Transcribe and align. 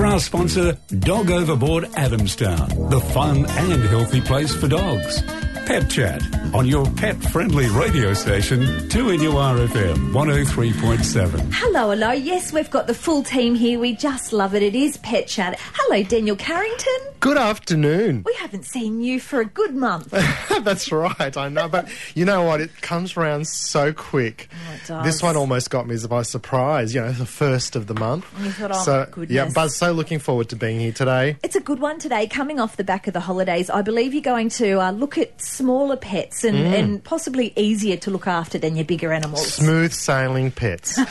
for 0.00 0.06
our 0.06 0.18
sponsor, 0.18 0.78
Dog 1.00 1.30
Overboard 1.30 1.84
Adamstown, 1.92 2.88
the 2.88 3.00
fun 3.12 3.44
and 3.44 3.82
healthy 3.82 4.22
place 4.22 4.54
for 4.54 4.66
dogs. 4.66 5.22
Pet 5.70 5.88
Chat 5.88 6.20
on 6.52 6.66
your 6.66 6.84
pet 6.94 7.14
friendly 7.26 7.68
radio 7.68 8.12
station, 8.12 8.58
2NURFM 8.88 10.10
103.7. 10.10 11.52
Hello, 11.52 11.90
hello. 11.90 12.10
Yes, 12.10 12.52
we've 12.52 12.70
got 12.70 12.88
the 12.88 12.94
full 12.94 13.22
team 13.22 13.54
here. 13.54 13.78
We 13.78 13.94
just 13.94 14.32
love 14.32 14.56
it. 14.56 14.64
It 14.64 14.74
is 14.74 14.96
Pet 14.96 15.28
Chat. 15.28 15.60
Hello, 15.60 16.02
Daniel 16.02 16.34
Carrington. 16.34 16.98
Good 17.20 17.36
afternoon. 17.36 18.22
We 18.24 18.34
haven't 18.34 18.64
seen 18.64 19.00
you 19.02 19.20
for 19.20 19.40
a 19.40 19.44
good 19.44 19.76
month. 19.76 20.10
That's 20.62 20.90
right, 20.90 21.36
I 21.36 21.48
know. 21.50 21.68
But 21.68 21.88
you 22.16 22.24
know 22.24 22.42
what? 22.42 22.60
It 22.60 22.80
comes 22.80 23.16
around 23.16 23.46
so 23.46 23.92
quick. 23.92 24.48
Oh, 24.50 24.74
it 24.74 24.88
does. 24.88 25.04
This 25.04 25.22
one 25.22 25.36
almost 25.36 25.70
got 25.70 25.86
me 25.86 25.96
by 26.08 26.22
surprise, 26.22 26.94
you 26.94 27.00
know, 27.02 27.12
the 27.12 27.26
first 27.26 27.76
of 27.76 27.86
the 27.86 27.94
month. 27.94 28.26
You 28.40 28.50
thought, 28.50 28.70
oh, 28.72 28.82
so, 28.82 29.06
goodness. 29.10 29.30
Yeah, 29.30 29.50
but 29.54 29.68
so 29.68 29.92
looking 29.92 30.18
forward 30.18 30.48
to 30.48 30.56
being 30.56 30.80
here 30.80 30.92
today. 30.92 31.36
It's 31.44 31.56
a 31.56 31.60
good 31.60 31.78
one 31.78 31.98
today, 31.98 32.26
coming 32.26 32.58
off 32.58 32.76
the 32.76 32.84
back 32.84 33.06
of 33.06 33.12
the 33.12 33.20
holidays. 33.20 33.68
I 33.68 33.82
believe 33.82 34.14
you're 34.14 34.22
going 34.22 34.48
to 34.50 34.80
uh, 34.80 34.90
look 34.92 35.18
at 35.18 35.40
smaller 35.60 35.96
pets 35.96 36.42
and, 36.44 36.56
Mm. 36.56 36.78
and 36.78 37.04
possibly 37.04 37.52
easier 37.56 37.96
to 37.98 38.10
look 38.10 38.26
after 38.26 38.58
than 38.58 38.76
your 38.76 38.84
bigger 38.84 39.12
animals. 39.12 39.46
Smooth 39.52 39.92
sailing 39.92 40.50
pets. 40.50 40.98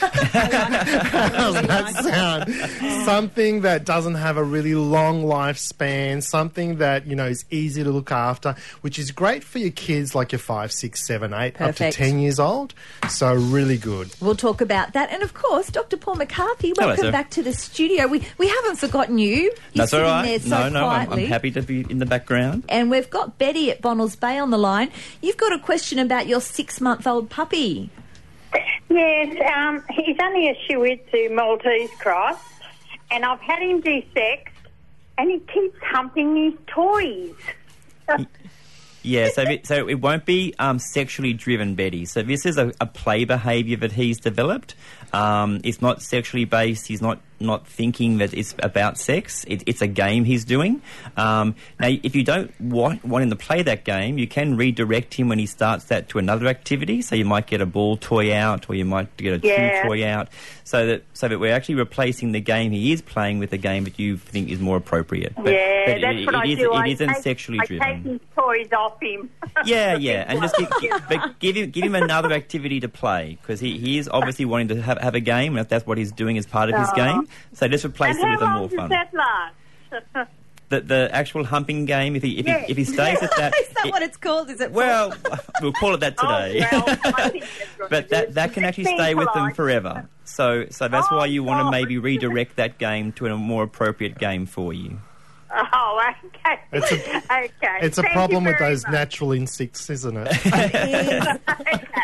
That 1.60 1.94
sound? 2.04 3.04
Something 3.04 3.62
that 3.62 3.84
doesn't 3.84 4.14
have 4.16 4.36
a 4.36 4.42
really 4.44 4.74
long 4.74 5.24
lifespan, 5.24 6.22
something 6.22 6.76
that, 6.78 7.06
you 7.06 7.14
know, 7.16 7.26
is 7.26 7.44
easy 7.50 7.82
to 7.84 7.90
look 7.90 8.10
after, 8.12 8.54
which 8.80 8.98
is 8.98 9.10
great 9.10 9.44
for 9.44 9.58
your 9.58 9.70
kids 9.70 10.14
like 10.14 10.32
your 10.32 10.38
five, 10.38 10.72
six, 10.72 11.04
seven, 11.06 11.32
eight, 11.34 11.60
up 11.60 11.76
to 11.76 11.90
10 11.92 12.18
years 12.18 12.38
old. 12.40 12.74
So, 13.08 13.34
really 13.34 13.78
good. 13.78 14.10
We'll 14.20 14.34
talk 14.36 14.60
about 14.60 14.92
that. 14.94 15.10
And 15.12 15.22
of 15.22 15.34
course, 15.34 15.68
Dr. 15.70 15.96
Paul 15.96 16.16
McCarthy, 16.16 16.72
welcome 16.76 17.04
sir. 17.06 17.12
back 17.12 17.30
to 17.30 17.42
the 17.42 17.52
studio. 17.52 18.06
We, 18.06 18.22
we 18.38 18.48
haven't 18.48 18.76
forgotten 18.76 19.18
you. 19.18 19.36
You're 19.36 19.52
That's 19.74 19.94
all 19.94 20.00
sitting 20.00 20.04
right. 20.06 20.26
there 20.26 20.38
so 20.40 20.68
no, 20.68 20.80
no, 20.80 20.86
I'm. 20.88 21.12
I'm 21.12 21.26
happy 21.26 21.50
to 21.52 21.62
be 21.62 21.80
in 21.88 21.98
the 21.98 22.06
background. 22.06 22.64
And 22.68 22.90
we've 22.90 23.10
got 23.10 23.38
Betty 23.38 23.70
at 23.70 23.80
Bonnells 23.82 24.18
Bay 24.18 24.29
on 24.38 24.50
the 24.50 24.58
line. 24.58 24.90
You've 25.20 25.36
got 25.36 25.52
a 25.52 25.58
question 25.58 25.98
about 25.98 26.26
your 26.26 26.40
six 26.40 26.80
month 26.80 27.06
old 27.06 27.30
puppy. 27.30 27.90
Yes, 28.88 29.36
um, 29.54 29.82
he's 29.90 30.16
only 30.20 30.48
a 30.48 30.54
Shih 30.66 30.96
Tzu 30.96 31.30
Maltese 31.34 31.90
cross, 31.98 32.38
and 33.10 33.24
I've 33.24 33.40
had 33.40 33.62
him 33.62 33.80
desexed, 33.82 34.48
and 35.16 35.30
he 35.30 35.38
keeps 35.38 35.78
humping 35.82 36.36
his 36.36 36.54
toys. 36.66 37.34
Yeah, 39.02 39.30
so 39.30 39.42
it, 39.42 39.66
so 39.66 39.88
it 39.88 40.00
won't 40.00 40.26
be 40.26 40.54
um, 40.58 40.78
sexually 40.78 41.32
driven, 41.32 41.74
Betty. 41.74 42.04
So 42.04 42.22
this 42.22 42.44
is 42.44 42.58
a, 42.58 42.72
a 42.80 42.86
play 42.86 43.24
behaviour 43.24 43.76
that 43.78 43.92
he's 43.92 44.20
developed. 44.20 44.74
Um, 45.12 45.60
it's 45.64 45.80
not 45.80 46.02
sexually 46.02 46.44
based. 46.44 46.86
He's 46.86 47.00
not 47.00 47.18
not 47.40 47.66
thinking 47.66 48.18
that 48.18 48.34
it's 48.34 48.54
about 48.62 48.98
sex. 48.98 49.44
It, 49.48 49.62
it's 49.66 49.80
a 49.82 49.86
game 49.86 50.24
he's 50.24 50.44
doing. 50.44 50.82
Um, 51.16 51.54
now, 51.78 51.88
if 51.88 52.14
you 52.14 52.22
don't 52.24 52.52
want, 52.60 53.04
want 53.04 53.22
him 53.24 53.30
to 53.30 53.36
play 53.36 53.62
that 53.62 53.84
game, 53.84 54.18
you 54.18 54.26
can 54.28 54.56
redirect 54.56 55.14
him 55.14 55.28
when 55.28 55.38
he 55.38 55.46
starts 55.46 55.84
that 55.86 56.08
to 56.10 56.18
another 56.18 56.46
activity. 56.46 57.02
So 57.02 57.16
you 57.16 57.24
might 57.24 57.46
get 57.46 57.60
a 57.60 57.66
ball 57.66 57.96
toy 57.96 58.34
out, 58.34 58.68
or 58.68 58.74
you 58.74 58.84
might 58.84 59.16
get 59.16 59.42
a 59.42 59.46
Yeah. 59.46 59.82
chew 59.82 59.88
toy 59.88 60.06
out, 60.06 60.28
so 60.64 60.86
that 60.86 61.02
so 61.14 61.28
that 61.28 61.38
we're 61.38 61.54
actually 61.54 61.76
replacing 61.76 62.32
the 62.32 62.40
game 62.40 62.72
he 62.72 62.92
is 62.92 63.00
playing 63.02 63.38
with 63.38 63.52
a 63.52 63.58
game 63.58 63.84
that 63.84 63.98
you 63.98 64.16
think 64.16 64.50
is 64.50 64.58
more 64.60 64.76
appropriate. 64.76 65.34
But- 65.36 65.52
yeah, 65.52 65.84
but 65.86 66.00
that's 66.00 66.18
it- 66.18 66.26
what 66.26 66.34
it 66.34 66.38
I 66.38 66.44
is- 66.46 66.58
do. 66.58 66.72
It 66.72 66.76
I 66.76 66.86
isn't 66.88 67.08
take, 67.08 67.16
sexually 67.22 67.58
I 67.60 67.66
driven. 67.66 67.86
take 68.04 68.12
his 68.12 68.20
toys 68.36 68.68
off 68.76 69.00
him. 69.02 69.30
Yeah, 69.66 69.96
yeah, 69.96 70.24
and 70.26 70.40
just 70.40 70.56
give, 70.80 70.90
but 71.08 71.38
give 71.38 71.56
him 71.56 71.70
give 71.70 71.84
him 71.84 71.94
another 71.94 72.32
activity 72.32 72.80
to 72.80 72.88
play 72.88 73.36
because 73.42 73.60
he, 73.60 73.76
he 73.78 73.98
is 73.98 74.08
obviously 74.10 74.44
wanting 74.46 74.68
to 74.68 74.80
have, 74.80 74.98
have 74.98 75.14
a 75.14 75.20
game, 75.20 75.56
and 75.56 75.68
that's 75.68 75.86
what 75.86 75.98
he's 75.98 76.12
doing 76.12 76.38
as 76.38 76.46
part 76.46 76.70
of 76.70 76.78
his 76.78 76.90
game. 76.92 77.28
So 77.52 77.68
just 77.68 77.84
replace 77.84 78.16
and 78.16 78.24
it 78.24 78.30
with 78.32 78.42
a 78.42 78.46
how 78.46 78.52
more 78.52 78.60
long 78.60 78.68
does 78.68 78.76
fun. 78.78 78.88
that 78.90 79.14
last? 79.14 80.28
The, 80.68 80.80
the 80.82 81.08
actual 81.12 81.42
humping 81.44 81.84
game, 81.84 82.14
if 82.14 82.22
he 82.22 82.38
if, 82.38 82.46
Yes. 82.46 82.66
he, 82.66 82.70
if 82.70 82.76
he 82.76 82.84
stays 82.84 83.20
at 83.20 83.30
that, 83.36 83.52
Is 83.60 83.68
that 83.70 83.86
it- 83.86 83.90
what 83.90 84.02
it's 84.02 84.16
called? 84.16 84.50
Is 84.50 84.60
it? 84.60 84.70
well, 84.70 85.12
we'll 85.60 85.72
call 85.72 85.94
it 85.94 86.00
that 86.00 86.14
oh, 86.22 86.28
today. 86.28 86.64
Oh, 86.70 86.84
well, 86.86 86.98
I 87.16 87.28
think 87.30 87.44
that's 87.44 87.60
what 87.78 87.90
but 87.90 88.04
it 88.04 88.08
that 88.10 88.28
is. 88.28 88.34
that 88.36 88.52
can 88.52 88.64
actually 88.64 88.84
Being 88.84 88.98
stay 88.98 89.14
with 89.16 89.28
them 89.34 89.52
forever. 89.52 90.08
So 90.24 90.66
so 90.70 90.86
that's 90.86 91.08
Oh, 91.10 91.16
why 91.16 91.26
you 91.26 91.42
want 91.42 91.60
to 91.62 91.66
oh, 91.66 91.70
maybe 91.72 91.98
redirect 91.98 92.54
that 92.56 92.78
game 92.78 93.10
to 93.14 93.26
a 93.26 93.36
more 93.36 93.64
appropriate 93.64 94.16
game 94.18 94.46
for 94.46 94.72
you. 94.72 95.00
Oh, 95.72 96.00
okay. 96.24 96.60
It's 96.72 96.92
a- 96.92 97.16
okay. 97.18 97.78
It's 97.82 97.98
a 97.98 98.02
Thank 98.02 98.14
problem 98.14 98.44
with 98.44 98.58
those 98.58 98.84
much. 98.84 98.92
natural 98.92 99.32
instincts, 99.32 99.90
isn't 99.90 100.16
it? 100.16 101.40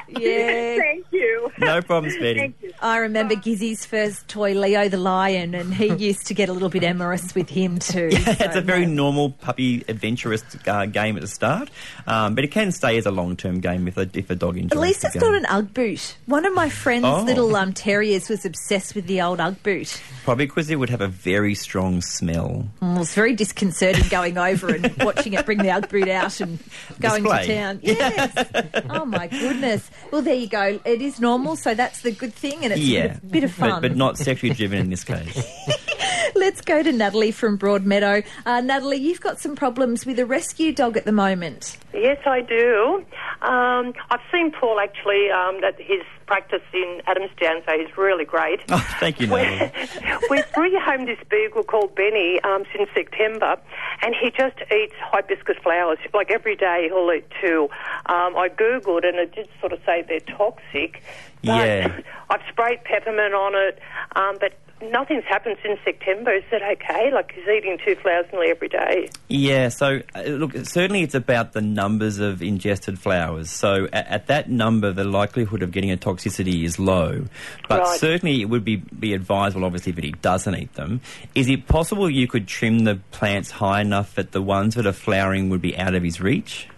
Yeah. 0.08 0.76
Thank 0.78 1.06
you. 1.12 1.50
No 1.58 1.82
problems, 1.82 2.16
Betty. 2.16 2.38
Thank 2.38 2.56
you. 2.62 2.72
I 2.80 2.98
remember 2.98 3.34
Gizzy's 3.34 3.84
first 3.84 4.26
toy, 4.28 4.54
Leo 4.54 4.88
the 4.88 4.96
Lion, 4.96 5.54
and 5.54 5.74
he 5.74 5.92
used 5.94 6.26
to 6.28 6.34
get 6.34 6.48
a 6.48 6.52
little 6.54 6.70
bit 6.70 6.84
amorous 6.84 7.34
with 7.34 7.50
him 7.50 7.78
too. 7.78 8.08
it's 8.12 8.54
So, 8.54 8.58
a 8.60 8.62
very 8.62 8.86
no. 8.86 8.94
normal 8.94 9.30
puppy 9.32 9.84
adventurous 9.88 10.42
uh, 10.66 10.86
game 10.86 11.16
at 11.16 11.22
the 11.22 11.28
start, 11.28 11.70
um, 12.06 12.34
but 12.34 12.44
it 12.44 12.50
can 12.50 12.72
stay 12.72 12.96
as 12.96 13.04
a 13.04 13.10
long 13.10 13.36
term 13.36 13.60
game 13.60 13.86
if 13.88 13.98
a, 13.98 14.08
if 14.14 14.30
a 14.30 14.34
dog 14.36 14.56
enjoys 14.56 14.72
it. 14.72 14.76
At 14.76 14.80
least 14.80 15.00
the 15.02 15.06
it's 15.08 15.14
game. 15.16 15.20
got 15.20 15.34
an 15.34 15.46
Ugg 15.46 15.74
boot. 15.74 16.16
One 16.26 16.46
of 16.46 16.54
my 16.54 16.70
friend's 16.70 17.06
Oh. 17.06 17.22
little 17.22 17.54
um, 17.54 17.74
terriers 17.74 18.28
was 18.30 18.46
obsessed 18.46 18.94
with 18.94 19.06
the 19.06 19.20
old 19.20 19.38
Ugg 19.40 19.62
boot. 19.62 20.00
Probably 20.24 20.46
because 20.46 20.70
it 20.70 20.76
would 20.76 20.90
have 20.90 21.02
a 21.02 21.08
very 21.08 21.54
strong 21.54 22.00
smell. 22.00 22.66
Mm, 22.80 22.96
It 22.96 22.98
was 23.00 23.12
very 23.14 23.34
disconcerting 23.36 24.08
going 24.08 24.38
over 24.38 24.74
and 24.74 24.94
watching 25.04 25.34
it 25.34 25.46
bring 25.46 25.58
the 25.58 25.70
Ugg 25.70 25.88
boot 25.88 26.08
out 26.08 26.40
and 26.40 26.58
going 27.00 27.22
Display. 27.22 27.46
to 27.46 27.54
town. 27.54 27.80
Yes. 27.82 28.84
oh 28.90 29.04
my 29.04 29.26
goodness. 29.26 29.90
Well, 30.10 30.22
there 30.22 30.34
you 30.34 30.48
go. 30.48 30.80
It 30.84 31.02
is 31.02 31.20
normal, 31.20 31.56
so 31.56 31.74
that's 31.74 32.00
the 32.00 32.12
good 32.12 32.34
thing, 32.34 32.64
and 32.64 32.72
it's 32.72 32.80
a 32.80 32.84
bit 32.84 32.88
yeah, 32.88 33.04
of, 33.04 33.30
bit 33.30 33.44
of 33.44 33.52
fun. 33.52 33.70
But, 33.70 33.82
but 33.82 33.96
not 33.96 34.18
sexually 34.18 34.54
driven 34.54 34.78
in 34.78 34.90
this 34.90 35.04
case. 35.04 35.36
Let's 36.34 36.60
go 36.60 36.82
to 36.82 36.92
Natalie 36.92 37.30
from 37.30 37.58
Broadmeadow. 37.58 38.24
Uh, 38.44 38.60
Natalie, 38.60 38.96
you've 38.98 39.20
got 39.20 39.38
some 39.40 39.54
problems 39.56 40.04
with 40.06 40.18
a 40.18 40.26
rescue 40.26 40.72
dog 40.72 40.96
at 40.96 41.04
the 41.04 41.12
moment. 41.12 41.76
Yes, 41.94 42.18
I 42.26 42.40
do. 42.40 43.04
Um, 43.42 43.94
I've 44.10 44.20
seen 44.32 44.52
Paul 44.52 44.80
actually 44.80 45.30
um, 45.30 45.62
at 45.64 45.80
his 45.80 46.02
practice 46.26 46.62
in 46.72 47.00
Adamstown, 47.06 47.64
so 47.64 47.78
he's 47.78 47.96
really 47.96 48.24
great. 48.24 48.60
Oh, 48.70 48.96
thank 48.98 49.20
you, 49.20 49.26
Natalie. 49.28 49.70
We've 50.30 50.44
rehomed 50.52 51.06
this 51.06 51.18
beagle 51.30 51.62
called 51.62 51.94
Benny 51.94 52.40
um, 52.42 52.64
since 52.74 52.88
September, 52.94 53.56
and 54.02 54.14
he 54.20 54.30
just 54.30 54.56
eats 54.72 54.94
hibiscus 55.00 55.56
flowers. 55.62 55.98
Like 56.12 56.30
every 56.30 56.56
day, 56.56 56.88
he'll 56.90 57.10
eat 57.12 57.26
two. 57.40 57.68
Um, 58.06 58.36
I 58.36 58.48
googled, 58.48 59.06
and 59.06 59.16
it 59.18 59.34
did 59.34 59.48
sort 59.60 59.72
of 59.72 59.80
say 59.86 60.04
they're 60.06 60.20
toxic. 60.20 61.02
But 61.44 61.66
Yeah. 61.66 62.00
I've 62.30 62.42
sprayed 62.50 62.82
peppermint 62.84 63.34
on 63.34 63.54
it, 63.54 63.78
um, 64.16 64.36
but 64.40 64.54
nothing's 64.82 65.24
happened 65.24 65.56
since 65.62 65.78
September. 65.84 66.32
Is 66.32 66.44
that 66.50 66.62
okay? 66.62 67.10
Like 67.12 67.32
he's 67.32 67.44
eating 67.48 67.78
two 67.84 67.94
flowers 67.96 68.26
nearly 68.32 68.50
every 68.50 68.68
day. 68.68 69.08
Yeah, 69.28 69.68
so 69.68 70.00
uh, 70.14 70.22
look, 70.22 70.52
certainly 70.66 71.02
it's 71.02 71.14
about 71.14 71.52
the 71.52 71.60
numbers 71.62 72.18
of 72.18 72.42
ingested 72.42 72.98
flowers. 72.98 73.50
So 73.50 73.88
at, 73.92 74.06
at 74.08 74.26
that 74.28 74.50
number, 74.50 74.92
the 74.92 75.04
likelihood 75.04 75.62
of 75.62 75.70
getting 75.72 75.90
a 75.90 75.96
toxicity 75.96 76.64
is 76.64 76.78
low. 76.78 77.24
But 77.68 77.80
Right. 77.82 77.98
certainly 78.00 78.40
it 78.42 78.46
would 78.46 78.64
be, 78.64 78.76
be 78.76 79.14
advisable, 79.14 79.64
obviously, 79.64 79.92
that 79.92 80.04
he 80.04 80.12
doesn't 80.12 80.54
eat 80.54 80.74
them. 80.74 81.00
Is 81.34 81.48
it 81.48 81.66
possible 81.66 82.08
you 82.10 82.28
could 82.28 82.46
trim 82.46 82.80
the 82.80 82.96
plants 83.12 83.50
high 83.50 83.80
enough 83.80 84.14
that 84.16 84.32
the 84.32 84.42
ones 84.42 84.74
that 84.74 84.86
are 84.86 84.92
flowering 84.92 85.48
would 85.50 85.62
be 85.62 85.76
out 85.76 85.94
of 85.94 86.02
his 86.02 86.20
reach? 86.20 86.68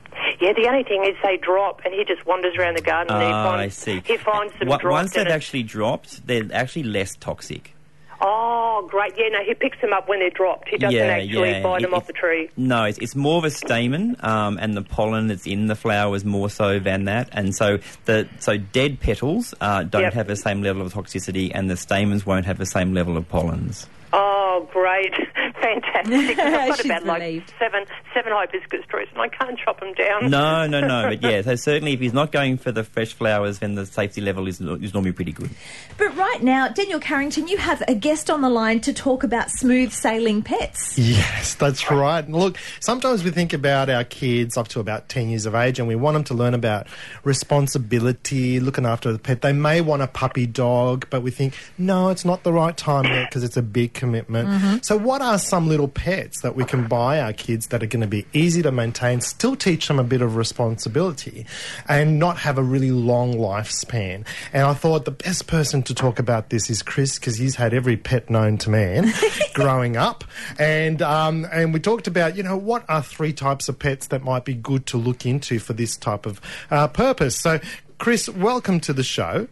Yeah, 0.41 0.53
the 0.53 0.69
only 0.69 0.85
thing 0.85 1.03
is 1.05 1.17
they 1.23 1.37
drop, 1.37 1.81
and 1.85 1.93
he 1.93 2.05
just 2.05 2.25
wanders 2.25 2.55
around 2.57 2.77
the 2.77 2.83
garden. 2.83 3.13
and 3.13 3.23
he 3.25 3.29
Ah, 3.29 3.51
finds, 3.51 3.75
I 3.89 3.93
see. 3.93 4.03
He 4.07 4.17
finds 4.19 4.53
them 4.61 4.69
dropped. 4.69 4.85
Once 4.85 5.13
they've 5.15 5.27
actually 5.27 5.65
dropped, 5.65 6.25
they're 6.29 6.45
actually 6.53 6.85
less 6.85 7.17
toxic. 7.17 7.75
Oh, 8.21 8.87
great! 8.91 9.13
Yeah, 9.17 9.29
no, 9.29 9.45
he 9.45 9.55
picks 9.55 9.81
them 9.81 9.93
up 9.93 10.09
when 10.09 10.19
they're 10.19 10.31
dropped. 10.31 10.69
He 10.69 10.77
doesn't 10.77 10.97
Yeah, 10.97 11.05
actually 11.07 11.51
yeah. 11.51 11.63
bite 11.63 11.83
them 11.83 11.93
It- 11.93 11.97
off 11.97 12.07
the 12.07 12.13
tree. 12.13 12.51
No, 12.57 12.85
it's, 12.85 12.99
it's 12.99 13.15
more 13.15 13.39
of 13.39 13.45
a 13.45 13.51
stamen, 13.51 14.17
um, 14.21 14.59
and 14.61 14.77
the 14.77 14.83
pollen 14.83 15.29
that's 15.29 15.47
in 15.47 15.67
the 15.67 15.77
flowers 15.77 16.25
more 16.25 16.51
so 16.51 16.79
than 16.79 17.05
that. 17.05 17.29
And 17.33 17.55
so 17.55 17.79
the 18.07 18.29
so 18.41 18.57
dead 18.57 18.99
petals 19.01 19.55
uh, 19.61 19.85
don't 19.85 20.03
Yep. 20.03 20.15
have 20.15 20.27
the 20.27 20.37
same 20.37 20.63
level 20.63 20.83
of 20.83 20.93
toxicity, 20.93 21.53
and 21.55 21.71
the 21.71 21.77
stamens 21.77 22.27
won't 22.27 22.47
have 22.47 22.59
the 22.59 22.67
same 22.67 22.93
level 22.93 23.17
of 23.17 23.29
pollens. 23.29 23.87
Oh, 24.13 24.38
Oh, 24.59 24.69
great! 24.73 25.15
Fantastic. 25.63 26.39
I've 26.39 26.69
got 26.69 26.77
She's 26.77 26.87
about 26.87 27.05
like 27.05 27.45
seven 27.59 27.85
seven 28.13 28.33
hibiscus 28.33 28.85
trees, 28.89 29.07
and 29.13 29.21
I 29.21 29.29
can't 29.29 29.57
chop 29.57 29.79
them 29.79 29.93
down. 29.95 30.31
No, 30.31 30.67
no, 30.67 30.81
no. 30.81 31.11
But 31.11 31.23
yeah, 31.31 31.43
so 31.43 31.55
certainly 31.55 31.93
if 31.93 32.01
he's 32.01 32.13
not 32.13 32.33
going 32.33 32.59
for 32.59 32.73
the 32.73 32.83
fresh 32.83 33.13
flowers, 33.13 33.61
then 33.61 33.77
the 33.77 33.87
safety 33.87 34.21
level 34.21 34.49
is, 34.49 34.61
is 34.61 34.95
normally 34.95 35.13
pretty 35.13 35.31
good. 35.33 35.51
But 35.97 36.17
right 36.17 36.43
now, 36.43 36.69
Daniel 36.69 36.99
Carrington, 36.99 37.47
you 37.47 37.57
have 37.59 37.83
a 37.87 37.95
guest 37.95 38.31
on 38.31 38.41
the 38.41 38.49
line 38.49 38.81
to 38.81 38.93
talk 38.93 39.23
about 39.23 39.51
smooth 39.51 39.93
sailing 39.93 40.43
pets. 40.43 40.99
Yes, 40.99 41.55
that's 41.55 41.89
right. 41.91 42.25
And 42.25 42.35
Look, 42.35 42.57
sometimes 42.81 43.23
we 43.23 43.31
think 43.31 43.53
about 43.53 43.89
our 43.91 44.05
kids 44.05 44.57
up 44.57 44.69
to 44.69 44.81
about 44.81 45.09
10 45.09 45.29
years 45.29 45.47
of 45.47 45.55
age 45.55 45.79
and 45.79 45.87
we 45.87 45.95
want 45.95 46.15
them 46.15 46.25
to 46.25 46.35
learn 46.35 46.55
about 46.55 46.87
responsibility, 47.25 48.61
looking 48.61 48.87
after 48.87 49.13
the 49.13 49.19
pet. 49.19 49.43
They 49.43 49.53
may 49.53 49.81
want 49.81 50.03
a 50.03 50.07
puppy 50.07 50.47
dog, 50.47 51.07
but 51.11 51.23
we 51.23 51.31
think, 51.31 51.55
no, 51.77 52.09
it's 52.11 52.25
not 52.25 52.43
the 52.43 52.53
right 52.53 52.77
time 52.77 53.05
yet 53.05 53.29
because 53.31 53.45
it's 53.45 53.57
a 53.57 53.63
big 53.63 53.95
commitment. 53.95 54.48
So, 54.83 54.97
what 54.97 55.21
are 55.23 55.39
some 55.39 55.69
little 55.69 55.89
pets 55.89 56.41
that 56.43 56.57
we 56.57 56.65
can 56.65 56.87
buy 56.87 57.21
our 57.21 57.33
kids 57.33 57.69
that 57.69 57.83
are 57.83 57.87
going 57.87 58.01
to 58.01 58.07
be 58.07 58.27
easy 58.33 58.63
to 58.63 58.73
maintain, 58.73 59.21
still 59.21 59.57
teach 59.57 59.89
them 59.89 59.99
a 59.99 60.05
bit 60.05 60.23
of 60.23 60.37
responsibility, 60.37 61.47
and 61.89 62.19
not 62.19 62.39
have 62.39 62.59
a 62.59 62.63
really 62.63 62.91
long 62.91 63.35
lifespan? 63.35 64.27
And 64.53 64.63
I 64.65 64.75
thought 64.75 65.05
the 65.05 65.11
best 65.11 65.47
person 65.47 65.83
to 65.85 65.95
talk 65.95 66.19
about 66.19 66.51
this 66.51 66.71
is 66.71 66.83
Chris 66.83 67.19
because 67.19 67.37
he's 67.37 67.57
had 67.57 67.75
every 67.75 67.97
pet 67.97 68.31
known 68.31 68.59
to 68.59 68.71
man 68.71 69.13
growing 69.55 69.97
up, 69.97 70.25
and 70.59 71.03
um, 71.03 71.47
and 71.53 71.75
we 71.75 71.81
talked 71.81 72.07
about 72.07 72.37
you 72.37 72.43
know 72.43 72.57
what 72.57 72.85
are 72.89 73.03
three 73.03 73.33
types 73.33 73.69
of 73.69 73.79
pets 73.79 74.09
that 74.09 74.23
might 74.23 74.45
be 74.45 74.55
good 74.55 74.87
to 74.87 74.97
look 74.97 75.27
into 75.27 75.59
for 75.59 75.73
this 75.73 75.97
type 75.97 76.27
of 76.27 76.41
uh, 76.71 76.89
purpose. 76.89 77.37
So, 77.37 77.61
Chris, 77.99 78.29
welcome 78.29 78.81
to 78.81 78.93
the 78.93 79.03
show. 79.03 79.49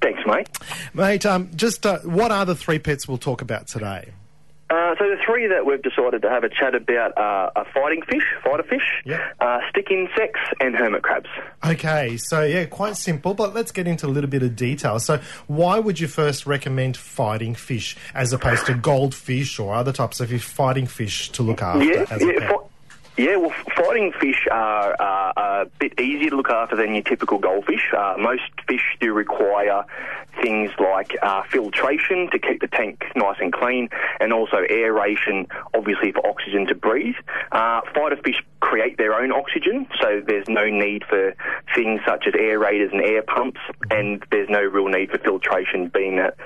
Thanks, 0.00 0.20
mate. 0.26 0.48
Mate, 0.94 1.26
um, 1.26 1.50
just 1.56 1.84
uh, 1.84 1.98
what 2.00 2.30
are 2.30 2.44
the 2.44 2.54
three 2.54 2.78
pets 2.78 3.08
we'll 3.08 3.18
talk 3.18 3.42
about 3.42 3.66
today? 3.66 4.12
Uh, 4.70 4.94
so 4.98 5.08
the 5.08 5.16
three 5.24 5.46
that 5.46 5.64
we've 5.64 5.82
decided 5.82 6.20
to 6.22 6.28
have 6.28 6.44
a 6.44 6.48
chat 6.50 6.74
about 6.74 7.16
are, 7.16 7.50
are 7.56 7.66
fighting 7.72 8.02
fish, 8.02 8.22
fighter 8.44 8.62
fish, 8.62 8.82
Yeah. 9.04 9.26
uh, 9.40 9.60
stick 9.70 9.90
insects, 9.90 10.40
and 10.60 10.74
hermit 10.76 11.02
crabs. 11.02 11.28
Okay, 11.66 12.18
so 12.18 12.42
yeah, 12.42 12.66
quite 12.66 12.96
simple, 12.96 13.32
but 13.34 13.54
let's 13.54 13.72
get 13.72 13.86
into 13.88 14.06
a 14.06 14.08
little 14.10 14.28
bit 14.28 14.42
of 14.42 14.56
detail. 14.56 14.98
So, 15.00 15.20
why 15.46 15.78
would 15.78 15.98
you 16.00 16.06
first 16.08 16.46
recommend 16.46 16.96
fighting 16.98 17.54
fish 17.54 17.96
as 18.14 18.32
opposed 18.32 18.66
to 18.66 18.74
goldfish 18.74 19.58
or 19.58 19.74
other 19.74 19.92
types 19.92 20.20
of 20.20 20.28
fish, 20.28 20.44
fighting 20.44 20.86
fish 20.86 21.30
to 21.30 21.42
look 21.42 21.62
after 21.62 21.84
yeah, 21.84 22.04
as 22.10 22.22
a 22.22 22.26
yeah, 22.26 22.52
yeah. 23.18 23.36
Well, 23.36 23.52
fighting 23.76 24.12
fish 24.12 24.46
are 24.50 24.92
a 24.92 25.66
bit 25.78 26.00
easier 26.00 26.30
to 26.30 26.36
look 26.36 26.50
after 26.50 26.76
than 26.76 26.94
your 26.94 27.02
typical 27.02 27.38
goldfish. 27.38 27.92
Uh, 27.96 28.14
most 28.18 28.42
fish 28.66 28.96
do 29.00 29.12
require 29.12 29.84
things 30.40 30.70
like 30.78 31.16
uh, 31.20 31.42
filtration 31.50 32.30
to 32.30 32.38
keep 32.38 32.60
the 32.60 32.68
tank 32.68 33.04
nice 33.16 33.36
and 33.40 33.52
clean, 33.52 33.88
and 34.20 34.32
also 34.32 34.58
aeration, 34.70 35.46
obviously 35.74 36.12
for 36.12 36.26
oxygen 36.26 36.66
to 36.66 36.74
breathe. 36.74 37.16
Uh, 37.50 37.80
fighter 37.94 38.16
fish 38.24 38.42
create 38.60 38.96
their 38.98 39.14
own 39.14 39.32
oxygen, 39.32 39.86
so 40.00 40.22
there's 40.24 40.48
no 40.48 40.66
need 40.66 41.04
for 41.04 41.34
things 41.74 42.00
such 42.06 42.26
as 42.26 42.34
aerators 42.34 42.92
and 42.92 43.02
air 43.02 43.22
pumps, 43.22 43.60
and 43.90 44.24
there's 44.30 44.48
no 44.48 44.62
real 44.62 44.86
need 44.86 45.10
for 45.10 45.18
filtration, 45.18 45.88
being 45.88 46.16
that 46.16 46.36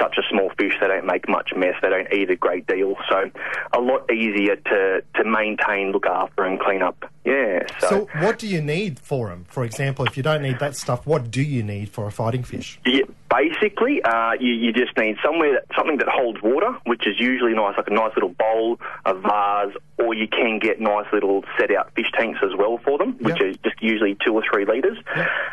such 0.00 0.16
a 0.18 0.22
small 0.30 0.50
fish, 0.58 0.74
they 0.80 0.88
don't 0.88 1.06
make 1.06 1.28
much 1.28 1.52
mess, 1.56 1.74
they 1.82 1.88
don't 1.88 2.12
eat 2.12 2.30
a 2.30 2.36
great 2.36 2.66
deal, 2.66 2.96
so 3.08 3.30
a 3.72 3.80
lot 3.80 4.10
easier 4.12 4.56
to, 4.56 5.02
to 5.14 5.24
maintain, 5.24 5.92
look 5.92 6.06
after, 6.06 6.44
and 6.44 6.58
clean 6.60 6.82
up. 6.82 7.10
Yeah, 7.24 7.66
so, 7.80 7.88
So, 7.88 8.08
what 8.20 8.38
do 8.38 8.46
you 8.46 8.62
need 8.62 8.98
for 9.00 9.28
them? 9.28 9.46
For 9.48 9.64
example, 9.64 10.04
if 10.06 10.16
you 10.16 10.22
don't 10.22 10.42
need 10.42 10.58
that 10.60 10.76
stuff, 10.76 11.06
what 11.06 11.30
do 11.30 11.42
you 11.42 11.62
need 11.62 11.88
for 11.88 12.06
a 12.06 12.10
fighting 12.12 12.44
fish? 12.44 12.78
yeah, 12.86 13.02
basically, 13.34 14.00
uh, 14.02 14.32
you, 14.38 14.52
you 14.52 14.72
just 14.72 14.96
need 14.96 15.16
somewhere 15.24 15.52
that, 15.54 15.64
something 15.76 15.98
that 15.98 16.08
holds 16.08 16.40
water, 16.42 16.72
which 16.84 17.06
is 17.06 17.18
usually 17.18 17.54
nice, 17.54 17.76
like 17.76 17.88
a 17.88 17.92
nice 17.92 18.12
little 18.14 18.28
bowl, 18.38 18.78
a 19.04 19.14
vase, 19.14 19.74
or 19.98 20.14
you 20.14 20.28
can 20.28 20.58
get 20.60 20.80
nice 20.80 21.06
little 21.12 21.44
set 21.58 21.70
out 21.74 21.92
fish 21.94 22.10
tanks 22.16 22.38
as 22.44 22.50
well 22.56 22.78
for 22.84 22.96
them, 22.98 23.12
which 23.20 23.40
Yeah. 23.40 23.48
is 23.48 23.56
just 23.64 23.80
usually 23.82 24.16
two 24.24 24.32
or 24.34 24.42
three 24.50 24.64
litres. 24.64 24.98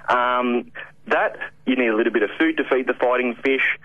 Um, 0.09 0.71
that 1.07 1.35
you 1.65 1.75
need 1.75 1.87
a 1.87 1.95
little 1.95 2.13
bit 2.13 2.23
of 2.23 2.29
food 2.39 2.55
to 2.57 2.63
feed 2.63 2.87
the 2.87 2.93
fighting 2.93 3.35
fish, 3.43 3.77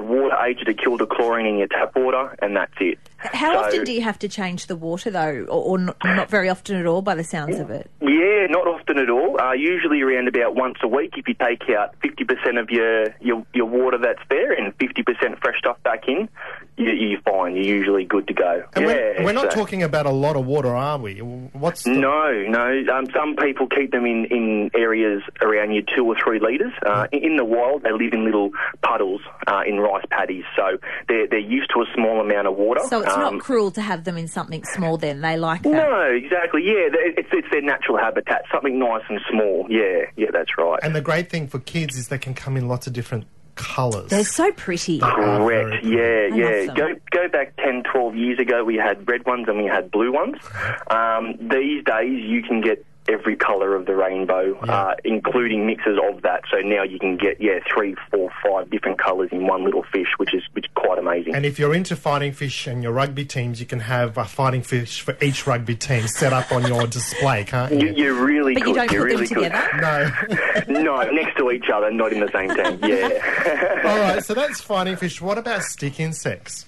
l- 0.00 0.04
a 0.04 0.10
little 0.10 0.18
bit 0.18 0.20
of 0.20 0.32
water 0.32 0.44
agent 0.46 0.66
to 0.66 0.74
kill 0.74 0.96
the 0.96 1.06
chlorine 1.06 1.46
in 1.46 1.58
your 1.58 1.68
tap 1.68 1.94
water, 1.96 2.34
and 2.40 2.56
that's 2.56 2.72
it. 2.80 2.98
How 3.18 3.52
So- 3.54 3.58
often 3.66 3.84
do 3.84 3.92
you 3.92 4.02
have 4.02 4.18
to 4.20 4.28
change 4.28 4.66
the 4.66 4.76
water, 4.76 5.10
though, 5.10 5.44
or, 5.48 5.62
or 5.72 5.78
not, 5.78 5.96
not 6.04 6.30
very 6.30 6.48
often 6.48 6.76
at 6.76 6.86
all, 6.86 7.02
by 7.02 7.14
the 7.14 7.24
sounds 7.24 7.58
of 7.58 7.70
it? 7.70 7.90
Yeah, 8.00 8.46
not 8.48 8.66
often 8.66 8.98
at 8.98 9.10
all. 9.10 9.40
Uh, 9.40 9.52
usually 9.52 10.00
around 10.02 10.28
about 10.28 10.54
once 10.54 10.78
a 10.82 10.88
week. 10.88 11.14
If 11.16 11.26
you 11.28 11.34
take 11.34 11.68
out 11.70 11.94
fifty 12.02 12.24
percent 12.24 12.58
of 12.58 12.70
your, 12.70 13.14
your 13.20 13.44
your 13.54 13.66
water 13.66 13.98
that's 13.98 14.22
there 14.30 14.52
and 14.52 14.72
fifty 14.78 15.02
percent 15.02 15.40
fresh 15.40 15.58
stuff 15.58 15.82
back 15.82 16.06
in, 16.08 16.28
you're 16.78 17.20
fine. 17.22 17.56
You're 17.56 17.64
usually 17.76 18.04
good 18.04 18.26
to 18.28 18.34
go. 18.34 18.62
And 18.74 18.84
yeah, 18.84 18.94
we're, 19.18 19.24
we're 19.26 19.32
not 19.32 19.52
so- 19.52 19.58
talking 19.58 19.82
about 19.82 20.06
a 20.06 20.10
lot 20.10 20.36
of 20.36 20.46
water, 20.46 20.74
are 20.74 20.98
we? 20.98 21.18
What's 21.18 21.82
the, 21.82 21.90
No, 21.90 22.32
no. 22.48 22.84
Um, 22.94 23.06
some 23.14 23.36
people 23.36 23.66
keep 23.66 23.90
them 23.90 24.06
in, 24.06 24.26
in 24.26 24.70
areas 24.74 25.22
around 25.42 25.72
you 25.72 25.82
two 25.96 26.04
or 26.04 26.16
three 26.22 26.38
litres. 26.40 26.72
Uh, 26.86 27.06
in, 27.12 27.24
in 27.32 27.36
the 27.36 27.44
wild, 27.44 27.82
they 27.82 27.92
live 27.92 28.12
in 28.12 28.24
little 28.24 28.50
puddles 28.82 29.20
uh, 29.46 29.62
in 29.66 29.78
rice 29.80 30.04
paddies, 30.10 30.44
so 30.56 30.78
they're 31.08 31.26
they're 31.26 31.38
used 31.38 31.70
to 31.74 31.80
a 31.82 31.86
small 31.94 32.20
amount 32.20 32.46
of 32.46 32.56
water. 32.56 32.80
So 32.88 33.02
it's 33.02 33.12
Um, 33.12 33.20
not 33.20 33.40
cruel 33.40 33.70
to 33.72 33.82
have 33.82 34.04
them 34.04 34.16
in 34.16 34.28
something 34.28 34.64
small. 34.64 34.96
Then 34.96 35.20
they 35.20 35.36
like 35.36 35.62
that. 35.62 35.70
No, 35.72 36.02
exactly. 36.02 36.62
Yeah, 36.64 36.88
it's 36.92 37.28
it's 37.32 37.48
their 37.50 37.62
natural 37.62 37.98
habitat, 37.98 38.42
something 38.52 38.78
nice 38.78 39.02
and 39.08 39.20
small. 39.30 39.66
Yeah, 39.68 40.06
yeah, 40.16 40.28
that's 40.32 40.56
right. 40.58 40.78
And 40.82 40.94
the 40.94 41.00
great 41.00 41.28
thing 41.30 41.48
for 41.48 41.58
kids 41.58 41.96
is 41.96 42.08
they 42.08 42.18
can 42.18 42.34
come 42.34 42.56
in 42.56 42.68
lots 42.68 42.86
of 42.86 42.92
different 42.92 43.26
colours. 43.58 44.08
They're 44.10 44.24
so 44.24 44.50
pretty. 44.52 45.00
are 45.02 45.38
Correct. 45.38 45.84
very 45.84 46.30
Yeah, 46.30 46.34
I 46.34 46.66
yeah. 46.66 46.74
Go 46.74 46.94
go 47.10 47.28
back 47.28 47.54
10, 47.56 47.82
12 47.92 48.16
years 48.16 48.38
ago. 48.38 48.64
We 48.64 48.76
had 48.76 49.06
red 49.08 49.26
ones 49.26 49.46
and 49.48 49.58
we 49.58 49.66
had 49.66 49.90
blue 49.90 50.12
ones. 50.12 50.36
Um, 50.90 51.34
these 51.40 51.84
days, 51.84 52.24
you 52.24 52.42
can 52.42 52.60
get 52.60 52.84
every 53.08 53.36
colour 53.36 53.74
of 53.74 53.86
the 53.86 53.94
rainbow, 53.94 54.58
uh, 54.60 54.94
including 55.04 55.66
mixes 55.66 55.98
of 56.10 56.22
that. 56.22 56.42
So 56.50 56.58
now 56.60 56.82
you 56.82 56.98
can 56.98 57.16
get 57.16 57.40
yeah 57.40 57.58
three, 57.72 57.96
four, 58.10 58.30
five 58.44 58.70
different 58.70 58.98
colours 58.98 59.30
in 59.32 59.46
one 59.46 59.64
little 59.64 59.84
fish, 59.92 60.08
which 60.18 60.34
is 60.34 60.42
which 60.52 60.66
is 60.66 60.70
quite 60.74 60.98
amazing. 60.98 61.34
And 61.34 61.44
if 61.46 61.58
you're 61.58 61.74
into 61.74 61.96
fighting 61.96 62.32
fish 62.32 62.66
and 62.66 62.82
your 62.82 62.92
rugby 62.92 63.24
teams, 63.24 63.60
you 63.60 63.66
can 63.66 63.80
have 63.80 64.16
a 64.18 64.24
fighting 64.24 64.62
fish 64.62 65.00
for 65.00 65.16
each 65.22 65.46
rugby 65.46 65.74
team 65.76 66.06
set 66.08 66.32
up 66.32 66.52
on 66.52 66.66
your 66.66 66.86
display, 66.86 67.44
can't 67.44 67.72
you, 67.72 67.88
you? 67.88 67.94
you're 67.94 68.24
really 68.24 68.54
But 68.54 68.62
good. 68.64 68.68
you 68.68 68.74
don't 68.74 68.92
you're 68.92 69.02
put 69.08 69.08
them 69.10 69.20
really 69.20 69.26
good. 69.26 69.52
together. 69.52 70.68
No. 70.68 70.80
no, 71.04 71.10
next 71.10 71.36
to 71.38 71.50
each 71.50 71.68
other, 71.72 71.90
not 71.90 72.12
in 72.12 72.20
the 72.20 72.30
same 72.32 72.48
team. 72.50 72.78
Yeah. 72.88 73.82
All 73.88 73.98
right, 73.98 74.24
so 74.24 74.34
that's 74.34 74.60
fighting 74.60 74.96
fish. 74.96 75.20
What 75.20 75.38
about 75.38 75.62
stick 75.62 75.98
insects? 76.00 76.66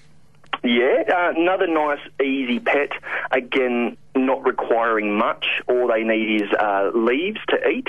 Yeah, 0.63 1.03
uh, 1.07 1.33
another 1.35 1.65
nice, 1.65 1.99
easy 2.23 2.59
pet. 2.59 2.91
Again, 3.31 3.97
not 4.15 4.45
requiring 4.45 5.17
much. 5.17 5.61
All 5.67 5.87
they 5.87 6.03
need 6.03 6.41
is 6.41 6.49
uh, 6.51 6.91
leaves 6.93 7.39
to 7.49 7.67
eat 7.67 7.87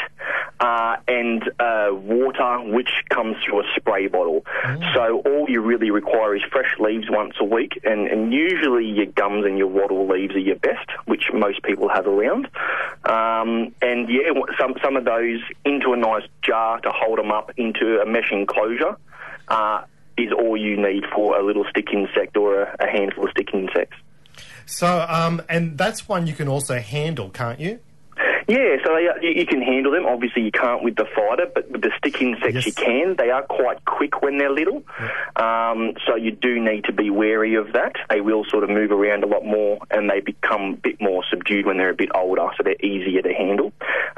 uh, 0.59 0.97
and 1.07 1.43
uh, 1.59 1.91
water, 1.93 2.61
which 2.61 2.89
comes 3.11 3.37
through 3.45 3.61
a 3.61 3.65
spray 3.77 4.07
bottle. 4.07 4.47
So 4.95 5.23
all 5.27 5.51
you 5.51 5.61
really 5.61 5.91
require 5.91 6.35
is 6.35 6.43
fresh 6.51 6.75
leaves 6.79 7.11
once 7.11 7.35
a 7.41 7.45
week, 7.45 7.81
and, 7.85 8.07
and 8.07 8.33
usually 8.33 8.87
your 8.87 9.07
gums 9.07 9.45
and 9.45 9.59
your 9.59 9.67
wattle 9.67 10.07
leaves 10.07 10.35
are 10.35 10.39
your 10.39 10.57
best, 10.57 10.89
which 11.05 11.25
most 11.35 11.63
people 11.63 11.89
have 11.89 12.07
around. 12.07 12.49
Um, 13.05 13.75
and 13.83 14.09
yeah, 14.09 14.33
some 14.59 14.75
some 14.83 14.97
of 14.97 15.05
those 15.05 15.41
into 15.65 15.93
a 15.93 15.97
nice 15.97 16.25
jar 16.43 16.81
to 16.81 16.91
hold 16.91 17.19
them 17.19 17.33
up 17.33 17.51
into 17.57 18.01
a 18.01 18.07
mesh 18.07 18.31
enclosure. 18.31 18.97
Uh, 19.49 19.83
is 20.23 20.33
all 20.33 20.57
you 20.57 20.77
need 20.77 21.05
for 21.15 21.39
a 21.39 21.45
little 21.45 21.65
stick 21.71 21.89
insect 21.93 22.37
or 22.37 22.63
a, 22.63 22.77
a 22.81 22.87
handful 22.89 23.25
of 23.25 23.31
stick 23.31 23.49
insects. 23.53 23.97
So, 24.67 25.05
um, 25.09 25.43
and 25.49 25.77
that's 25.77 26.09
one 26.09 26.27
you 26.27 26.35
can 26.35 26.49
also 26.49 26.79
handle, 26.79 27.31
can't 27.31 27.61
you? 27.61 27.81
Yeah, 28.49 28.77
so 28.85 28.93
they, 28.95 29.07
are- 29.07 29.23
you, 29.23 29.31
you 29.41 29.47
can 29.47 29.63
handle 29.63 29.93
them. 29.93 30.05
Obviously, 30.05 30.43
you 30.43 30.51
can't 30.51 30.83
with 30.83 30.97
the 30.97 31.07
fighter, 31.15 31.47
but 31.55 31.71
with 31.71 31.81
the 31.83 31.91
stick 31.99 32.21
insects, 32.21 32.55
Yes. 32.55 32.67
you 32.67 32.73
can. 32.73 33.15
They 33.17 33.31
are 33.31 33.43
quite 33.43 33.85
quick 33.85 34.21
when 34.21 34.37
they're 34.39 34.51
little, 34.53 34.83
um, 35.37 35.95
so 36.07 36.17
you 36.17 36.33
do 36.33 36.61
need 36.61 36.85
to 36.85 36.93
be 36.93 37.09
wary 37.09 37.55
of 37.55 37.73
that. 37.73 37.93
They 38.11 38.21
will 38.21 38.45
sort 38.45 38.65
of 38.65 38.71
move 38.71 38.91
around 38.91 39.23
a 39.25 39.27
lot 39.29 39.45
more, 39.45 39.79
and 39.91 40.11
they 40.11 40.21
become 40.21 40.75
a 40.75 40.77
bit 40.77 41.01
more 41.01 41.23
subdued 41.31 41.67
when 41.67 41.77
they're 41.79 41.91
a 41.91 41.95
bit 41.95 42.11
older, 42.15 42.49
so 42.57 42.63
they're 42.65 42.75
easier 42.85 43.23
to 43.23 43.33
handle. 43.33 43.73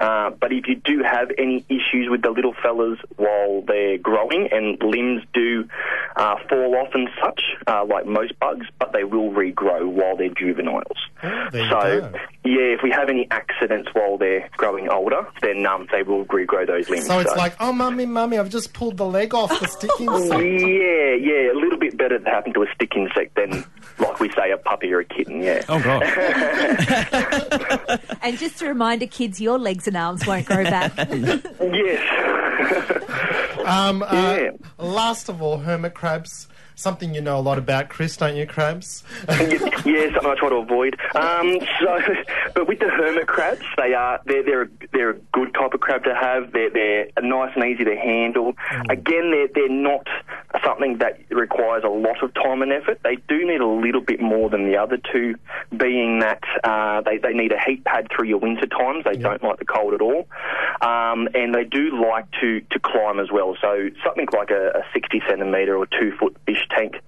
Uh, 0.04 0.28
but 0.38 0.52
if 0.52 0.66
you 0.68 0.75
do 0.84 1.02
have 1.02 1.30
any 1.38 1.64
issues 1.70 2.11
with 2.11 2.20
the 2.20 2.28
little 2.28 2.54
fellas 2.62 2.99
while 3.16 3.62
they're 3.66 3.96
growing, 3.96 4.49
and 4.52 4.76
limbs 4.82 5.23
do 5.32 5.66
uh, 6.16 6.37
fall 6.46 6.76
off 6.76 6.88
and 6.92 7.08
such, 7.23 7.40
uh, 7.66 7.87
like 7.87 8.04
most 8.04 8.38
bugs, 8.38 8.66
but 8.78 8.92
they 8.92 9.04
will 9.04 9.30
regrow 9.30 9.87
while 9.87 10.14
they're 10.14 10.28
juveniles. 10.28 10.84
Oh, 11.25 11.49
so, 11.70 12.12
yeah, 12.44 12.75
if 12.75 12.80
we 12.82 12.90
have 12.90 13.08
any 13.08 13.26
accidents 13.30 13.88
while 13.94 14.18
they're 14.18 14.49
growing 14.56 14.88
older, 14.88 15.26
then 15.40 15.64
um, 15.64 15.87
they 15.90 16.02
will 16.02 16.25
regrow 16.26 16.66
those 16.66 16.90
limbs. 16.90 17.06
So 17.06 17.20
it's 17.20 17.34
like, 17.37 17.54
oh, 17.61 17.73
mummy, 17.73 18.04
mummy, 18.04 18.38
I've 18.38 18.50
just 18.50 18.75
pulled 18.75 18.99
the 18.99 19.06
leg 19.06 19.34
off 19.34 19.49
the 19.61 19.66
stick 19.68 19.90
insect. 20.00 20.42
yeah, 20.42 21.14
yeah, 21.14 21.52
a 21.52 21.56
little 21.56 21.78
bit 21.78 21.96
better 21.96 22.18
to 22.18 22.28
happen 22.28 22.52
to 22.54 22.62
a 22.62 22.66
stick 22.75 22.94
insect 22.96 23.37
than, 23.37 23.64
like 23.99 24.19
we 24.21 24.29
say, 24.31 24.50
a 24.50 24.57
puppy 24.59 24.93
or 24.93 25.00
a 25.00 25.05
kitten. 25.05 25.43
Yeah. 25.43 25.64
Oh 25.69 25.81
god. 25.83 26.03
And 28.23 28.38
just 28.38 28.62
a 28.62 28.67
reminder, 28.67 29.07
kids, 29.07 29.38
your 29.41 29.59
legs 29.59 29.87
and 29.87 29.97
arms 29.97 30.26
won't 30.26 30.47
grow 30.47 30.64
back. 30.64 30.93
Yes. 31.61 32.00
Um, 33.67 34.03
uh, 34.03 34.09
Yeah. 34.12 34.50
Last 34.79 35.29
of 35.29 35.43
all, 35.43 35.59
hermit 35.59 35.95
crabs. 35.95 36.49
Something 36.76 37.14
you 37.14 37.21
know 37.21 37.38
a 37.38 37.40
lot 37.40 37.59
about, 37.59 37.88
Chris, 37.88 38.16
don't 38.16 38.35
you, 38.35 38.47
crabs? 38.47 39.04
yeah, 39.28 40.12
something 40.12 40.26
I 40.26 40.35
try 40.37 40.49
to 40.49 40.57
avoid. 40.57 40.99
Um, 41.14 41.59
so, 41.81 41.99
but 42.54 42.66
with 42.66 42.81
the 42.81 42.88
hermit 42.88 43.28
crabs, 43.28 43.64
they 43.76 43.95
are 43.95 44.21
they're 44.26 44.43
they're 44.43 44.62
a, 44.62 44.69
they're 44.93 45.11
a 45.11 45.19
good 45.33 45.54
type 45.54 45.73
of 45.73 45.81
crab 45.81 46.02
to 46.04 46.14
have. 46.14 46.52
They're 46.52 46.71
they're 46.71 47.07
nice 47.23 47.52
and 47.54 47.64
easy 47.64 47.85
to 47.85 47.95
handle. 47.95 48.54
Again, 48.90 49.31
they're 49.31 49.49
they're 49.54 49.69
not 49.69 50.07
something 50.64 50.99
that 50.99 51.21
requires 51.31 51.85
a 51.85 51.88
lot 51.88 52.23
of 52.23 52.35
time 52.35 52.61
and 52.62 52.73
effort. 52.73 53.00
They 53.04 53.16
do 53.28 53.47
need 53.47 53.61
a 53.61 53.66
little 53.66 54.00
bit 54.00 54.21
more 54.21 54.50
than 54.50 54.66
the 54.66 54.76
other 54.76 54.99
two, 55.12 55.37
being 55.76 56.19
that 56.21 56.43
uh, 56.64 57.02
they 57.02 57.19
they 57.19 57.35
need 57.35 57.52
a 57.52 57.61
heat 57.64 57.85
pad 57.85 58.09
through 58.14 58.26
your 58.28 58.38
winter 58.38 58.66
times. 58.66 59.04
They 59.04 59.16
don't 59.16 59.43
like 59.43 59.59
the 59.61 59.64
cold 59.64 59.95
at 59.95 60.00
all, 60.00 60.26
um, 60.81 61.28
and 61.35 61.54
they 61.54 61.64
do 61.64 62.02
like 62.02 62.26
to 62.40 62.61
to 62.61 62.78
climb 62.81 63.21
as 63.21 63.31
well. 63.31 63.57
So 63.61 63.90
something 64.04 64.26
like 64.33 64.50
a, 64.50 64.71
a 64.71 64.83
sixty 64.93 65.23
centimetre 65.28 65.76
or 65.76 65.87
two 65.87 66.12
foot 66.19 66.37
fish 66.47 66.63
tank 66.71 67.00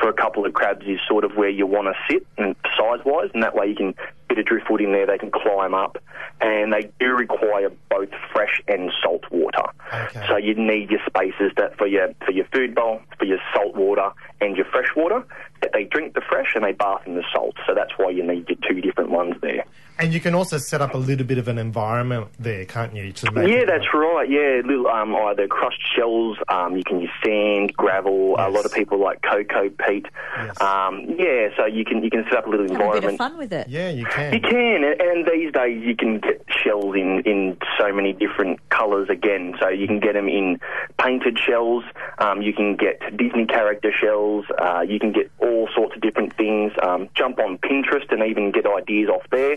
for 0.00 0.08
a 0.08 0.12
couple 0.12 0.44
of 0.44 0.52
crabs 0.52 0.86
is 0.86 0.98
sort 1.08 1.24
of 1.24 1.36
where 1.36 1.48
you 1.48 1.66
want 1.66 1.88
to 1.88 1.94
sit 2.10 2.26
and 2.38 2.56
size-wise, 2.76 3.30
and 3.34 3.42
that 3.42 3.54
way 3.54 3.66
you 3.66 3.74
can 3.74 3.94
bit 4.34 4.38
of 4.38 4.46
driftwood 4.46 4.80
in 4.80 4.92
there, 4.92 5.06
they 5.06 5.18
can 5.18 5.30
climb 5.30 5.74
up, 5.74 5.98
and 6.40 6.72
they 6.72 6.90
do 6.98 7.14
require 7.14 7.70
both 7.88 8.08
fresh 8.32 8.60
and 8.68 8.90
salt 9.02 9.24
water. 9.30 9.62
Okay. 9.92 10.26
So 10.28 10.36
you 10.36 10.54
need 10.54 10.90
your 10.90 11.00
spaces 11.06 11.52
that 11.56 11.76
for 11.78 11.86
your 11.86 12.14
for 12.24 12.32
your 12.32 12.46
food 12.46 12.74
bowl, 12.74 13.00
for 13.18 13.24
your 13.24 13.38
salt 13.54 13.74
water, 13.76 14.10
and 14.40 14.56
your 14.56 14.66
fresh 14.66 14.88
water. 14.96 15.24
That 15.62 15.70
they 15.72 15.84
drink 15.84 16.14
the 16.14 16.20
fresh 16.20 16.54
and 16.54 16.64
they 16.64 16.72
bath 16.72 17.02
in 17.06 17.14
the 17.14 17.24
salt. 17.32 17.54
So 17.66 17.74
that's 17.74 17.92
why 17.96 18.10
you 18.10 18.22
need 18.22 18.48
your 18.48 18.58
two 18.68 18.80
different 18.80 19.10
ones 19.10 19.34
there. 19.40 19.64
And 19.96 20.12
you 20.12 20.18
can 20.20 20.34
also 20.34 20.58
set 20.58 20.80
up 20.80 20.94
a 20.94 20.98
little 20.98 21.24
bit 21.24 21.38
of 21.38 21.46
an 21.46 21.56
environment 21.56 22.28
there, 22.38 22.64
can't 22.64 22.94
you? 22.96 23.12
To 23.12 23.30
make 23.30 23.48
Yeah, 23.48 23.58
it- 23.58 23.66
that's 23.66 23.86
right. 23.94 24.28
Yeah, 24.28 24.60
little 24.64 24.88
um, 24.88 25.14
either 25.14 25.46
crushed 25.46 25.82
shells. 25.94 26.36
Um, 26.48 26.76
you 26.76 26.82
can 26.84 27.00
use 27.00 27.10
sand, 27.24 27.72
gravel. 27.76 28.34
A 28.38 28.50
lot 28.50 28.64
of 28.64 28.72
people 28.72 28.98
like 28.98 29.22
coco 29.22 29.70
peat. 29.70 30.06
Yes. 30.36 30.60
Um, 30.60 31.14
yeah, 31.16 31.48
so 31.56 31.66
you 31.66 31.84
can 31.84 32.02
you 32.02 32.10
can 32.10 32.24
set 32.28 32.38
up 32.38 32.46
a 32.46 32.50
little 32.50 32.66
Have 32.68 32.74
a 32.74 32.78
bit 32.78 33.04
of 33.04 33.10
environment. 33.10 33.18
fun 33.18 33.38
with 33.38 33.52
it. 33.52 33.68
Yeah, 33.68 33.90
you 33.90 34.04
can. 34.06 34.32
You 34.34 34.40
can, 34.40 34.82
and, 34.84 35.00
and 35.00 35.26
these 35.26 35.52
days 35.52 35.82
you 35.84 35.94
can 35.94 36.18
get 36.18 36.44
shells 36.48 36.96
in, 36.96 37.20
in 37.24 37.56
so 37.78 37.92
many 37.92 38.12
different 38.12 38.58
colours 38.70 39.08
again. 39.10 39.54
So 39.60 39.68
you 39.68 39.86
can 39.86 40.00
get 40.00 40.14
them 40.14 40.28
in 40.28 40.58
painted 40.98 41.38
shells, 41.38 41.84
um, 42.18 42.42
you 42.42 42.52
can 42.52 42.76
get 42.76 43.00
Disney 43.16 43.46
character 43.46 43.92
shells, 43.92 44.44
uh, 44.58 44.80
you 44.80 44.98
can 44.98 45.12
get 45.12 45.30
all 45.38 45.68
sorts 45.74 45.94
of 45.94 46.00
different 46.02 46.34
things. 46.36 46.72
Um, 46.82 47.08
jump 47.14 47.38
on 47.38 47.58
Pinterest 47.58 48.10
and 48.10 48.22
even 48.24 48.50
get 48.50 48.66
ideas 48.66 49.08
off 49.08 49.22
there. 49.30 49.56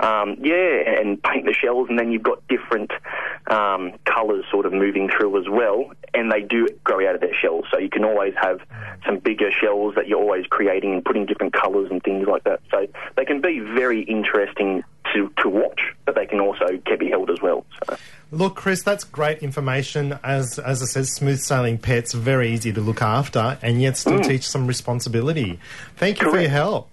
Um, 0.00 0.36
yeah, 0.40 1.00
and 1.00 1.22
paint 1.22 1.46
the 1.46 1.52
shells, 1.52 1.88
and 1.88 1.98
then 1.98 2.10
you've 2.10 2.22
got 2.22 2.46
different 2.48 2.90
um, 3.48 3.92
colours 4.04 4.44
sort 4.50 4.66
of 4.66 4.72
moving 4.72 5.08
through 5.08 5.38
as 5.40 5.48
well, 5.48 5.92
and 6.14 6.30
they 6.30 6.42
do 6.42 6.68
grow 6.84 7.06
out 7.06 7.14
of 7.14 7.20
their 7.20 7.34
shells. 7.34 7.66
So 7.70 7.78
you 7.78 7.90
can 7.90 8.04
always 8.04 8.34
have 8.40 8.60
some 9.06 9.18
bigger 9.18 9.50
shells 9.50 9.94
that 9.96 10.08
you're 10.08 10.20
always 10.20 10.46
creating 10.46 10.94
and 10.94 11.04
putting 11.04 11.26
different 11.26 11.52
colours 11.52 11.90
and 11.90 12.02
things 12.02 12.26
like 12.26 12.44
that. 12.44 12.60
So 12.70 12.86
they 13.16 13.24
can 13.24 13.40
be 13.40 13.60
very 13.60 14.02
interesting 14.02 14.82
to, 15.12 15.32
to 15.38 15.48
watch, 15.48 15.80
but 16.04 16.14
they 16.14 16.26
can 16.26 16.40
also 16.40 16.66
can 16.86 16.98
be 16.98 17.08
held 17.08 17.30
as 17.30 17.40
well. 17.40 17.64
So. 17.86 17.96
Look, 18.32 18.54
Chris, 18.54 18.82
that's 18.82 19.02
great 19.02 19.38
information. 19.38 20.18
As 20.22 20.58
as 20.58 20.82
I 20.82 20.86
said, 20.86 21.06
smooth 21.08 21.40
sailing 21.40 21.78
pets 21.78 22.12
very 22.12 22.52
easy 22.52 22.72
to 22.72 22.80
look 22.80 23.02
after, 23.02 23.58
and 23.60 23.82
yet 23.82 23.96
still 23.96 24.20
teach 24.20 24.48
some 24.48 24.66
responsibility. 24.66 25.58
Thank 25.96 26.22
you 26.22 26.30
for 26.30 26.40
your 26.40 26.50
help. 26.50 26.88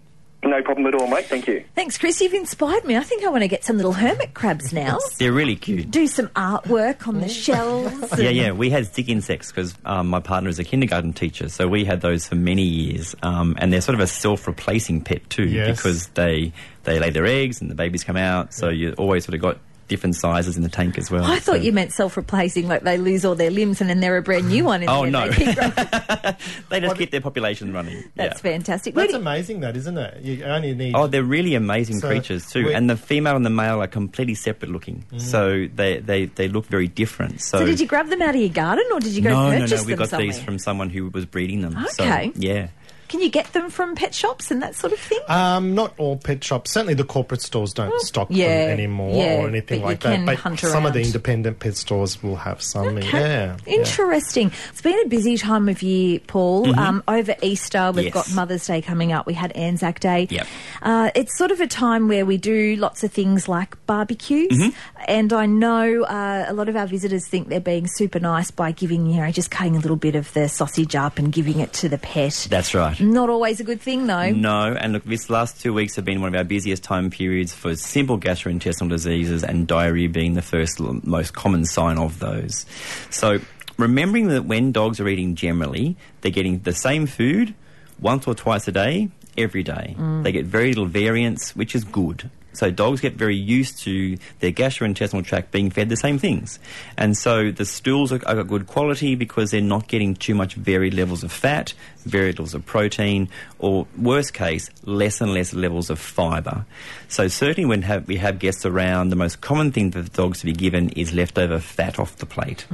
No 0.47 0.61
problem 0.63 0.87
at 0.87 0.95
all, 0.95 1.07
mate. 1.07 1.25
Thank 1.25 1.45
you. 1.47 1.63
Thanks, 1.75 1.97
Chris. 1.97 2.21
You've 2.21 2.33
inspired 2.33 2.85
me. 2.85 2.95
I 2.95 3.01
think 3.03 3.23
I 3.25 3.27
want 3.29 3.41
to 3.43 3.47
get 3.49 3.65
some 3.65 3.75
little 3.75 3.91
hermit 3.91 4.33
crabs 4.33 4.71
now. 4.71 4.97
They're 5.19 5.33
really 5.33 5.55
cute. 5.57 5.91
Do 5.91 6.07
some 6.07 6.27
artwork 6.29 7.05
on 7.07 7.19
the 7.19 7.27
shells. 7.27 8.17
Yeah, 8.17 8.29
yeah. 8.29 8.51
We 8.51 8.69
had 8.69 8.85
stick 8.87 9.09
insects 9.09 9.51
because 9.51 9.75
um, 9.83 10.07
my 10.07 10.19
partner 10.21 10.49
is 10.49 10.57
a 10.57 10.63
kindergarten 10.63 11.11
teacher, 11.11 11.49
so 11.49 11.67
we 11.67 11.83
had 11.83 11.99
those 12.01 12.27
for 12.27 12.35
many 12.35 12.63
years. 12.63 13.13
Um, 13.21 13.55
and 13.59 13.73
they're 13.73 13.81
sort 13.81 13.95
of 13.95 13.99
a 13.99 14.07
self-replacing 14.07 15.01
pet 15.03 15.29
too, 15.29 15.43
Yes. 15.47 15.75
because 15.77 16.07
they 16.09 16.53
they 16.85 16.99
lay 16.99 17.09
their 17.09 17.25
eggs 17.25 17.59
and 17.59 17.69
the 17.69 17.75
babies 17.75 18.03
come 18.05 18.15
out. 18.17 18.53
So 18.53 18.69
you 18.69 18.93
always 18.97 19.25
sort 19.25 19.35
of 19.35 19.41
got 19.41 19.57
different 19.87 20.15
sizes 20.15 20.57
in 20.57 20.63
the 20.63 20.69
tank 20.69 20.97
as 20.97 21.09
well. 21.09 21.23
I 21.23 21.39
thought 21.39 21.55
So- 21.57 21.61
you 21.61 21.71
meant 21.71 21.91
self-replacing, 21.93 22.67
like 22.67 22.83
they 22.83 22.97
lose 22.97 23.23
all 23.25 23.35
their 23.35 23.49
limbs 23.51 23.81
and 23.81 23.89
then 23.89 23.99
they're 23.99 24.17
a 24.17 24.21
brand 24.21 24.47
new 24.49 24.65
one. 24.65 24.81
And 24.81 24.89
Oh, 24.89 25.03
then 25.03 25.11
no. 25.13 25.29
they 25.29 26.35
they 26.69 26.79
just 26.79 26.97
keep 26.97 27.11
their 27.11 27.21
population 27.21 27.73
running. 27.73 28.03
That's 28.15 28.43
yeah. 28.43 28.51
fantastic. 28.51 28.93
That's 28.95 29.11
do- 29.13 29.17
amazing, 29.19 29.61
that 29.61 29.75
isn't 29.77 29.97
it? 29.97 30.21
You 30.23 30.43
only 30.45 30.73
need. 30.73 30.93
Oh, 30.95 31.07
they're 31.07 31.23
really 31.23 31.55
amazing 31.55 31.99
So, 31.99 32.07
creatures 32.07 32.49
too, 32.49 32.65
we- 32.65 32.73
and 32.73 32.89
the 32.89 32.97
female 32.97 33.35
and 33.35 33.45
the 33.45 33.49
male 33.49 33.81
are 33.81 33.87
completely 33.87 34.35
separate 34.35 34.71
looking. 34.71 35.05
Mm. 35.11 35.21
So 35.21 35.67
they, 35.73 35.99
they, 35.99 36.25
they 36.25 36.47
look 36.47 36.65
very 36.65 36.87
different. 36.87 37.41
So, 37.41 37.59
so 37.59 37.65
did 37.65 37.79
you 37.79 37.87
grab 37.87 38.07
them 38.09 38.21
out 38.21 38.35
of 38.35 38.41
your 38.41 38.49
garden 38.49 38.85
or 38.93 38.99
did 38.99 39.13
you 39.13 39.21
go 39.21 39.29
no, 39.29 39.51
no, 39.51 39.59
purchase 39.59 39.81
no. 39.83 39.87
We 39.87 39.95
got 39.95 40.09
somewhere? 40.09 40.27
these 40.27 40.39
from 40.41 40.59
someone 40.59 40.89
who 40.89 41.09
was 41.09 41.25
breeding 41.25 41.61
them. 41.61 41.77
Okay. 41.77 42.31
So, 42.33 42.39
yeah. 42.39 42.67
Can 43.07 43.21
you 43.21 43.29
get 43.29 43.53
them 43.53 43.69
from 43.69 43.95
pet 43.95 44.13
shops 44.13 44.51
and 44.51 44.61
that 44.61 44.75
sort 44.75 44.93
of 44.93 44.99
thing? 44.99 45.19
Um, 45.27 45.75
not 45.75 45.93
all 45.97 46.17
pet 46.17 46.43
shops. 46.43 46.71
Certainly, 46.71 46.95
the 46.95 47.03
corporate 47.03 47.41
stores 47.41 47.73
don't 47.73 47.99
stock 48.01 48.27
yeah, 48.29 48.65
them 48.65 48.71
anymore 48.73 49.15
yeah, 49.15 49.37
or 49.41 49.47
anything 49.47 49.81
like 49.81 50.01
that. 50.01 50.25
But 50.25 50.37
hunt 50.37 50.59
some 50.59 50.85
of 50.85 50.93
the 50.93 51.01
independent 51.01 51.59
pet 51.59 51.75
stores 51.75 52.21
will 52.21 52.35
have 52.35 52.61
some. 52.61 52.97
Okay. 52.97 53.07
Yeah, 53.11 53.57
yeah. 53.65 53.73
Interesting. 53.73 54.51
It's 54.69 54.81
been 54.81 54.99
a 55.05 55.07
busy 55.07 55.37
time 55.37 55.69
of 55.69 55.81
year, 55.81 56.19
Paul. 56.19 56.77
Um, 56.77 57.03
over 57.07 57.35
Easter, 57.41 57.91
we've 57.93 58.05
Yes. 58.05 58.13
got 58.13 58.33
Mother's 58.33 58.65
Day 58.67 58.81
coming 58.81 59.11
up. 59.11 59.25
We 59.25 59.33
had 59.33 59.51
Anzac 59.53 59.99
Day. 59.99 60.27
Yep. 60.29 60.47
Uh, 60.81 61.09
it's 61.15 61.37
sort 61.37 61.51
of 61.51 61.61
a 61.61 61.67
time 61.67 62.07
where 62.07 62.25
we 62.25 62.37
do 62.37 62.75
lots 62.75 63.03
of 63.03 63.11
things 63.11 63.47
like 63.47 63.75
barbecues. 63.85 64.71
And 65.07 65.31
I 65.33 65.45
know 65.45 66.03
uh, 66.03 66.45
a 66.47 66.53
lot 66.53 66.69
of 66.69 66.75
our 66.75 66.87
visitors 66.87 67.25
think 67.27 67.47
they're 67.47 67.59
being 67.59 67.87
super 67.87 68.19
nice 68.19 68.51
by 68.51 68.71
giving, 68.71 69.05
you 69.05 69.21
know, 69.21 69.31
just 69.31 69.51
cutting 69.51 69.75
a 69.75 69.79
little 69.79 69.95
bit 69.95 70.15
of 70.15 70.31
the 70.33 70.49
sausage 70.49 70.95
up 70.95 71.17
and 71.17 71.31
giving 71.31 71.59
it 71.59 71.73
to 71.73 71.89
the 71.89 71.97
pet. 71.97 72.47
That's 72.49 72.73
right. 72.73 72.96
Not 72.99 73.29
always 73.29 73.59
a 73.59 73.63
good 73.63 73.81
thing, 73.81 74.07
though. 74.07 74.31
No, 74.31 74.73
and 74.73 74.93
look, 74.93 75.03
this 75.03 75.29
last 75.29 75.61
two 75.61 75.73
weeks 75.73 75.95
have 75.95 76.05
been 76.05 76.21
one 76.21 76.33
of 76.33 76.37
our 76.37 76.43
busiest 76.43 76.83
time 76.83 77.09
periods 77.09 77.53
for 77.53 77.75
simple 77.75 78.19
gastrointestinal 78.19 78.89
diseases 78.89 79.43
and 79.43 79.67
diarrhea 79.67 80.09
being 80.09 80.33
the 80.33 80.41
first 80.41 80.79
l- 80.79 80.99
most 81.03 81.33
common 81.33 81.65
sign 81.65 81.97
of 81.97 82.19
those. 82.19 82.65
So, 83.09 83.39
remembering 83.77 84.29
that 84.29 84.45
when 84.45 84.71
dogs 84.71 84.99
are 84.99 85.07
eating 85.07 85.35
generally, 85.35 85.95
they're 86.21 86.31
getting 86.31 86.59
the 86.59 86.73
same 86.73 87.05
food 87.05 87.53
once 87.99 88.27
or 88.27 88.35
twice 88.35 88.67
a 88.67 88.71
day, 88.71 89.09
every 89.37 89.63
day. 89.63 89.95
Mm. 89.97 90.23
They 90.23 90.31
get 90.31 90.45
very 90.45 90.69
little 90.69 90.85
variance, 90.85 91.55
which 91.55 91.75
is 91.75 91.83
good. 91.83 92.29
So 92.57 92.71
dogs 92.71 93.01
get 93.01 93.13
very 93.13 93.35
used 93.35 93.79
to 93.83 94.17
their 94.39 94.51
gastrointestinal 94.51 95.25
tract 95.25 95.51
being 95.51 95.69
fed 95.69 95.89
the 95.89 95.95
same 95.95 96.17
things. 96.17 96.59
And 96.97 97.17
so 97.17 97.51
the 97.51 97.65
stools 97.65 98.11
are, 98.11 98.21
are 98.27 98.43
good 98.43 98.67
quality 98.67 99.15
because 99.15 99.51
they're 99.51 99.61
not 99.61 99.87
getting 99.87 100.15
too 100.15 100.35
much 100.35 100.55
varied 100.55 100.93
levels 100.93 101.23
of 101.23 101.31
fat, 101.31 101.73
varied 102.05 102.39
levels 102.39 102.53
of 102.53 102.65
protein, 102.65 103.29
or 103.59 103.87
worst 103.97 104.33
case, 104.33 104.69
less 104.83 105.21
and 105.21 105.33
less 105.33 105.53
levels 105.53 105.89
of 105.89 105.99
fibre. 105.99 106.65
So 107.07 107.27
certainly 107.27 107.67
when 107.67 107.81
have, 107.83 108.07
we 108.07 108.17
have 108.17 108.39
guests 108.39 108.65
around, 108.65 109.09
the 109.09 109.15
most 109.15 109.41
common 109.41 109.71
thing 109.71 109.91
for 109.91 110.01
the 110.01 110.09
dogs 110.09 110.39
to 110.39 110.45
be 110.45 110.53
given 110.53 110.89
is 110.89 111.13
leftover 111.13 111.59
fat 111.59 111.99
off 111.99 112.17
the 112.17 112.25
plate. 112.25 112.65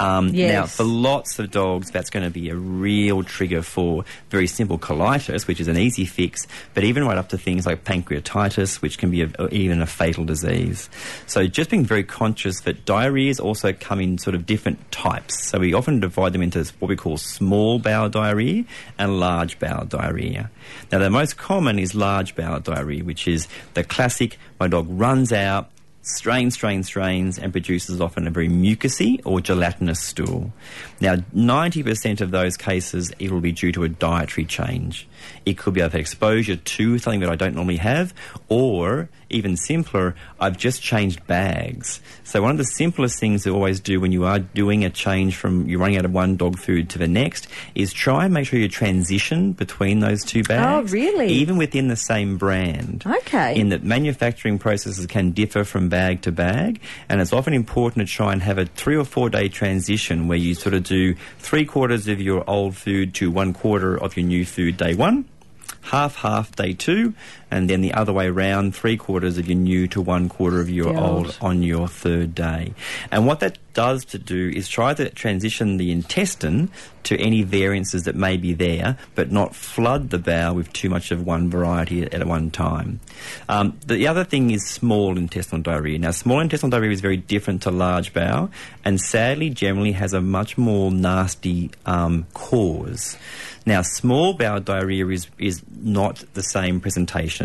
Um, 0.00 0.28
Now, 0.52 0.66
for 0.66 0.84
lots 0.84 1.38
of 1.38 1.50
dogs, 1.50 1.90
that's 1.90 2.10
going 2.10 2.24
to 2.24 2.30
be 2.30 2.50
a 2.50 2.56
real 2.56 3.22
trigger 3.22 3.62
for 3.62 4.04
very 4.30 4.46
simple 4.46 4.78
colitis, 4.78 5.46
which 5.46 5.60
is 5.60 5.68
an 5.68 5.76
easy 5.76 6.04
fix, 6.04 6.46
but 6.74 6.84
even 6.84 7.04
right 7.04 7.18
up 7.18 7.28
to 7.30 7.38
things 7.38 7.66
like 7.66 7.84
pancreatitis, 7.84 8.82
which 8.82 8.98
can 8.98 9.10
be 9.10 9.19
even 9.50 9.82
a 9.82 9.86
fatal 9.86 10.24
disease. 10.24 10.88
So 11.26 11.46
just 11.46 11.70
being 11.70 11.84
very 11.84 12.04
conscious 12.04 12.60
that 12.60 12.84
diarrheas 12.84 13.40
also 13.40 13.72
come 13.72 14.00
in 14.00 14.18
sort 14.18 14.34
of 14.34 14.46
different 14.46 14.90
types. 14.92 15.46
So 15.48 15.58
we 15.58 15.74
often 15.74 16.00
divide 16.00 16.32
them 16.32 16.42
into 16.42 16.64
what 16.78 16.88
we 16.88 16.96
call 16.96 17.16
small 17.16 17.78
bowel 17.78 18.08
diarrhea 18.08 18.64
and 18.98 19.20
large 19.20 19.58
bowel 19.58 19.84
diarrhea. 19.84 20.50
Now, 20.92 20.98
the 20.98 21.10
most 21.10 21.36
common 21.36 21.78
is 21.78 21.94
large 21.94 22.34
bowel 22.34 22.60
diarrhea, 22.60 23.04
which 23.04 23.26
is 23.26 23.48
the 23.74 23.84
classic 23.84 24.38
my 24.58 24.68
dog 24.68 24.86
runs 24.88 25.32
out, 25.32 25.70
strains, 26.02 26.54
strains, 26.54 26.86
strains, 26.86 27.38
and 27.38 27.52
produces 27.52 28.00
often 28.00 28.26
a 28.26 28.30
very 28.30 28.48
mucousy 28.48 29.20
or 29.24 29.40
gelatinous 29.40 30.00
stool. 30.00 30.52
Now, 31.00 31.16
90% 31.16 32.20
of 32.20 32.30
those 32.30 32.56
cases, 32.56 33.12
it 33.18 33.30
will 33.30 33.40
be 33.40 33.52
due 33.52 33.72
to 33.72 33.84
a 33.84 33.88
dietary 33.88 34.44
change. 34.44 35.06
It 35.46 35.58
could 35.58 35.74
be 35.74 35.82
I've 35.82 35.92
had 35.92 36.00
exposure 36.00 36.56
to 36.56 36.98
something 36.98 37.20
that 37.20 37.30
I 37.30 37.36
don't 37.36 37.54
normally 37.54 37.76
have, 37.78 38.14
or 38.48 39.08
even 39.30 39.56
simpler, 39.56 40.14
I've 40.38 40.58
just 40.58 40.82
changed 40.82 41.26
bags. 41.26 42.00
So 42.24 42.42
one 42.42 42.50
of 42.50 42.58
the 42.58 42.64
simplest 42.64 43.18
things 43.18 43.44
to 43.44 43.54
always 43.54 43.80
do 43.80 44.00
when 44.00 44.12
you 44.12 44.24
are 44.24 44.38
doing 44.38 44.84
a 44.84 44.90
change 44.90 45.36
from 45.36 45.68
you're 45.68 45.80
running 45.80 45.96
out 45.96 46.04
of 46.04 46.12
one 46.12 46.36
dog 46.36 46.58
food 46.58 46.90
to 46.90 46.98
the 46.98 47.08
next 47.08 47.48
is 47.74 47.92
try 47.92 48.24
and 48.24 48.34
make 48.34 48.46
sure 48.46 48.58
you 48.58 48.68
transition 48.68 49.52
between 49.52 50.00
those 50.00 50.24
two 50.24 50.40
oh, 50.40 50.48
bags. 50.48 50.90
Oh, 50.90 50.94
really? 50.94 51.28
Even 51.28 51.56
within 51.56 51.88
the 51.88 51.96
same 51.96 52.36
brand. 52.36 53.04
Okay. 53.06 53.58
In 53.58 53.70
that 53.70 53.84
manufacturing 53.84 54.58
processes 54.58 55.06
can 55.06 55.30
differ 55.30 55.64
from 55.64 55.88
bag 55.88 56.22
to 56.22 56.32
bag, 56.32 56.80
and 57.08 57.20
it's 57.20 57.32
often 57.32 57.54
important 57.54 58.06
to 58.06 58.12
try 58.12 58.32
and 58.32 58.42
have 58.42 58.58
a 58.58 58.66
three 58.66 58.96
or 58.96 59.04
four 59.04 59.30
day 59.30 59.48
transition 59.48 60.28
where 60.28 60.38
you 60.38 60.54
sort 60.54 60.74
of 60.74 60.82
do 60.82 61.14
three 61.38 61.64
quarters 61.64 62.08
of 62.08 62.20
your 62.20 62.48
old 62.48 62.76
food 62.76 63.14
to 63.14 63.30
one 63.30 63.52
quarter 63.52 63.96
of 63.96 64.16
your 64.16 64.26
new 64.26 64.44
food 64.44 64.76
day 64.76 64.94
one. 64.94 65.09
Half, 65.82 66.16
half 66.16 66.54
day 66.54 66.74
two, 66.74 67.14
and 67.50 67.68
then 67.68 67.80
the 67.80 67.92
other 67.92 68.12
way 68.12 68.30
round, 68.30 68.74
three 68.74 68.96
quarters 68.96 69.38
of 69.38 69.48
your 69.48 69.56
new 69.56 69.88
to 69.88 70.00
one 70.00 70.28
quarter 70.28 70.60
of 70.60 70.70
your 70.70 70.96
old 70.96 71.26
old. 71.26 71.38
on 71.40 71.62
your 71.62 71.88
third 71.88 72.34
day. 72.34 72.74
And 73.10 73.26
what 73.26 73.40
that 73.40 73.58
does 73.72 74.04
to 74.04 74.18
do 74.18 74.50
is 74.50 74.68
try 74.68 74.94
to 74.94 75.08
transition 75.10 75.76
the 75.76 75.90
intestine 75.92 76.70
to 77.04 77.16
any 77.16 77.42
variances 77.42 78.04
that 78.04 78.14
may 78.14 78.36
be 78.36 78.52
there, 78.52 78.98
but 79.14 79.30
not 79.30 79.54
flood 79.54 80.10
the 80.10 80.18
bowel 80.18 80.54
with 80.54 80.72
too 80.72 80.90
much 80.90 81.10
of 81.10 81.24
one 81.24 81.48
variety 81.48 82.02
at 82.02 82.26
one 82.26 82.50
time. 82.50 83.00
Um, 83.48 83.78
the 83.86 84.06
other 84.06 84.24
thing 84.24 84.50
is 84.50 84.66
small 84.66 85.16
intestinal 85.16 85.62
diarrhea. 85.62 85.98
Now, 85.98 86.10
small 86.10 86.40
intestinal 86.40 86.70
diarrhea 86.70 86.92
is 86.92 87.00
very 87.00 87.16
different 87.16 87.62
to 87.62 87.70
large 87.70 88.12
bowel, 88.12 88.50
and 88.84 89.00
sadly, 89.00 89.50
generally 89.50 89.92
has 89.92 90.12
a 90.12 90.20
much 90.20 90.58
more 90.58 90.90
nasty 90.90 91.70
um, 91.86 92.26
cause. 92.34 93.16
Now, 93.66 93.82
small 93.82 94.34
bowel 94.34 94.60
diarrhea 94.60 95.06
is, 95.08 95.28
is 95.38 95.62
not 95.80 96.24
the 96.34 96.42
same 96.42 96.80
presentation. 96.80 97.39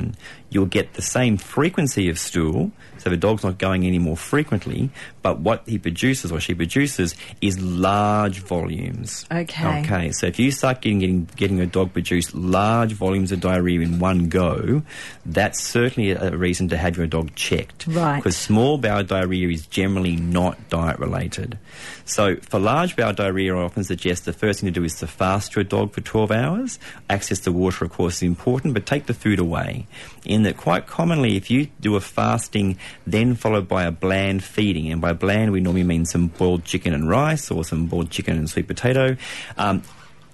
You'll 0.49 0.65
get 0.65 0.93
the 0.93 1.01
same 1.01 1.37
frequency 1.37 2.09
of 2.09 2.17
stool. 2.17 2.71
So 3.05 3.11
the 3.11 3.17
dog's 3.17 3.43
not 3.43 3.59
going 3.59 3.85
any 3.85 3.99
more 3.99 4.17
frequently, 4.17 4.89
but 5.21 5.37
what 5.37 5.61
he 5.67 5.77
produces 5.77 6.31
or 6.31 6.39
she 6.39 6.55
produces 6.55 7.15
is 7.39 7.59
large 7.61 8.39
volumes. 8.39 9.27
Okay. 9.31 9.81
Okay. 9.81 10.11
So 10.11 10.25
if 10.25 10.39
you 10.39 10.49
start 10.49 10.81
getting 10.81 10.97
getting, 10.97 11.29
getting 11.35 11.61
a 11.61 11.67
dog 11.67 11.93
produce 11.93 12.33
large 12.33 12.93
volumes 12.93 13.31
of 13.31 13.41
diarrhea 13.41 13.81
in 13.81 13.99
one 13.99 14.27
go, 14.27 14.81
that's 15.23 15.61
certainly 15.61 16.13
a, 16.13 16.33
a 16.33 16.35
reason 16.35 16.67
to 16.69 16.77
have 16.77 16.97
your 16.97 17.05
dog 17.05 17.35
checked. 17.35 17.85
Right. 17.85 18.17
Because 18.17 18.37
small 18.37 18.79
bowel 18.79 19.03
diarrhea 19.03 19.49
is 19.49 19.67
generally 19.67 20.15
not 20.15 20.69
diet 20.69 20.97
related. 20.97 21.59
So 22.05 22.37
for 22.37 22.59
large 22.59 22.95
bowel 22.95 23.13
diarrhea, 23.13 23.55
I 23.55 23.61
often 23.61 23.83
suggest 23.83 24.25
the 24.25 24.33
first 24.33 24.61
thing 24.61 24.67
to 24.67 24.71
do 24.71 24.83
is 24.83 24.95
to 24.95 25.05
fast 25.07 25.55
your 25.55 25.63
dog 25.63 25.93
for 25.93 26.01
12 26.01 26.31
hours. 26.31 26.79
Access 27.07 27.39
to 27.41 27.51
water, 27.51 27.85
of 27.85 27.91
course, 27.91 28.15
is 28.17 28.23
important, 28.23 28.73
but 28.73 28.87
take 28.87 29.05
the 29.05 29.13
food 29.13 29.37
away. 29.37 29.85
In 30.25 30.41
that, 30.43 30.57
quite 30.57 30.87
commonly, 30.87 31.35
if 31.35 31.51
you 31.51 31.67
do 31.81 31.95
a 31.95 32.01
fasting, 32.01 32.77
then 33.05 33.35
followed 33.35 33.67
by 33.67 33.83
a 33.83 33.91
bland 33.91 34.43
feeding, 34.43 34.91
and 34.91 35.01
by 35.01 35.13
bland 35.13 35.51
we 35.51 35.59
normally 35.59 35.83
mean 35.83 36.05
some 36.05 36.27
boiled 36.27 36.65
chicken 36.65 36.93
and 36.93 37.09
rice 37.09 37.51
or 37.51 37.63
some 37.63 37.85
boiled 37.87 38.09
chicken 38.09 38.37
and 38.37 38.49
sweet 38.49 38.67
potato. 38.67 39.17
Um, 39.57 39.83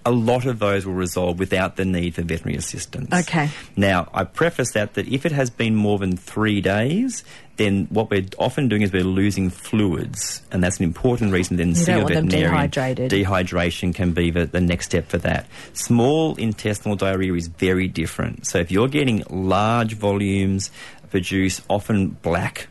a 0.03 0.11
lot 0.11 0.45
of 0.45 0.57
those 0.57 0.83
will 0.83 0.95
resolve 0.95 1.37
without 1.37 1.75
the 1.75 1.85
need 1.85 2.15
for 2.15 2.23
veterinary 2.23 2.57
assistance. 2.57 3.13
Okay. 3.13 3.49
Now, 3.75 4.09
I 4.13 4.23
preface 4.23 4.71
that 4.71 4.95
that 4.95 5.07
if 5.07 5.27
it 5.27 5.31
has 5.31 5.51
been 5.51 5.75
more 5.75 5.99
than 5.99 6.17
three 6.17 6.59
days, 6.59 7.23
then 7.57 7.85
what 7.91 8.09
we're 8.09 8.25
often 8.39 8.67
doing 8.67 8.81
is 8.81 8.91
we're 8.91 9.03
losing 9.03 9.51
fluids, 9.51 10.41
and 10.51 10.63
that's 10.63 10.77
an 10.79 10.85
important 10.85 11.31
reason. 11.31 11.57
Then 11.57 11.75
You 11.75 11.85
don't 11.85 12.01
a 12.01 12.07
veterinarian. 12.07 12.49
dehydrated. 12.49 13.11
Dehydration 13.11 13.93
can 13.93 14.13
be 14.13 14.31
the, 14.31 14.47
the 14.47 14.61
next 14.61 14.85
step 14.87 15.07
for 15.07 15.19
that. 15.19 15.45
Small 15.73 16.33
intestinal 16.35 16.95
diarrhea 16.95 17.33
is 17.35 17.47
very 17.47 17.87
different. 17.87 18.47
So 18.47 18.57
if 18.57 18.71
you're 18.71 18.87
getting 18.87 19.23
large 19.29 19.93
volumes 19.93 20.71
produce 21.11 21.61
often 21.69 22.09
black 22.21 22.67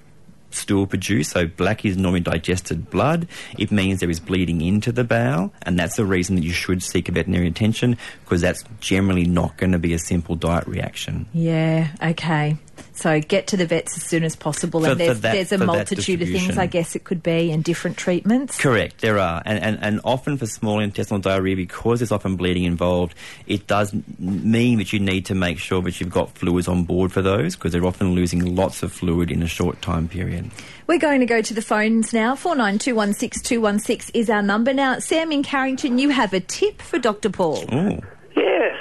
stool 0.51 0.87
produce. 0.87 1.29
So 1.29 1.47
black 1.47 1.85
is 1.85 1.97
normally 1.97 2.21
digested 2.21 2.91
blood. 2.91 3.29
It 3.59 3.71
means 3.71 4.01
there 4.01 4.11
is 4.11 4.21
bleeding 4.21 4.61
into 4.61 4.93
the 4.93 5.05
bowel, 5.05 5.53
and 5.63 5.79
that's 5.79 5.97
the 5.97 6.05
reason 6.05 6.37
that 6.37 6.43
you 6.43 6.53
should 6.53 6.83
seek 6.83 7.09
a 7.09 7.13
veterinary 7.13 7.47
attention 7.47 7.97
because 8.25 8.41
that's 8.41 8.65
generally 8.81 9.27
not 9.27 9.57
going 9.57 9.73
to 9.73 9.79
be 9.79 9.93
a 9.93 9.99
simple 9.99 10.37
diet 10.37 10.67
reaction. 10.67 11.27
Yeah, 11.33 11.89
okay. 12.03 12.57
So 13.01 13.19
get 13.21 13.47
to 13.49 13.57
the 13.57 13.67
vets 13.67 13.97
as 13.97 14.03
soon 14.05 14.25
as 14.25 14.37
possible. 14.37 14.81
For- 14.83 14.91
and 14.91 15.01
there's, 15.01 15.21
that- 15.21 15.33
there's 15.33 15.53
a 15.53 15.59
multitude 15.59 16.21
of 16.23 16.29
things. 16.29 16.59
I 16.59 16.67
guess 16.67 16.95
it 16.95 17.05
could 17.05 17.23
be, 17.23 17.51
and 17.51 17.65
different 17.65 17.97
treatments. 17.97 18.59
Correct, 18.61 19.01
there 19.01 19.19
are. 19.19 19.43
And, 19.47 19.59
and, 19.63 19.79
and 19.83 20.01
often 20.05 20.37
for 20.37 20.47
small 20.47 20.81
intestinal 20.81 21.21
diarrhea, 21.21 21.57
because 21.57 22.01
there's 22.01 22.13
often 22.13 22.37
bleeding 22.37 22.65
involved, 22.65 23.15
it 23.47 23.67
does 23.67 23.95
mean 24.19 24.79
that 24.79 24.93
you 24.93 25.01
need 25.01 25.27
to 25.27 25.35
make 25.35 25.59
sure 25.59 25.81
that 25.83 26.01
you've 26.01 26.11
got 26.11 26.31
fluids 26.37 26.69
on 26.69 26.85
board 26.85 27.11
for 27.13 27.23
those 27.23 27.57
because 27.57 27.73
they're 27.73 27.87
often 27.87 28.11
losing 28.15 28.55
lots 28.55 28.83
of 28.83 28.93
fluid 28.93 29.31
in 29.31 29.43
a 29.43 29.49
short 29.49 29.81
time 29.81 30.07
period. 30.09 30.51
We're 30.87 30.99
going 30.99 31.21
to 31.21 31.27
go 31.27 31.41
to 31.41 31.55
the 31.55 31.63
phones 31.63 32.13
now. 32.13 32.35
49216216 32.35 34.11
is 34.15 34.29
our 34.31 34.43
number. 34.43 34.75
Now, 34.75 34.99
Sam 34.99 35.33
in 35.33 35.43
Carrington, 35.43 35.99
you 35.99 36.11
have 36.11 36.33
a 36.33 36.41
tip 36.41 36.83
for 36.83 36.99
Dr. 36.99 37.31
Paul. 37.31 37.65
Ooh. 37.73 38.01
Yes, 38.37 38.77
Dr. 38.77 38.79
Paul. 38.79 38.80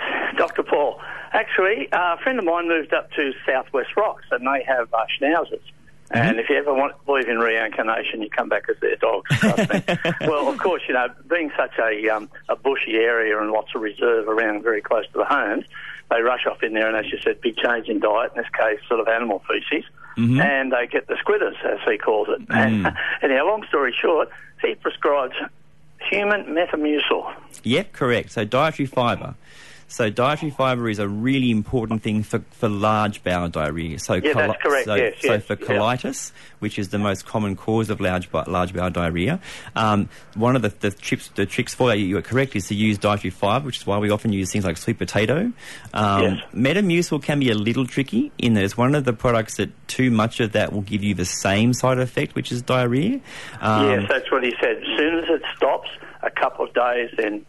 Actually, 1.31 1.91
uh, 1.91 2.15
a 2.15 2.17
friend 2.23 2.39
of 2.39 2.45
mine 2.45 2.67
moved 2.67 2.93
up 2.93 3.11
to 3.13 3.33
Southwest 3.45 3.95
Rocks 3.95 4.25
and 4.31 4.45
they 4.47 4.63
have 4.63 4.93
uh, 4.93 5.05
schnauzers. 5.19 5.61
And 6.11 6.39
if 6.39 6.49
you 6.49 6.55
ever 6.55 6.73
want 6.73 6.97
to 6.97 7.05
believe 7.05 7.27
in 7.27 7.37
reincarnation, 7.37 8.23
you 8.23 8.29
come 8.29 8.49
back 8.49 8.63
as 8.67 8.77
their 8.79 8.95
dogs. 8.95 9.29
Well, 10.21 10.49
of 10.49 10.57
course, 10.57 10.81
you 10.87 10.93
know, 10.93 11.07
being 11.29 11.51
such 11.55 11.77
a 11.79 12.09
um, 12.09 12.29
a 12.49 12.55
bushy 12.55 12.95
area 12.95 13.39
and 13.39 13.51
lots 13.51 13.75
of 13.75 13.81
reserve 13.81 14.27
around, 14.27 14.63
very 14.63 14.81
close 14.81 15.05
to 15.07 15.19
the 15.19 15.25
homes, 15.25 15.65
they 16.09 16.21
rush 16.21 16.45
off 16.47 16.63
in 16.63 16.73
there, 16.73 16.87
and 16.87 16.97
as 16.97 17.11
you 17.11 17.19
said, 17.23 17.39
big 17.41 17.57
change 17.57 17.87
in 17.87 17.99
diet. 17.99 18.31
In 18.35 18.41
this 18.41 18.51
case, 18.51 18.79
sort 18.87 18.99
of 18.99 19.07
animal 19.07 19.43
feces, 19.47 19.87
and 20.41 20.71
they 20.71 20.87
get 20.87 21.07
the 21.07 21.15
squitters, 21.15 21.55
as 21.63 21.79
he 21.87 21.97
calls 21.97 22.27
it. 22.29 22.41
And 22.49 22.87
anyhow, 23.21 23.45
long 23.45 23.65
story 23.67 23.93
short, 23.99 24.29
he 24.61 24.75
prescribes 24.75 25.35
human 26.09 26.45
metamucil. 26.45 27.33
Yep, 27.63 27.93
correct. 27.93 28.31
So 28.31 28.45
dietary 28.45 28.87
fibre. 28.87 29.35
So 29.89 30.09
dietary 30.11 30.51
fibre 30.51 30.87
is 30.87 30.99
a 30.99 31.07
really 31.07 31.49
important 31.49 32.03
thing 32.03 32.21
for, 32.21 32.43
for 32.51 32.69
large 32.69 33.23
bowel 33.23 33.49
diarrhea. 33.49 33.97
So 33.99 34.13
Yeah, 34.13 34.33
that's 34.33 34.61
correct. 34.61 34.85
So, 34.85 34.93
Yes, 34.95 35.15
so 35.19 35.33
yes, 35.33 35.43
for 35.43 35.57
yeah. 35.59 35.65
colitis, 35.67 36.31
which 36.59 36.77
is 36.77 36.89
the 36.89 36.99
most 36.99 37.25
common 37.25 37.55
cause 37.55 37.89
of 37.89 37.99
large 37.99 38.29
large 38.31 38.73
bowel 38.73 38.91
diarrhea, 38.91 39.39
um, 39.75 40.07
one 40.35 40.55
of 40.55 40.61
the, 40.61 40.69
the 40.69 40.91
trips 40.91 41.29
the 41.29 41.47
tricks 41.47 41.73
for 41.73 41.87
that 41.89 41.97
you 41.97 42.15
are 42.17 42.21
correct 42.21 42.55
is 42.55 42.67
to 42.67 42.75
use 42.75 42.99
dietary 42.99 43.31
fibre, 43.31 43.65
which 43.65 43.77
is 43.77 43.87
why 43.87 43.97
we 43.97 44.11
often 44.11 44.31
use 44.31 44.51
things 44.51 44.63
like 44.63 44.77
sweet 44.77 44.97
potato. 44.99 45.51
Um, 45.93 46.21
Yes. 46.23 46.43
Metamucil 46.53 47.23
can 47.23 47.39
be 47.39 47.49
a 47.49 47.55
little 47.55 47.87
tricky 47.87 48.31
in 48.37 48.53
that 48.53 48.63
it's 48.63 48.77
one 48.77 48.93
of 48.93 49.05
the 49.05 49.13
products 49.13 49.57
that 49.57 49.69
too 49.87 50.11
much 50.11 50.39
of 50.39 50.51
that 50.51 50.71
will 50.71 50.81
give 50.81 51.03
you 51.03 51.15
the 51.15 51.25
same 51.25 51.73
side 51.73 51.97
effect, 51.97 52.35
which 52.35 52.51
is 52.51 52.61
diarrhea. 52.61 53.19
Um, 53.59 53.89
yes, 53.89 54.05
that's 54.07 54.31
what 54.31 54.43
he 54.43 54.53
said. 54.61 54.77
As 54.77 54.97
soon 54.97 55.17
as 55.23 55.29
it 55.29 55.41
stops, 55.57 55.89
a 56.21 56.29
couple 56.29 56.65
of 56.65 56.73
days, 56.75 57.09
then 57.17 57.43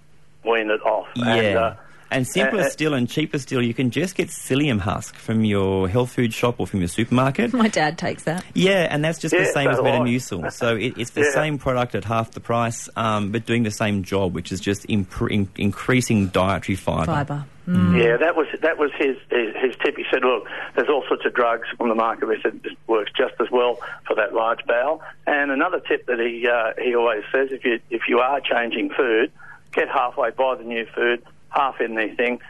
wean 0.44 0.70
it 0.70 0.80
off. 0.86 1.06
Yeah. 1.14 1.34
And, 1.34 1.58
uh, 1.58 1.74
And 2.10 2.26
simpler 2.26 2.62
uh, 2.62 2.66
uh, 2.66 2.70
still 2.70 2.94
and 2.94 3.08
cheaper 3.08 3.38
still, 3.38 3.62
you 3.62 3.72
can 3.74 3.90
just 3.90 4.14
get 4.16 4.28
psyllium 4.28 4.80
husk 4.80 5.14
from 5.14 5.44
your 5.44 5.88
health 5.88 6.10
food 6.12 6.34
shop 6.34 6.56
or 6.58 6.66
from 6.66 6.80
your 6.80 6.88
supermarket. 6.88 7.52
My 7.52 7.68
dad 7.68 7.98
takes 7.98 8.24
that. 8.24 8.44
Yeah, 8.54 8.88
and 8.90 9.04
that's 9.04 9.18
just 9.18 9.34
the 9.34 9.44
same 9.46 9.70
as 9.70 9.76
so 9.76 9.84
do 9.84 9.88
Metamucil. 9.90 10.52
So 10.52 10.76
it, 10.86 10.98
it's 10.98 11.10
the 11.10 11.22
Yeah. 11.22 11.30
same 11.32 11.58
product 11.58 11.94
at 11.94 12.04
half 12.04 12.32
the 12.32 12.40
price, 12.40 12.88
um, 12.96 13.30
but 13.30 13.46
doing 13.46 13.62
the 13.62 13.70
same 13.70 14.02
job, 14.02 14.34
which 14.34 14.50
is 14.50 14.60
just 14.60 14.86
impr- 14.88 15.30
in- 15.30 15.48
increasing 15.56 16.28
dietary 16.28 16.76
fibre. 16.76 17.06
Fibre. 17.06 17.44
Yeah, 17.68 18.16
that 18.16 18.34
was 18.34 18.48
that 18.62 18.78
was 18.78 18.90
his, 18.98 19.16
his 19.30 19.54
his 19.54 19.76
tip. 19.84 19.96
He 19.96 20.04
said, 20.10 20.22
"Look, 20.24 20.48
there's 20.74 20.88
all 20.88 21.04
sorts 21.06 21.24
of 21.24 21.34
drugs 21.34 21.68
on 21.78 21.88
the 21.88 21.94
market. 21.94 22.28
He 22.28 22.42
said 22.42 22.58
it 22.64 22.76
works 22.88 23.12
just 23.16 23.34
as 23.38 23.48
well 23.52 23.78
for 24.08 24.16
that 24.16 24.34
large 24.34 24.64
bowel." 24.66 25.02
And 25.28 25.52
another 25.52 25.78
tip 25.78 26.06
that 26.06 26.18
he 26.18 26.48
uh, 26.48 26.72
he 26.82 26.96
always 26.96 27.22
says, 27.30 27.52
if 27.52 27.64
you 27.64 27.78
if 27.88 28.08
you 28.08 28.18
are 28.18 28.40
changing 28.40 28.90
food, 28.90 29.30
get 29.72 29.88
halfway 29.88 30.30
by 30.30 30.56
the 30.56 30.64
new 30.64 30.84
food, 30.86 31.22
half 31.50 31.80
in 31.80 31.94
the 31.94 32.08
thing. 32.16 32.40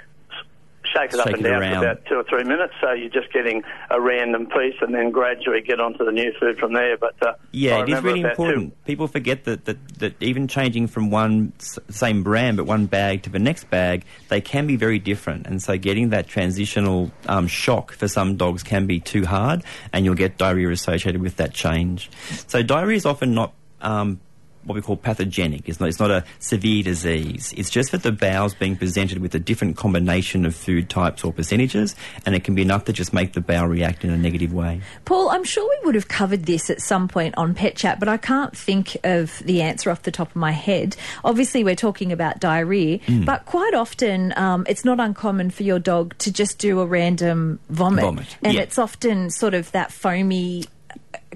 Shake 0.82 1.12
it 1.12 1.20
up 1.20 1.26
and 1.26 1.42
down 1.42 1.60
for 1.60 1.78
about 1.84 2.04
two 2.06 2.14
or 2.16 2.24
three 2.24 2.42
minutes, 2.42 2.72
so 2.80 2.92
you're 2.92 3.10
just 3.10 3.32
getting 3.32 3.62
a 3.90 4.00
random 4.00 4.46
piece, 4.46 4.74
and 4.80 4.92
then 4.94 5.10
gradually 5.10 5.60
get 5.60 5.78
onto 5.78 6.04
the 6.04 6.10
new 6.10 6.32
food 6.40 6.58
from 6.58 6.72
there. 6.72 6.96
But 6.96 7.14
uh, 7.22 7.34
Yeah, 7.52 7.82
it 7.82 7.90
is 7.90 8.02
really 8.02 8.22
two- 8.22 8.28
important. 8.28 8.84
People 8.86 9.06
forget 9.06 9.44
that, 9.44 9.66
that, 9.66 9.98
that 9.98 10.20
even 10.20 10.48
changing 10.48 10.86
from 10.88 11.10
one 11.10 11.52
same 11.58 12.22
brand 12.24 12.56
but 12.56 12.64
one 12.66 12.86
bag 12.86 13.22
to 13.24 13.30
the 13.30 13.38
next 13.38 13.68
bag, 13.70 14.04
they 14.30 14.40
can 14.40 14.66
be 14.66 14.76
very 14.76 14.98
different. 14.98 15.46
And 15.46 15.62
so 15.62 15.76
getting 15.76 16.08
that 16.08 16.26
transitional 16.28 17.12
um, 17.28 17.46
shock 17.46 17.92
for 17.92 18.08
some 18.08 18.36
dogs 18.36 18.62
can 18.62 18.86
be 18.86 19.00
too 19.00 19.26
hard, 19.26 19.62
and 19.92 20.04
you'll 20.06 20.14
get 20.14 20.38
diarrhea 20.38 20.70
associated 20.70 21.20
with 21.20 21.36
that 21.36 21.52
change. 21.52 22.10
So 22.48 22.62
diarrhea 22.62 22.96
is 22.96 23.06
often 23.06 23.34
not. 23.34 23.52
Um, 23.82 24.18
what 24.64 24.74
we 24.74 24.82
call 24.82 24.96
pathogenic. 24.96 25.68
It's 25.68 25.80
not, 25.80 25.88
it's 25.88 25.98
not 25.98 26.10
a 26.10 26.24
severe 26.38 26.82
disease. 26.82 27.54
It's 27.56 27.70
just 27.70 27.92
that 27.92 28.02
the 28.02 28.12
bowel's 28.12 28.54
being 28.54 28.76
presented 28.76 29.18
with 29.18 29.34
a 29.34 29.38
different 29.38 29.76
combination 29.76 30.44
of 30.44 30.54
food 30.54 30.90
types 30.90 31.24
or 31.24 31.32
percentages, 31.32 31.96
and 32.26 32.34
it 32.34 32.44
can 32.44 32.54
be 32.54 32.62
enough 32.62 32.84
to 32.84 32.92
just 32.92 33.12
make 33.12 33.32
the 33.32 33.40
bowel 33.40 33.66
react 33.66 34.04
in 34.04 34.10
a 34.10 34.18
negative 34.18 34.52
way. 34.52 34.80
Paul, 35.04 35.30
I'm 35.30 35.44
sure 35.44 35.66
we 35.80 35.86
would 35.86 35.94
have 35.94 36.08
covered 36.08 36.44
this 36.44 36.68
at 36.70 36.80
some 36.80 37.08
point 37.08 37.34
on 37.38 37.54
Pet 37.54 37.74
Chat, 37.76 37.98
but 37.98 38.08
I 38.08 38.16
can't 38.16 38.56
think 38.56 38.96
of 39.04 39.38
the 39.44 39.62
answer 39.62 39.90
off 39.90 40.02
the 40.02 40.10
top 40.10 40.28
of 40.30 40.36
my 40.36 40.52
head. 40.52 40.96
Obviously, 41.24 41.64
we're 41.64 41.74
talking 41.76 42.12
about 42.12 42.38
diarrhea, 42.40 42.98
Hmm. 43.06 43.24
but 43.24 43.46
quite 43.46 43.74
often 43.74 44.32
um, 44.36 44.66
it's 44.68 44.84
not 44.84 45.00
uncommon 45.00 45.50
for 45.50 45.62
your 45.62 45.78
dog 45.78 46.16
to 46.18 46.32
just 46.32 46.58
do 46.58 46.80
a 46.80 46.86
random 46.86 47.58
vomit. 47.70 48.04
Vomit, 48.04 48.36
And 48.42 48.54
yeah. 48.54 48.60
it's 48.60 48.78
often 48.78 49.30
sort 49.30 49.54
of 49.54 49.70
that 49.72 49.90
foamy 49.92 50.64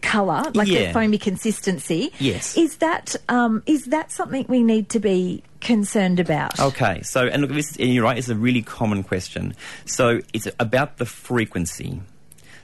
colour, 0.03 0.51
like 0.55 0.69
Yeah. 0.69 0.89
the 0.89 0.93
foamy 0.93 1.19
consistency. 1.19 2.13
Yes. 2.19 2.57
Is 2.57 2.77
that 2.79 3.17
um, 3.29 3.63
is 3.67 3.87
that 3.87 4.11
something 4.13 4.45
we 4.49 4.63
need 4.63 4.89
to 4.91 5.01
be 5.01 5.43
concerned 5.61 6.21
about? 6.21 6.59
Okay, 6.61 7.01
so 7.03 7.27
and 7.27 7.43
look, 7.43 7.53
this 7.53 7.71
is, 7.73 7.77
and 7.79 7.93
you're 7.93 8.05
right. 8.05 8.19
It's 8.19 8.29
a 8.29 8.35
really 8.35 8.63
common 8.63 9.03
question. 9.03 9.55
So 9.87 10.21
it's 10.33 10.49
about 10.59 10.99
the 10.99 11.07
frequency. 11.07 12.01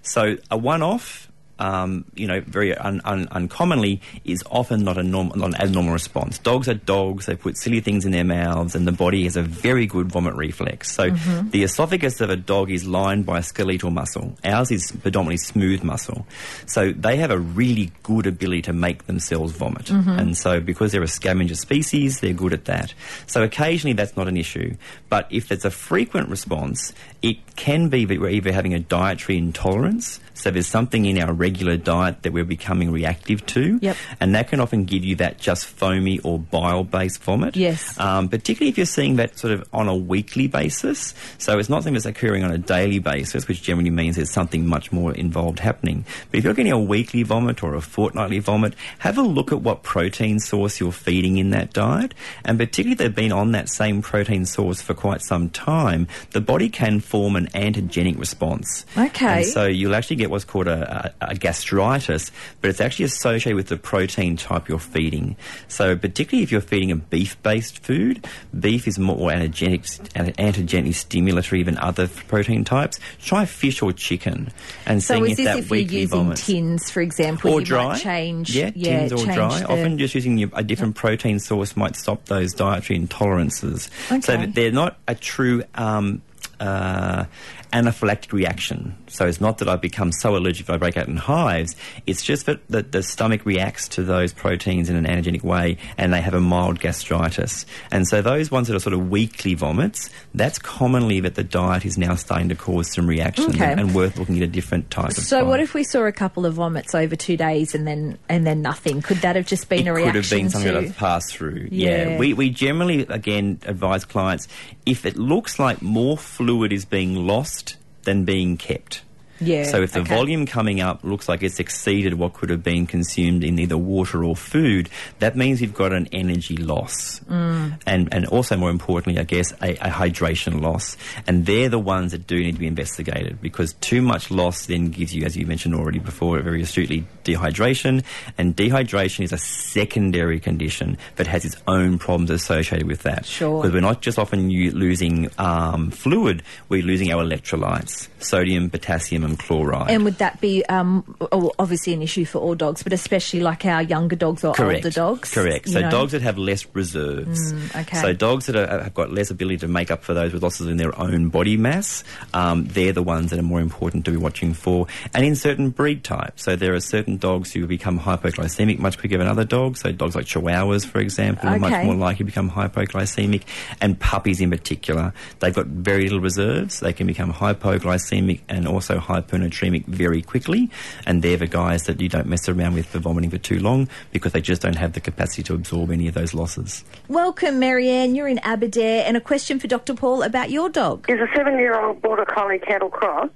So 0.02 0.36
a 0.50 0.56
one-off, 0.56 1.29
um, 1.60 2.04
you 2.14 2.26
know, 2.26 2.40
very 2.40 2.76
un, 2.76 3.00
un, 3.04 3.28
uncommonly, 3.30 4.00
is 4.24 4.42
often 4.50 4.82
not 4.82 4.98
a 4.98 5.02
normal, 5.02 5.36
not 5.36 5.50
an 5.50 5.60
abnormal 5.60 5.92
response. 5.92 6.38
Dogs 6.38 6.68
are 6.68 6.74
dogs. 6.74 7.26
They 7.26 7.36
put 7.36 7.56
silly 7.56 7.80
things 7.80 8.04
in 8.04 8.12
their 8.12 8.24
mouths, 8.24 8.74
and 8.74 8.86
the 8.86 8.92
body 8.92 9.24
has 9.24 9.36
a 9.36 9.42
very 9.42 9.86
good 9.86 10.10
vomit 10.10 10.34
reflex. 10.34 10.90
So 10.90 11.10
the 11.10 11.62
esophagus 11.62 12.20
of 12.20 12.30
a 12.30 12.36
dog 12.36 12.70
is 12.70 12.86
lined 12.86 13.26
by 13.26 13.38
a 13.38 13.42
skeletal 13.42 13.90
muscle. 13.90 14.36
Ours 14.44 14.70
is 14.70 14.90
predominantly 14.90 15.36
smooth 15.36 15.82
muscle. 15.82 16.26
So 16.66 16.92
they 16.92 17.16
have 17.18 17.30
a 17.30 17.38
really 17.38 17.92
good 18.02 18.26
ability 18.26 18.62
to 18.62 18.72
make 18.72 19.06
themselves 19.06 19.52
vomit. 19.52 19.90
And 20.18 20.36
so 20.36 20.60
because 20.60 20.92
they're 20.92 21.02
a 21.02 21.08
scavenger 21.08 21.54
species, 21.54 22.20
they're 22.20 22.32
good 22.32 22.52
at 22.52 22.64
that. 22.64 22.94
So 23.26 23.42
occasionally 23.42 23.92
that's 23.92 24.16
not 24.16 24.28
an 24.28 24.36
issue. 24.36 24.76
But 25.08 25.26
if 25.30 25.52
it's 25.52 25.64
a 25.64 25.70
frequent 25.70 26.28
response, 26.28 26.94
it 27.20 27.56
can 27.56 27.88
be 27.88 28.06
that 28.06 28.18
we're 28.18 28.30
either 28.30 28.52
having 28.52 28.72
a 28.72 28.80
dietary 28.80 29.36
intolerance, 29.36 30.20
so 30.32 30.50
there's 30.50 30.66
something 30.66 31.04
in 31.04 31.18
our 31.18 31.34
regular 31.34 31.49
diet 31.50 32.22
that 32.22 32.32
we're 32.32 32.44
becoming 32.44 32.90
reactive 32.90 33.44
to. 33.46 33.78
Yep. 33.80 33.96
And 34.20 34.34
that 34.34 34.48
can 34.48 34.60
often 34.60 34.84
give 34.84 35.04
you 35.04 35.16
that 35.16 35.38
just 35.38 35.66
foamy 35.66 36.18
or 36.20 36.38
bile-based 36.38 37.22
vomit. 37.22 37.56
Yes. 37.56 37.98
Um, 37.98 38.28
particularly 38.28 38.70
if 38.70 38.76
you're 38.76 38.86
seeing 38.86 39.16
that 39.16 39.38
sort 39.38 39.52
of 39.52 39.68
on 39.72 39.88
a 39.88 39.96
weekly 39.96 40.46
basis. 40.48 41.14
So 41.38 41.58
it's 41.58 41.68
not 41.68 41.78
something 41.78 41.94
that's 41.94 42.06
occurring 42.06 42.44
on 42.44 42.50
a 42.50 42.58
daily 42.58 42.98
basis, 42.98 43.48
which 43.48 43.62
generally 43.62 43.90
means 43.90 44.16
there's 44.16 44.30
something 44.30 44.66
much 44.66 44.92
more 44.92 45.12
involved 45.14 45.58
happening. 45.58 46.04
But 46.30 46.38
if 46.38 46.44
you're 46.44 46.54
getting 46.54 46.72
a 46.72 46.80
weekly 46.80 47.22
vomit 47.22 47.62
or 47.62 47.74
a 47.74 47.80
fortnightly 47.80 48.38
vomit, 48.38 48.74
have 48.98 49.18
a 49.18 49.22
look 49.22 49.52
at 49.52 49.62
what 49.62 49.82
protein 49.82 50.38
source 50.40 50.80
you're 50.80 50.92
feeding 50.92 51.38
in 51.38 51.50
that 51.50 51.72
diet. 51.72 52.14
And 52.44 52.58
particularly 52.58 52.92
if 52.92 52.98
they've 52.98 53.14
been 53.14 53.32
on 53.32 53.52
that 53.52 53.68
same 53.68 54.02
protein 54.02 54.46
source 54.46 54.80
for 54.80 54.94
quite 54.94 55.22
some 55.22 55.50
time, 55.50 56.08
the 56.30 56.40
body 56.40 56.68
can 56.68 57.00
form 57.00 57.36
an 57.36 57.46
antigenic 57.48 58.18
response. 58.18 58.86
Okay. 58.96 59.42
And 59.42 59.46
so 59.46 59.66
you'll 59.66 59.94
actually 59.94 60.16
get 60.16 60.30
what's 60.30 60.44
called 60.44 60.68
a, 60.68 61.14
a, 61.20 61.30
a 61.30 61.34
gastritis, 61.40 62.30
but 62.60 62.70
it's 62.70 62.80
actually 62.80 63.06
associated 63.06 63.56
with 63.56 63.68
the 63.68 63.76
protein 63.76 64.36
type 64.36 64.68
you're 64.68 64.78
feeding. 64.78 65.36
So 65.68 65.96
particularly 65.96 66.42
if 66.42 66.52
you're 66.52 66.60
feeding 66.60 66.90
a 66.90 66.96
beef-based 66.96 67.82
food, 67.82 68.26
beef 68.58 68.86
is 68.86 68.98
more 68.98 69.30
antigenic, 69.30 69.98
antigenically 70.14 70.94
stimulatory 70.94 71.64
than 71.64 71.78
other 71.78 72.06
protein 72.06 72.64
types. 72.64 72.98
Try 73.22 73.44
fish 73.46 73.82
or 73.82 73.92
chicken, 73.92 74.52
and 74.86 75.02
So 75.02 75.14
seeing 75.14 75.30
if 75.32 75.36
that 75.38 75.58
if 75.58 75.70
you're 75.70 75.78
weekly 75.78 76.00
using 76.00 76.18
vomits 76.24 76.46
tins, 76.46 76.90
for 76.90 77.00
example, 77.00 77.52
or 77.52 77.60
you 77.60 77.66
dry, 77.66 77.84
might 77.88 78.00
change, 78.00 78.54
yeah, 78.54 78.70
tins 78.70 79.12
or 79.12 79.24
dry. 79.24 79.60
the- 79.60 79.68
Often 79.68 79.98
just 79.98 80.14
using 80.14 80.50
a 80.54 80.62
different 80.62 80.94
protein 80.96 81.38
source 81.38 81.76
might 81.76 81.96
stop 81.96 82.26
those 82.26 82.52
dietary 82.54 82.98
intolerances. 83.00 83.88
So 84.08 84.16
Okay. 84.16 84.36
that 84.46 84.54
they're 84.54 84.70
not 84.72 84.98
a 85.08 85.14
true 85.14 85.62
um, 85.74 86.22
uh, 86.60 87.24
anaphylactic 87.72 88.32
reaction. 88.32 88.96
So 89.08 89.26
it's 89.26 89.40
not 89.40 89.58
that 89.58 89.68
I 89.68 89.76
become 89.76 90.12
so 90.12 90.36
allergic 90.36 90.66
that 90.66 90.74
I 90.74 90.76
break 90.76 90.96
out 90.96 91.08
in 91.08 91.16
hives. 91.16 91.74
It's 92.06 92.22
just 92.22 92.46
that 92.46 92.66
the, 92.68 92.82
the 92.82 93.02
stomach 93.02 93.44
reacts 93.46 93.88
to 93.88 94.02
those 94.02 94.32
proteins 94.32 94.88
in 94.90 94.96
an 94.96 95.04
antigenic 95.06 95.42
way 95.42 95.78
and 95.96 96.12
they 96.12 96.20
have 96.20 96.34
a 96.34 96.40
mild 96.40 96.80
gastritis. 96.80 97.64
And 97.90 98.06
so 98.06 98.22
those 98.22 98.50
ones 98.50 98.68
that 98.68 98.76
are 98.76 98.80
sort 98.80 98.92
of 98.94 99.08
weekly 99.10 99.54
vomits, 99.54 100.10
that's 100.34 100.58
commonly 100.58 101.20
that 101.20 101.34
the 101.36 101.44
diet 101.44 101.84
is 101.84 101.96
now 101.96 102.14
starting 102.14 102.48
to 102.50 102.54
cause 102.56 102.92
some 102.92 103.06
reactions 103.06 103.54
Okay. 103.54 103.70
and, 103.70 103.80
and 103.80 103.94
worth 103.94 104.18
looking 104.18 104.36
at 104.36 104.42
a 104.42 104.46
different 104.48 104.90
type 104.90 105.10
of 105.10 105.16
So 105.16 105.44
what 105.44 105.56
diet. 105.56 105.68
if 105.68 105.74
we 105.74 105.84
saw 105.84 106.04
a 106.04 106.12
couple 106.12 106.44
of 106.46 106.54
vomits 106.54 106.94
over 106.94 107.16
two 107.16 107.36
days 107.36 107.74
and 107.74 107.86
then 107.86 108.18
and 108.28 108.46
then 108.46 108.62
nothing? 108.62 109.00
Could 109.02 109.18
that 109.18 109.36
have 109.36 109.46
just 109.46 109.68
been 109.68 109.86
it 109.86 109.90
a 109.90 109.94
could 109.94 109.96
reaction 110.14 110.14
have 110.22 110.30
been 110.30 110.50
something 110.50 110.74
to? 110.74 110.80
that 110.88 110.96
passed 110.96 111.34
through. 111.34 111.68
Yeah. 111.70 112.10
Yeah. 112.10 112.18
We, 112.18 112.34
we 112.34 112.50
generally, 112.50 113.02
again, 113.02 113.60
advise 113.64 114.04
clients 114.04 114.46
if 114.86 115.06
it 115.06 115.16
looks 115.16 115.58
like 115.58 115.80
more 115.82 116.16
fluid 116.18 116.49
is 116.72 116.84
being 116.84 117.26
lost 117.26 117.76
than 118.02 118.24
being 118.24 118.56
kept. 118.56 119.02
Yeah, 119.40 119.64
So 119.64 119.82
if 119.82 119.92
the 119.92 120.00
okay. 120.00 120.14
volume 120.14 120.46
coming 120.46 120.80
up 120.80 121.02
looks 121.02 121.28
like 121.28 121.42
it's 121.42 121.58
exceeded 121.58 122.14
what 122.14 122.34
could 122.34 122.50
have 122.50 122.62
been 122.62 122.86
consumed 122.86 123.42
in 123.42 123.58
either 123.58 123.78
water 123.78 124.22
or 124.24 124.36
food, 124.36 124.88
that 125.18 125.36
means 125.36 125.60
you've 125.62 125.74
got 125.74 125.92
an 125.92 126.08
energy 126.12 126.56
loss. 126.56 127.20
Mm. 127.20 127.80
And, 127.86 128.12
and 128.12 128.26
also, 128.26 128.56
more 128.56 128.70
importantly, 128.70 129.20
I 129.20 129.24
guess, 129.24 129.52
a, 129.62 129.72
a 129.76 129.90
hydration 129.90 130.60
loss. 130.60 130.96
And 131.26 131.46
they're 131.46 131.68
the 131.68 131.78
ones 131.78 132.12
that 132.12 132.26
do 132.26 132.38
need 132.38 132.52
to 132.52 132.58
be 132.58 132.66
investigated 132.66 133.40
because 133.40 133.72
too 133.74 134.02
much 134.02 134.30
loss 134.30 134.66
then 134.66 134.90
gives 134.90 135.14
you, 135.14 135.24
as 135.24 135.36
you 135.36 135.46
mentioned 135.46 135.74
already 135.74 135.98
before, 135.98 136.40
very 136.40 136.62
astutely, 136.62 137.06
dehydration. 137.24 138.04
And 138.36 138.56
dehydration 138.56 139.24
is 139.24 139.32
a 139.32 139.38
secondary 139.38 140.40
condition 140.40 140.98
that 141.16 141.26
has 141.26 141.44
its 141.44 141.56
own 141.66 141.98
problems 141.98 142.30
associated 142.30 142.86
with 142.86 143.02
that. 143.02 143.24
Sure. 143.24 143.62
Because 143.62 143.72
we're 143.72 143.80
not 143.80 144.02
just 144.02 144.18
often 144.18 144.50
u- 144.50 144.72
losing 144.72 145.30
um, 145.38 145.90
fluid, 145.90 146.42
we're 146.68 146.82
losing 146.82 147.12
our 147.12 147.24
electrolytes, 147.24 148.08
sodium, 148.18 148.68
potassium, 148.70 149.29
and 149.30 149.38
chloride. 149.38 149.90
And 149.90 150.04
would 150.04 150.18
that 150.18 150.40
be 150.40 150.64
um, 150.66 151.16
obviously 151.58 151.94
an 151.94 152.02
issue 152.02 152.24
for 152.24 152.38
all 152.38 152.54
dogs, 152.54 152.82
but 152.82 152.92
especially 152.92 153.40
like 153.40 153.64
our 153.64 153.82
younger 153.82 154.16
dogs 154.16 154.44
or 154.44 154.54
Correct. 154.54 154.84
older 154.84 154.94
dogs? 154.94 155.32
Correct. 155.32 155.68
So 155.68 155.80
know? 155.80 155.90
dogs 155.90 156.12
that 156.12 156.22
have 156.22 156.38
less 156.38 156.66
reserves. 156.74 157.52
Mm, 157.52 157.80
okay. 157.82 157.96
So 158.00 158.12
dogs 158.12 158.46
that 158.46 158.56
are, 158.56 158.82
have 158.82 158.94
got 158.94 159.10
less 159.10 159.30
ability 159.30 159.58
to 159.58 159.68
make 159.68 159.90
up 159.90 160.02
for 160.02 160.14
those 160.14 160.32
with 160.32 160.42
losses 160.42 160.66
in 160.66 160.76
their 160.76 160.98
own 160.98 161.28
body 161.28 161.56
mass, 161.56 162.04
um, 162.34 162.66
they're 162.66 162.92
the 162.92 163.02
ones 163.02 163.30
that 163.30 163.38
are 163.38 163.42
more 163.44 163.60
important 163.60 164.04
to 164.04 164.10
be 164.10 164.16
watching 164.16 164.54
for. 164.54 164.86
And 165.14 165.24
in 165.24 165.36
certain 165.36 165.70
breed 165.70 166.04
types, 166.04 166.44
so 166.44 166.56
there 166.56 166.74
are 166.74 166.80
certain 166.80 167.16
dogs 167.16 167.52
who 167.52 167.66
become 167.66 167.98
hypoglycemic 167.98 168.78
much 168.78 168.98
quicker 168.98 169.18
than 169.18 169.26
other 169.26 169.44
dogs. 169.44 169.80
So 169.80 169.92
dogs 169.92 170.14
like 170.14 170.26
Chihuahuas, 170.26 170.86
for 170.86 170.98
example, 170.98 171.48
are 171.48 171.58
much 171.58 171.84
more 171.84 171.94
likely 171.94 172.18
to 172.18 172.24
become 172.24 172.50
hypoglycemic, 172.50 173.42
and 173.80 173.98
puppies 173.98 174.40
in 174.40 174.50
particular. 174.50 175.12
They've 175.38 175.54
got 175.54 175.66
very 175.66 176.04
little 176.04 176.20
reserves. 176.20 176.80
They 176.80 176.92
can 176.92 177.06
become 177.06 177.32
hypoglycemic 177.32 178.40
and 178.48 178.66
also 178.66 178.98
hypernatremic 179.20 179.86
very 179.86 180.22
quickly, 180.22 180.70
and 181.06 181.22
they're 181.22 181.36
the 181.36 181.46
guys 181.46 181.84
that 181.84 182.00
you 182.00 182.08
don't 182.08 182.26
mess 182.26 182.48
around 182.48 182.74
with 182.74 182.86
for 182.86 182.98
vomiting 182.98 183.30
for 183.30 183.38
too 183.38 183.58
long 183.60 183.88
because 184.12 184.32
they 184.32 184.40
just 184.40 184.62
don't 184.62 184.76
have 184.76 184.92
the 184.94 185.00
capacity 185.00 185.42
to 185.44 185.54
absorb 185.54 185.90
any 185.90 186.08
of 186.08 186.14
those 186.14 186.34
losses. 186.34 186.84
Welcome, 187.08 187.58
Marianne. 187.58 188.14
You're 188.14 188.28
in 188.28 188.38
Aberdare, 188.40 189.04
and 189.06 189.16
a 189.16 189.20
question 189.20 189.58
for 189.58 189.66
Dr. 189.66 189.94
Paul 189.94 190.22
about 190.22 190.50
your 190.50 190.68
dog. 190.68 191.06
is 191.08 191.20
a 191.20 191.28
seven-year-old 191.34 192.02
border 192.02 192.24
collie 192.24 192.58
cattle 192.58 192.90
cross, 192.90 193.28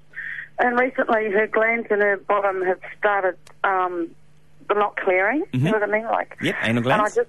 and 0.59 0.79
recently 0.79 1.31
her 1.31 1.47
glands 1.47 1.87
in 1.91 2.01
her 2.01 2.17
bottom 2.17 2.63
have 2.63 2.79
started 2.99 3.37
um, 3.65 4.11
not 4.75 4.97
clearing. 4.97 5.45
You 5.53 5.61
know 5.61 5.73
what 5.73 5.83
I 5.83 5.87
mean? 5.87 6.05
Like, 6.05 6.37
Yep, 6.41 6.55
anal 6.63 6.83
and 6.85 6.93
I 6.93 6.97
glands. 6.99 7.15
just 7.17 7.29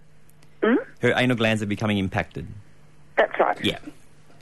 Her 1.01 1.13
anal 1.17 1.35
glands 1.37 1.61
are 1.61 1.65
becoming 1.67 1.97
impacted. 1.97 2.47
that's 3.17 3.37
right. 3.39 3.57
Yeah. 3.63 3.79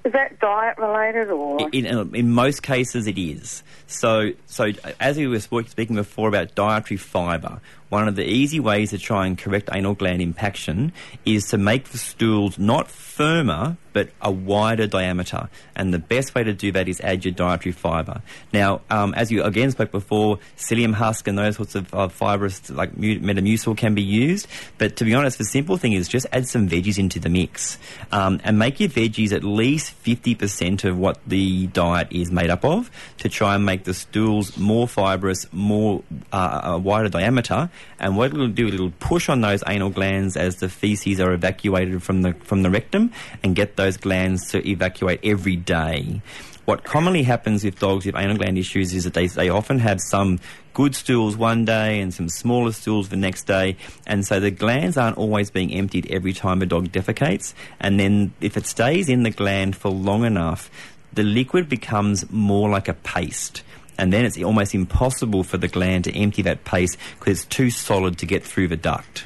Is 0.05 0.11
that 0.11 0.39
diet 0.39 0.77
related 0.77 1.29
or? 1.29 1.69
In, 1.69 1.85
in, 1.85 1.97
uh, 1.97 2.03
in 2.13 2.31
most 2.31 2.61
cases, 2.61 3.07
it 3.07 3.17
is. 3.17 3.63
So, 3.87 4.31
so 4.47 4.65
uh, 4.83 4.91
as 4.99 5.17
we 5.17 5.27
were 5.27 5.39
speaking 5.39 5.95
before 5.95 6.27
about 6.27 6.55
dietary 6.55 6.97
fibre, 6.97 7.61
one 7.87 8.07
of 8.07 8.15
the 8.15 8.25
easy 8.25 8.59
ways 8.59 8.89
to 8.89 8.97
try 8.97 9.25
and 9.25 9.37
correct 9.37 9.69
anal 9.71 9.93
gland 9.93 10.21
impaction 10.21 10.91
is 11.25 11.47
to 11.49 11.57
make 11.57 11.85
the 11.85 11.97
stools 11.97 12.59
not 12.59 12.89
firmer 12.89 13.77
but 13.93 14.09
a 14.21 14.31
wider 14.31 14.87
diameter. 14.87 15.49
And 15.75 15.93
the 15.93 15.99
best 15.99 16.35
way 16.35 16.43
to 16.43 16.53
do 16.53 16.71
that 16.73 16.87
is 16.87 16.99
add 17.01 17.23
your 17.23 17.33
dietary 17.33 17.71
fibre. 17.71 18.21
Now, 18.51 18.81
um, 18.89 19.13
as 19.13 19.31
you 19.31 19.43
again 19.43 19.71
spoke 19.71 19.91
before, 19.91 20.39
psyllium 20.57 20.93
husk 20.93 21.27
and 21.27 21.37
those 21.37 21.55
sorts 21.55 21.75
of 21.75 21.93
uh, 21.93 22.07
fibrous 22.09 22.69
like 22.69 22.95
metamucil 22.95 23.77
can 23.77 23.93
be 23.93 24.01
used. 24.01 24.47
But 24.77 24.95
to 24.97 25.05
be 25.05 25.13
honest, 25.13 25.37
the 25.37 25.45
simple 25.45 25.77
thing 25.77 25.93
is 25.93 26.07
just 26.07 26.25
add 26.31 26.47
some 26.47 26.67
veggies 26.67 26.97
into 26.97 27.19
the 27.19 27.29
mix 27.29 27.77
um, 28.11 28.41
and 28.43 28.57
make 28.57 28.79
your 28.79 28.89
veggies 28.89 29.31
at 29.31 29.43
least 29.43 29.93
50% 30.03 30.83
of 30.83 30.97
what 30.97 31.19
the 31.27 31.67
diet 31.67 32.07
is 32.11 32.31
made 32.31 32.49
up 32.49 32.65
of 32.65 32.89
to 33.19 33.29
try 33.29 33.55
and 33.55 33.65
make 33.65 33.83
the 33.83 33.93
stools 33.93 34.57
more 34.57 34.87
fibrous, 34.87 35.45
more 35.51 36.03
uh, 36.31 36.61
a 36.63 36.77
wider 36.77 37.09
diameter. 37.09 37.69
And 37.99 38.17
what 38.17 38.33
it'll 38.33 38.47
do, 38.47 38.67
it'll 38.67 38.91
push 38.99 39.29
on 39.29 39.41
those 39.41 39.63
anal 39.67 39.89
glands 39.89 40.35
as 40.35 40.57
the 40.57 40.69
feces 40.69 41.19
are 41.19 41.31
evacuated 41.33 42.01
from 42.03 42.21
the 42.21 42.33
from 42.33 42.63
the 42.63 42.69
rectum 42.69 43.11
and 43.43 43.55
get 43.55 43.75
those 43.75 43.82
glands 43.91 44.51
to 44.51 44.67
evacuate 44.67 45.19
every 45.23 45.55
day. 45.55 46.21
What 46.65 46.85
commonly 46.85 47.23
happens 47.23 47.63
with 47.65 47.79
dogs 47.79 48.05
with 48.05 48.15
anal 48.15 48.37
gland 48.37 48.57
issues 48.57 48.93
is 48.93 49.03
that 49.03 49.13
they, 49.13 49.27
they 49.27 49.49
often 49.49 49.79
have 49.79 49.99
some 49.99 50.39
good 50.73 50.95
stools 50.95 51.35
one 51.35 51.65
day 51.65 51.99
and 51.99 52.13
some 52.13 52.29
smaller 52.29 52.71
stools 52.71 53.09
the 53.09 53.17
next 53.17 53.43
day, 53.43 53.75
and 54.07 54.25
so 54.25 54.39
the 54.39 54.49
glands 54.49 54.95
aren't 54.95 55.17
always 55.17 55.51
being 55.51 55.73
emptied 55.73 56.09
every 56.09 56.31
time 56.31 56.61
a 56.61 56.65
dog 56.65 56.89
defecates. 56.91 57.53
And 57.81 57.99
then 57.99 58.33
if 58.39 58.55
it 58.55 58.65
stays 58.65 59.09
in 59.09 59.23
the 59.23 59.29
gland 59.29 59.75
for 59.75 59.89
long 59.89 60.23
enough, 60.23 60.71
the 61.11 61.23
liquid 61.23 61.67
becomes 61.67 62.31
more 62.31 62.69
like 62.69 62.87
a 62.87 62.93
paste. 62.93 63.63
And 63.97 64.11
then 64.11 64.25
it's 64.25 64.41
almost 64.41 64.73
impossible 64.73 65.43
for 65.43 65.57
the 65.57 65.67
gland 65.67 66.05
to 66.05 66.15
empty 66.15 66.41
that 66.43 66.63
paste 66.63 66.97
because 67.19 67.43
it's 67.43 67.45
too 67.45 67.69
solid 67.69 68.17
to 68.19 68.25
get 68.25 68.43
through 68.43 68.69
the 68.69 68.77
duct. 68.77 69.25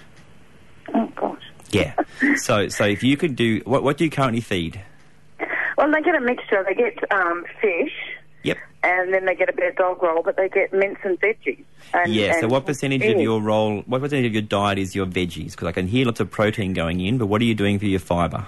Yeah. 1.71 1.93
so, 2.37 2.67
so 2.69 2.85
if 2.85 3.03
you 3.03 3.17
could 3.17 3.35
do 3.35 3.61
what? 3.65 3.83
What 3.83 3.97
do 3.97 4.03
you 4.05 4.09
currently 4.09 4.41
feed? 4.41 4.81
Well, 5.77 5.91
they 5.91 6.01
get 6.01 6.15
a 6.15 6.21
mixture. 6.21 6.65
They 6.67 6.73
get 6.73 7.11
um, 7.11 7.45
fish, 7.61 7.91
Yep. 8.43 8.57
and 8.83 9.13
then 9.13 9.25
they 9.25 9.35
get 9.35 9.49
a 9.49 9.53
bit 9.53 9.69
of 9.69 9.75
dog 9.75 10.01
roll, 10.01 10.23
but 10.23 10.35
they 10.35 10.49
get 10.49 10.73
mince 10.73 10.97
and 11.03 11.19
veggies. 11.21 11.63
And, 11.93 12.11
Yeah. 12.13 12.39
So, 12.41 12.47
what 12.47 12.65
percentage 12.65 13.03
of 13.03 13.21
your 13.21 13.39
roll? 13.41 13.81
What 13.81 14.01
percentage 14.01 14.25
of 14.25 14.33
your 14.33 14.41
diet 14.41 14.79
is 14.79 14.95
your 14.95 15.05
veggies? 15.05 15.51
Because 15.51 15.67
I 15.67 15.71
can 15.71 15.87
hear 15.87 16.05
lots 16.05 16.19
of 16.19 16.31
protein 16.31 16.73
going 16.73 16.99
in, 16.99 17.17
but 17.17 17.27
what 17.27 17.41
are 17.41 17.45
you 17.45 17.55
doing 17.55 17.77
for 17.79 17.85
your 17.85 17.99
fibre? 17.99 18.45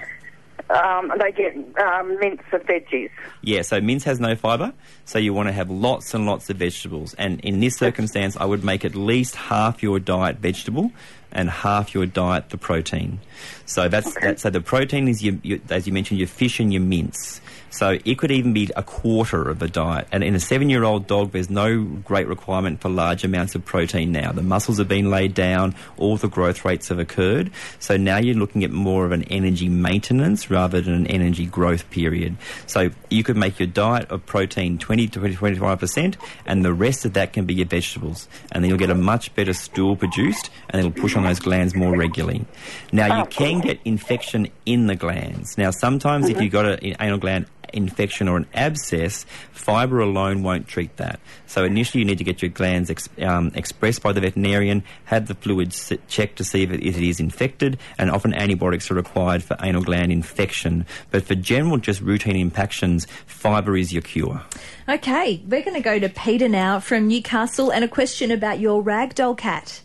Um, 0.71 1.11
they 1.19 1.31
get 1.31 1.55
um, 1.79 2.19
mince 2.19 2.41
and 2.51 2.61
veggies. 2.63 3.09
Yeah, 3.41 3.63
so 3.63 3.81
mince 3.81 4.03
has 4.03 4.19
no 4.19 4.35
fibre, 4.35 4.71
so 5.05 5.17
you 5.17 5.33
want 5.33 5.49
to 5.49 5.53
have 5.53 5.69
lots 5.71 6.13
and 6.13 6.27
lots 6.27 6.47
of 6.51 6.57
vegetables. 6.57 7.15
And 7.15 7.39
in 7.41 7.59
this 7.59 7.75
circumstance, 7.77 8.37
I 8.37 8.45
would 8.45 8.63
make 8.63 8.85
at 8.85 8.93
least 8.93 9.35
half 9.35 9.81
your 9.81 9.99
diet 9.99 10.37
vegetable 10.37 10.91
and 11.31 11.49
half 11.49 11.93
your 11.93 12.05
diet 12.05 12.49
the 12.49 12.57
protein. 12.57 13.19
So 13.65 13.87
that's 13.87 14.13
that. 14.15 14.39
So 14.39 14.49
the 14.49 14.61
protein 14.61 15.07
is 15.07 15.23
your, 15.23 15.35
your 15.43 15.59
as 15.69 15.87
you 15.87 15.93
mentioned, 15.93 16.19
your 16.19 16.27
fish 16.27 16.59
and 16.59 16.73
your 16.73 16.81
mince. 16.81 17.41
So 17.69 17.97
it 18.03 18.17
could 18.17 18.31
even 18.31 18.53
be 18.53 18.69
a 18.75 18.83
quarter 18.83 19.49
of 19.49 19.61
a 19.61 19.67
diet. 19.67 20.07
And 20.11 20.23
in 20.23 20.35
a 20.35 20.39
seven-year-old 20.39 21.07
dog, 21.07 21.31
there's 21.31 21.49
no 21.49 21.83
great 21.83 22.27
requirement 22.27 22.81
for 22.81 22.89
large 22.89 23.23
amounts 23.23 23.55
of 23.55 23.65
protein 23.65 24.11
now. 24.11 24.31
The 24.31 24.43
muscles 24.43 24.77
have 24.77 24.87
been 24.87 25.09
laid 25.09 25.33
down, 25.33 25.75
all 25.97 26.17
the 26.17 26.27
growth 26.27 26.65
rates 26.65 26.89
have 26.89 26.99
occurred. 26.99 27.51
So 27.79 27.97
now 27.97 28.17
you're 28.17 28.35
looking 28.35 28.63
at 28.63 28.71
more 28.71 29.05
of 29.05 29.11
an 29.11 29.23
energy 29.23 29.69
maintenance 29.69 30.49
rather 30.49 30.81
than 30.81 30.93
an 30.93 31.07
energy 31.07 31.45
growth 31.45 31.89
period. 31.89 32.37
So 32.67 32.89
you 33.09 33.23
could 33.23 33.37
make 33.37 33.59
your 33.59 33.67
diet 33.67 34.09
of 34.09 34.25
protein 34.25 34.77
20 34.77 35.07
to 35.09 35.19
25%, 35.19 36.15
and 36.45 36.65
the 36.65 36.73
rest 36.73 37.05
of 37.05 37.13
that 37.13 37.33
can 37.33 37.45
be 37.45 37.53
your 37.53 37.67
vegetables. 37.67 38.27
And 38.51 38.63
then 38.63 38.69
you'll 38.69 38.79
get 38.79 38.89
a 38.89 38.95
much 38.95 39.33
better 39.35 39.53
stool 39.53 39.95
produced, 39.95 40.49
and 40.69 40.79
it'll 40.79 40.91
push 40.91 41.15
on 41.15 41.23
those 41.23 41.39
glands 41.39 41.75
more 41.75 41.95
regularly. 41.95 42.45
Now, 42.91 43.17
you 43.17 43.23
oh. 43.23 43.25
can 43.25 43.61
get 43.61 43.79
infection 43.85 44.49
in 44.65 44.87
the 44.87 44.95
glands. 44.95 45.57
Now, 45.57 45.71
sometimes 45.71 46.27
if 46.27 46.35
mm-hmm. 46.35 46.43
you've 46.43 46.51
got 46.51 46.65
an 46.65 46.95
anal 46.99 47.17
gland 47.17 47.45
infection 47.73 48.27
or 48.27 48.37
an 48.37 48.47
abscess, 48.53 49.25
fibre 49.51 49.99
alone 49.99 50.43
won't 50.43 50.67
treat 50.67 50.95
that. 50.97 51.19
So 51.47 51.63
initially 51.63 51.99
you 51.99 52.05
need 52.05 52.17
to 52.17 52.23
get 52.23 52.41
your 52.41 52.49
glands 52.49 52.89
ex- 52.89 53.09
um, 53.21 53.51
expressed 53.55 54.01
by 54.01 54.13
the 54.13 54.21
veterinarian, 54.21 54.83
have 55.05 55.27
the 55.27 55.35
fluids 55.35 55.91
checked 56.07 56.37
to 56.37 56.43
see 56.43 56.63
if 56.63 56.71
it, 56.71 56.83
if 56.83 56.97
it 56.97 57.03
is 57.03 57.19
infected, 57.19 57.77
and 57.97 58.11
often 58.11 58.33
antibiotics 58.33 58.89
are 58.91 58.95
required 58.95 59.43
for 59.43 59.57
anal 59.61 59.83
gland 59.83 60.11
infection. 60.11 60.85
But 61.11 61.23
for 61.23 61.35
general, 61.35 61.77
just 61.77 62.01
routine 62.01 62.35
impactions, 62.35 63.07
fibre 63.25 63.77
is 63.77 63.93
your 63.93 64.01
cure. 64.01 64.41
Okay, 64.87 65.41
we're 65.47 65.63
going 65.63 65.75
to 65.75 65.81
go 65.81 65.99
to 65.99 66.09
Peter 66.09 66.49
now 66.49 66.79
from 66.79 67.07
Newcastle 67.07 67.71
and 67.71 67.83
a 67.83 67.87
question 67.87 68.31
about 68.31 68.59
your 68.59 68.83
ragdoll 68.83 69.37
cat. 69.37 69.81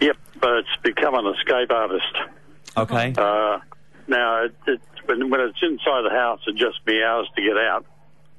Yep, 0.00 0.16
but 0.40 0.56
it's 0.58 0.76
become 0.82 1.14
an 1.14 1.26
escape 1.34 1.70
artist. 1.70 2.16
Okay. 2.76 3.14
Uh, 3.16 3.60
now, 4.08 4.44
it, 4.44 4.54
it, 4.66 4.80
when, 5.06 5.30
when 5.30 5.40
it's 5.40 5.58
inside 5.62 6.02
the 6.02 6.10
house, 6.10 6.40
it 6.46 6.56
just 6.56 6.78
meows 6.86 7.26
to 7.36 7.42
get 7.42 7.56
out. 7.56 7.84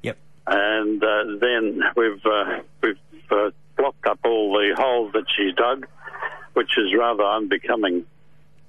Yep. 0.02 0.18
And 0.46 1.02
uh, 1.02 1.24
then 1.40 1.82
we've 1.96 2.24
uh, 2.24 2.60
we've 2.82 2.96
uh, 3.30 3.50
blocked 3.76 4.06
up 4.06 4.18
all 4.24 4.52
the 4.52 4.74
holes 4.76 5.12
that 5.14 5.24
she's 5.36 5.54
dug, 5.54 5.86
which 6.54 6.76
is 6.78 6.94
rather 6.98 7.24
unbecoming 7.24 8.04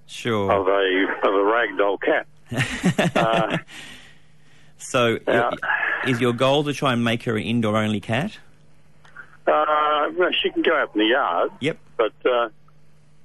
Sure. 0.08 0.52
of 0.52 0.68
a 0.68 1.28
of 1.28 1.34
a 1.34 1.44
ragdoll 1.44 1.98
cat. 2.02 2.28
uh, 3.16 3.58
So, 4.78 5.18
is 6.06 6.22
your 6.22 6.34
goal 6.34 6.64
to 6.66 6.74
try 6.74 6.94
and 6.94 7.04
make 7.04 7.24
her 7.24 7.36
an 7.36 7.42
indoor-only 7.44 8.00
cat? 8.02 8.38
uh, 9.48 10.10
well, 10.16 10.30
she 10.32 10.52
can 10.52 10.62
go 10.62 10.76
out 10.76 10.92
in 10.94 11.00
the 11.00 11.08
yard. 11.08 11.52
Yep. 11.60 11.78
But 11.98 12.14
uh, 12.24 12.50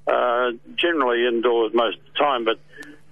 uh, 0.06 0.52
generally 0.76 1.26
indoors 1.26 1.72
most 1.74 1.98
of 1.98 2.04
the 2.12 2.18
time. 2.18 2.44
But 2.46 2.58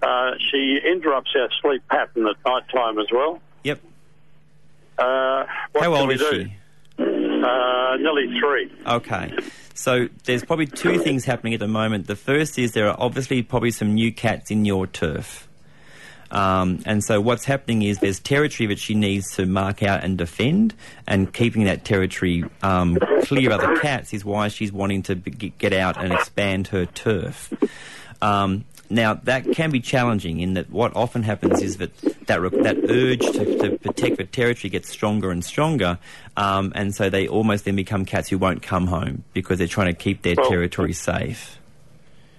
uh, 0.02 0.32
she 0.50 0.78
interrupts 0.84 1.30
our 1.36 1.48
sleep 1.60 1.82
pattern 1.88 2.26
at 2.26 2.36
night 2.46 2.64
time 2.72 2.98
as 2.98 3.06
well. 3.12 3.40
Yep. 3.64 3.80
Uh, 4.98 5.44
what 5.72 5.84
How 5.84 5.90
can 5.92 6.00
old 6.00 6.08
we 6.08 6.14
is 6.14 6.20
do? 6.20 6.44
she? 6.44 6.54
Uh, 6.98 7.96
nearly 8.00 8.38
three. 8.40 8.70
Okay. 8.86 9.32
So 9.74 10.08
there's 10.24 10.44
probably 10.44 10.66
two 10.66 10.98
things 10.98 11.24
happening 11.24 11.54
at 11.54 11.60
the 11.60 11.68
moment. 11.68 12.08
The 12.08 12.16
first 12.16 12.58
is 12.58 12.72
there 12.72 12.88
are 12.88 12.96
obviously 12.98 13.42
probably 13.42 13.70
some 13.70 13.94
new 13.94 14.12
cats 14.12 14.50
in 14.50 14.64
your 14.64 14.86
turf. 14.88 15.48
Um, 16.30 16.80
and 16.84 17.02
so 17.02 17.20
what's 17.20 17.44
happening 17.44 17.82
is 17.82 18.00
there's 18.00 18.20
territory 18.20 18.66
that 18.66 18.78
she 18.78 18.94
needs 18.94 19.34
to 19.36 19.46
mark 19.46 19.82
out 19.82 20.04
and 20.04 20.18
defend, 20.18 20.74
and 21.06 21.32
keeping 21.32 21.64
that 21.64 21.84
territory 21.84 22.44
um, 22.62 22.98
clear 23.22 23.50
of 23.50 23.60
other 23.60 23.78
cats 23.78 24.12
is 24.12 24.24
why 24.24 24.48
she's 24.48 24.72
wanting 24.72 25.02
to 25.04 25.16
be, 25.16 25.30
get 25.56 25.72
out 25.72 25.96
and 25.96 26.12
expand 26.12 26.66
her 26.68 26.84
turf. 26.84 27.52
Um, 28.20 28.64
now 28.90 29.14
that 29.14 29.50
can 29.52 29.70
be 29.70 29.80
challenging 29.80 30.40
in 30.40 30.54
that 30.54 30.70
what 30.70 30.94
often 30.96 31.22
happens 31.22 31.62
is 31.62 31.76
that 31.78 31.96
that, 32.26 32.40
that 32.62 32.76
urge 32.88 33.20
to, 33.20 33.58
to 33.58 33.78
protect 33.78 34.16
the 34.18 34.24
territory 34.24 34.70
gets 34.70 34.88
stronger 34.88 35.30
and 35.30 35.44
stronger, 35.44 35.98
um, 36.36 36.72
and 36.74 36.94
so 36.94 37.08
they 37.10 37.28
almost 37.28 37.64
then 37.64 37.76
become 37.76 38.04
cats 38.04 38.28
who 38.28 38.38
won't 38.38 38.62
come 38.62 38.86
home 38.86 39.24
because 39.32 39.58
they're 39.58 39.66
trying 39.66 39.88
to 39.94 39.98
keep 39.98 40.22
their 40.22 40.34
Well- 40.36 40.48
territory 40.50 40.92
safe. 40.92 41.54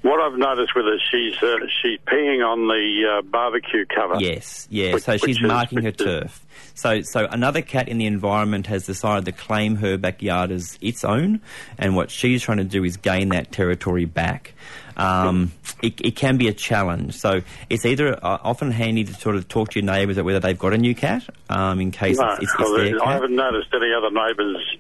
What 0.01 0.21
I've 0.21 0.39
noticed 0.39 0.73
with 0.75 0.85
her, 0.85 0.97
she's 1.11 1.35
uh, 1.43 1.57
she's 1.81 1.99
peeing 2.07 2.41
on 2.41 2.69
the 2.69 3.17
uh, 3.17 3.21
barbecue 3.23 3.85
cover. 3.85 4.15
Yes, 4.17 4.65
yeah. 4.71 4.93
Which- 4.93 5.03
so 5.03 5.17
she's 5.17 5.21
which 5.23 5.41
is- 5.41 5.47
marking 5.47 5.83
her 5.83 5.91
turf. 5.91 6.45
So, 6.73 7.01
so 7.01 7.25
another 7.29 7.61
cat 7.61 7.89
in 7.89 7.97
the 7.97 8.05
environment 8.05 8.67
has 8.67 8.85
decided 8.85 9.25
to 9.25 9.33
claim 9.33 9.75
her 9.77 9.97
backyard 9.97 10.51
as 10.51 10.77
its 10.79 11.03
own, 11.03 11.41
and 11.77 11.97
what 11.97 12.09
she's 12.11 12.41
trying 12.41 12.59
to 12.59 12.63
do 12.63 12.85
is 12.85 12.95
gain 12.95 13.29
that 13.29 13.51
territory 13.51 14.05
back. 14.05 14.53
Um, 14.99 15.51
it, 15.81 15.99
it 16.01 16.15
can 16.15 16.37
be 16.37 16.47
a 16.47 16.53
challenge. 16.53 17.15
So 17.15 17.41
it's 17.69 17.85
either 17.85 18.13
uh, 18.15 18.37
often 18.43 18.71
handy 18.71 19.03
to 19.05 19.13
sort 19.13 19.35
of 19.35 19.47
talk 19.47 19.69
to 19.71 19.79
your 19.79 19.85
neighbours 19.85 20.17
about 20.17 20.25
whether 20.25 20.39
they've 20.39 20.59
got 20.59 20.73
a 20.73 20.77
new 20.77 20.93
cat, 20.93 21.23
um, 21.49 21.79
in 21.79 21.91
case 21.91 22.17
No, 22.17 22.25
it's, 22.33 22.43
it's, 22.43 22.53
it's 22.59 22.71
their 22.75 22.95
I 23.01 23.05
cat. 23.05 23.13
haven't 23.13 23.35
noticed 23.35 23.69
any 23.73 23.93
other 23.93 24.11
neighbours' 24.11 24.77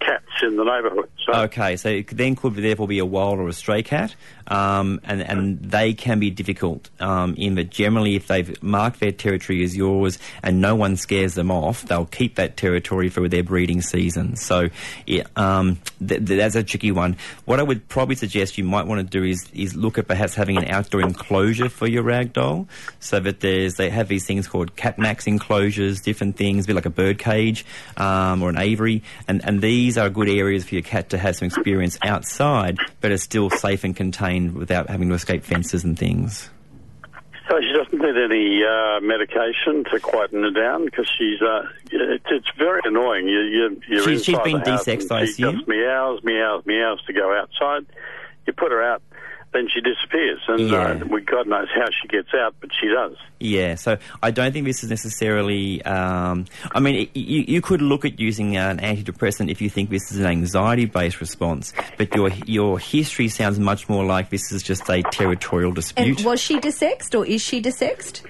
cats 0.00 0.33
in 0.42 0.56
the 0.56 0.64
neighbourhood. 0.64 1.08
So 1.24 1.32
Okay, 1.44 1.76
so 1.76 1.88
it 1.88 2.08
then 2.08 2.36
could 2.36 2.54
therefore 2.54 2.88
be 2.88 2.98
a 2.98 3.06
wild 3.06 3.38
or 3.38 3.48
a 3.48 3.52
stray 3.52 3.82
cat, 3.82 4.14
um, 4.46 5.00
and 5.04 5.22
and 5.22 5.60
they 5.60 5.94
can 5.94 6.18
be 6.18 6.30
difficult 6.30 6.90
um, 7.00 7.34
in 7.36 7.54
that 7.54 7.70
generally 7.70 8.14
if 8.16 8.26
they've 8.26 8.62
marked 8.62 9.00
their 9.00 9.12
territory 9.12 9.62
as 9.64 9.76
yours 9.76 10.18
and 10.42 10.60
no 10.60 10.74
one 10.74 10.96
scares 10.96 11.34
them 11.34 11.50
off, 11.50 11.82
they'll 11.86 12.06
keep 12.06 12.34
that 12.36 12.56
territory 12.56 13.08
for 13.08 13.28
their 13.28 13.42
breeding 13.42 13.80
season. 13.80 14.36
So 14.36 14.68
it, 15.06 15.26
um, 15.36 15.78
th- 15.98 16.26
th- 16.26 16.38
that's 16.38 16.54
a 16.56 16.62
tricky 16.62 16.92
one. 16.92 17.16
What 17.44 17.60
I 17.60 17.62
would 17.62 17.88
probably 17.88 18.16
suggest 18.16 18.58
you 18.58 18.64
might 18.64 18.86
want 18.86 19.00
to 19.00 19.18
do 19.18 19.24
is 19.24 19.48
is 19.52 19.74
look 19.74 19.98
at 19.98 20.06
perhaps 20.08 20.34
having 20.34 20.56
an 20.56 20.66
outdoor 20.66 21.00
enclosure 21.00 21.68
for 21.68 21.86
your 21.86 22.02
ragdoll, 22.02 22.66
so 23.00 23.20
that 23.20 23.40
there's 23.40 23.74
they 23.74 23.90
have 23.90 24.08
these 24.08 24.26
things 24.26 24.46
called 24.46 24.76
catmax 24.76 25.26
enclosures, 25.26 26.00
different 26.00 26.36
things, 26.36 26.64
a 26.64 26.66
bit 26.66 26.76
like 26.76 26.86
a 26.86 26.90
bird 26.90 27.18
cage 27.18 27.64
um, 27.96 28.42
or 28.42 28.50
an 28.50 28.58
aviary, 28.58 29.02
and 29.26 29.44
and 29.44 29.60
these 29.60 29.96
are 29.96 30.10
good 30.10 30.23
areas 30.28 30.64
for 30.64 30.74
your 30.74 30.82
cat 30.82 31.10
to 31.10 31.18
have 31.18 31.36
some 31.36 31.46
experience 31.46 31.98
outside, 32.02 32.78
but 33.00 33.10
are 33.12 33.18
still 33.18 33.50
safe 33.50 33.84
and 33.84 33.94
contained 33.96 34.54
without 34.54 34.88
having 34.88 35.08
to 35.08 35.14
escape 35.14 35.44
fences 35.44 35.84
and 35.84 35.98
things. 35.98 36.50
So 37.48 37.60
she 37.60 37.72
doesn't 37.74 37.98
need 38.00 38.16
any 38.16 38.62
uh, 38.64 39.00
medication 39.00 39.84
to 39.92 40.00
quieten 40.00 40.42
her 40.44 40.50
down 40.50 40.86
because 40.86 41.06
she's. 41.18 41.42
Uh, 41.42 41.68
it's, 41.90 42.24
it's 42.30 42.48
very 42.56 42.80
annoying. 42.84 43.28
You, 43.28 43.40
you, 43.40 43.80
you're 43.86 44.02
She's- 44.04 44.22
she's 44.24 44.38
been 44.38 44.60
desexed, 44.62 45.12
I 45.12 45.26
she 45.26 45.42
just 45.42 45.68
meows, 45.68 46.24
meows, 46.24 46.64
meows 46.64 47.02
to 47.06 47.12
go 47.12 47.36
outside. 47.38 47.84
You 48.46 48.54
put 48.54 48.72
her 48.72 48.82
out, 48.82 49.02
then 49.54 49.68
she 49.72 49.80
disappears, 49.80 50.40
and 50.48 50.68
Yeah. 50.68 50.98
uh, 51.00 51.04
we 51.06 51.22
God 51.22 51.46
knows 51.46 51.68
how 51.74 51.86
she 52.02 52.08
gets 52.08 52.28
out, 52.34 52.54
but 52.60 52.70
she 52.78 52.88
does. 52.88 53.16
Yeah, 53.40 53.76
so 53.76 53.96
I 54.22 54.30
don't 54.30 54.52
think 54.52 54.66
this 54.66 54.84
is 54.84 54.90
necessarily. 54.90 55.82
Um, 55.84 56.44
I 56.72 56.80
mean, 56.80 56.94
it, 56.96 57.16
you, 57.16 57.44
you 57.48 57.60
could 57.62 57.80
look 57.80 58.04
at 58.04 58.18
using 58.20 58.56
an 58.56 58.78
antidepressant 58.78 59.50
if 59.50 59.62
you 59.62 59.70
think 59.70 59.88
this 59.90 60.10
is 60.12 60.18
an 60.18 60.26
anxiety-based 60.26 61.20
response, 61.20 61.72
but 61.96 62.14
your 62.14 62.28
your 62.46 62.78
history 62.78 63.28
sounds 63.28 63.58
much 63.58 63.88
more 63.88 64.04
like 64.04 64.28
this 64.30 64.52
is 64.52 64.62
just 64.62 64.88
a 64.90 65.02
territorial 65.04 65.68
And 65.68 65.76
dispute. 65.76 66.24
was 66.24 66.40
she 66.40 66.58
desexed 66.58 67.18
or 67.18 67.24
is 67.24 67.40
she 67.40 67.62
desexed? 67.62 68.22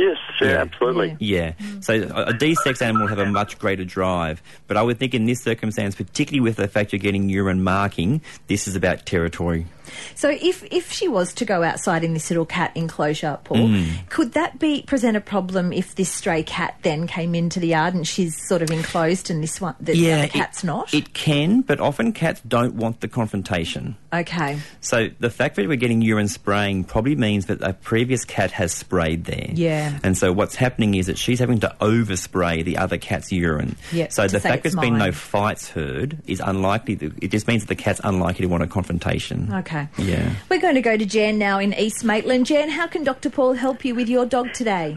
Yes, 0.00 0.16
yeah, 0.40 0.48
Yeah. 0.48 0.60
absolutely. 0.60 1.16
Yeah. 1.18 1.52
So 1.80 1.94
a, 1.94 2.26
a 2.26 2.32
D-sex 2.32 2.80
animal 2.80 3.02
will 3.02 3.08
have 3.08 3.18
a 3.18 3.26
much 3.26 3.58
greater 3.58 3.84
drive, 3.84 4.40
but 4.68 4.76
I 4.76 4.82
would 4.82 4.96
think 4.98 5.12
in 5.12 5.26
this 5.26 5.42
circumstance, 5.42 5.96
particularly 5.96 6.40
with 6.40 6.54
the 6.54 6.68
fact 6.68 6.92
you're 6.92 7.00
getting 7.00 7.28
urine 7.28 7.64
marking, 7.64 8.20
this 8.46 8.68
is 8.68 8.76
about 8.76 9.06
territory. 9.06 9.66
So 10.14 10.28
if 10.30 10.64
if 10.70 10.90
she 10.92 11.08
was 11.08 11.32
to 11.34 11.44
go 11.44 11.62
outside 11.62 12.04
in 12.04 12.14
this 12.14 12.30
little 12.30 12.46
cat 12.46 12.72
enclosure, 12.74 13.38
Paul, 13.44 13.68
Mm. 13.68 14.08
could 14.08 14.32
that 14.32 14.58
be 14.58 14.82
present 14.82 15.16
a 15.16 15.20
problem 15.20 15.72
if 15.72 15.94
this 15.94 16.08
stray 16.10 16.42
cat 16.42 16.76
then 16.82 17.06
came 17.06 17.34
into 17.34 17.60
the 17.60 17.68
yard 17.68 17.94
and 17.94 18.06
she's 18.06 18.36
sort 18.46 18.62
of 18.62 18.70
enclosed 18.70 19.30
and 19.30 19.42
this 19.42 19.60
one 19.60 19.74
the 19.80 20.12
other 20.12 20.24
it- 20.24 20.30
cat's 20.32 20.62
not? 20.64 20.92
It 20.94 21.12
can, 21.14 21.60
but 21.62 21.80
often 21.80 22.12
cats 22.12 22.40
don't 22.46 22.74
want 22.74 23.00
the 23.00 23.08
confrontation. 23.08 23.96
okay. 24.12 24.58
So 24.80 25.08
the 25.20 25.30
fact 25.30 25.56
that 25.56 25.68
we're 25.68 25.76
getting 25.76 26.00
urine 26.02 26.28
spraying 26.28 26.84
probably 26.84 27.14
means 27.16 27.46
that 27.46 27.60
a 27.62 27.72
previous 27.74 28.24
cat 28.24 28.50
has 28.52 28.72
sprayed 28.72 29.24
there. 29.26 29.50
Yeah. 29.52 29.98
And 30.02 30.16
so 30.16 30.32
what's 30.32 30.54
happening 30.54 30.94
is 30.94 31.06
that 31.06 31.18
she's 31.18 31.38
having 31.38 31.60
to 31.60 31.74
overspray 31.80 32.64
the 32.64 32.78
other 32.78 32.96
cat's 32.98 33.30
urine. 33.32 33.76
Yep, 33.92 34.12
So 34.12 34.26
the 34.28 34.40
fact 34.40 34.62
there's 34.62 34.74
been 34.74 34.96
no 34.98 35.12
fights 35.12 35.68
heard 35.68 36.18
is 36.26 36.40
unlikely. 36.40 36.96
To, 36.96 37.12
it 37.20 37.30
just 37.30 37.46
means 37.48 37.62
that 37.62 37.68
the 37.68 37.74
cat's 37.82 38.00
unlikely 38.02 38.42
to 38.42 38.46
want 38.48 38.62
a 38.62 38.66
confrontation. 38.66 39.52
Okay. 39.52 39.77
Yeah. 39.98 40.34
We're 40.48 40.60
going 40.60 40.74
to 40.74 40.80
go 40.80 40.96
to 40.96 41.06
Jan 41.06 41.38
now 41.38 41.58
in 41.58 41.74
East 41.74 42.04
Maitland. 42.04 42.46
Jan, 42.46 42.70
how 42.70 42.86
can 42.86 43.04
Dr. 43.04 43.30
Paul 43.30 43.54
help 43.54 43.84
you 43.84 43.94
with 43.94 44.08
your 44.08 44.26
dog 44.26 44.52
today? 44.52 44.96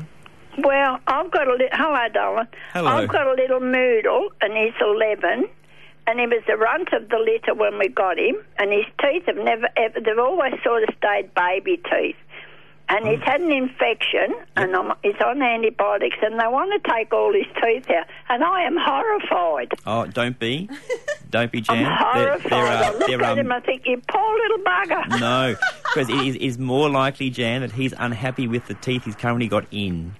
Well, 0.58 1.00
I've 1.08 1.32
got 1.32 1.48
a 1.48 1.52
little. 1.52 1.68
Hello, 1.72 2.08
darling. 2.14 2.48
Hello. 2.74 2.88
I've 2.88 3.10
got 3.10 3.28
a 3.28 3.34
little 3.34 3.62
moodle, 3.62 4.30
and 4.42 4.54
he's 4.54 4.74
eleven, 4.82 5.48
and 6.08 6.20
he 6.20 6.28
was 6.28 6.44
the 6.46 6.58
runt 6.58 6.90
of 6.94 7.10
the 7.10 7.18
litter 7.18 7.54
when 7.54 7.80
we 7.80 7.88
got 7.88 8.20
him, 8.20 8.36
and 8.58 8.72
his 8.72 8.86
teeth 9.02 9.24
have 9.28 9.38
never 9.38 9.70
ever. 9.78 10.00
They've 10.00 10.20
always 10.20 10.54
sort 10.64 10.84
of 10.84 10.90
stayed 10.98 11.34
baby 11.34 11.78
teeth. 11.78 12.18
And 12.94 13.08
he's 13.08 13.22
had 13.24 13.40
an 13.40 13.52
infection, 13.54 14.36
and 14.58 14.76
I'm, 14.76 14.92
he's 15.02 15.16
on 15.26 15.42
antibiotics, 15.42 16.18
and 16.22 16.38
they 16.38 16.48
want 16.48 16.72
to 16.84 16.92
take 16.92 17.14
all 17.14 17.32
his 17.34 17.46
teeth 17.64 17.90
out, 17.90 18.06
and 18.28 18.44
I 18.44 18.64
am 18.64 18.76
horrified. 18.78 19.72
Oh, 19.86 20.06
don't 20.08 20.38
be. 20.38 20.70
don't 21.30 21.52
be, 21.52 21.62
Jan. 21.62 21.86
I'm 21.86 21.98
horrified. 21.98 22.52
there 22.52 22.66
I 22.68 22.84
are- 22.90 22.92
look 22.98 23.08
there 23.08 23.24
at 23.24 23.38
are- 23.38 23.40
him, 23.40 23.52
I 23.52 23.60
think, 23.62 23.84
you 23.86 24.02
poor 24.10 24.38
little 24.38 24.58
bugger. 24.60 25.20
No, 25.22 25.56
because 25.84 26.10
it 26.10 26.42
is 26.42 26.58
more 26.60 26.90
likely, 26.90 27.30
Jan, 27.30 27.62
that 27.62 27.72
he's 27.72 27.94
unhappy 27.98 28.48
with 28.48 28.68
the 28.68 28.74
teeth 28.74 29.06
he's 29.06 29.16
currently 29.16 29.48
got 29.48 29.66
in. 29.72 30.14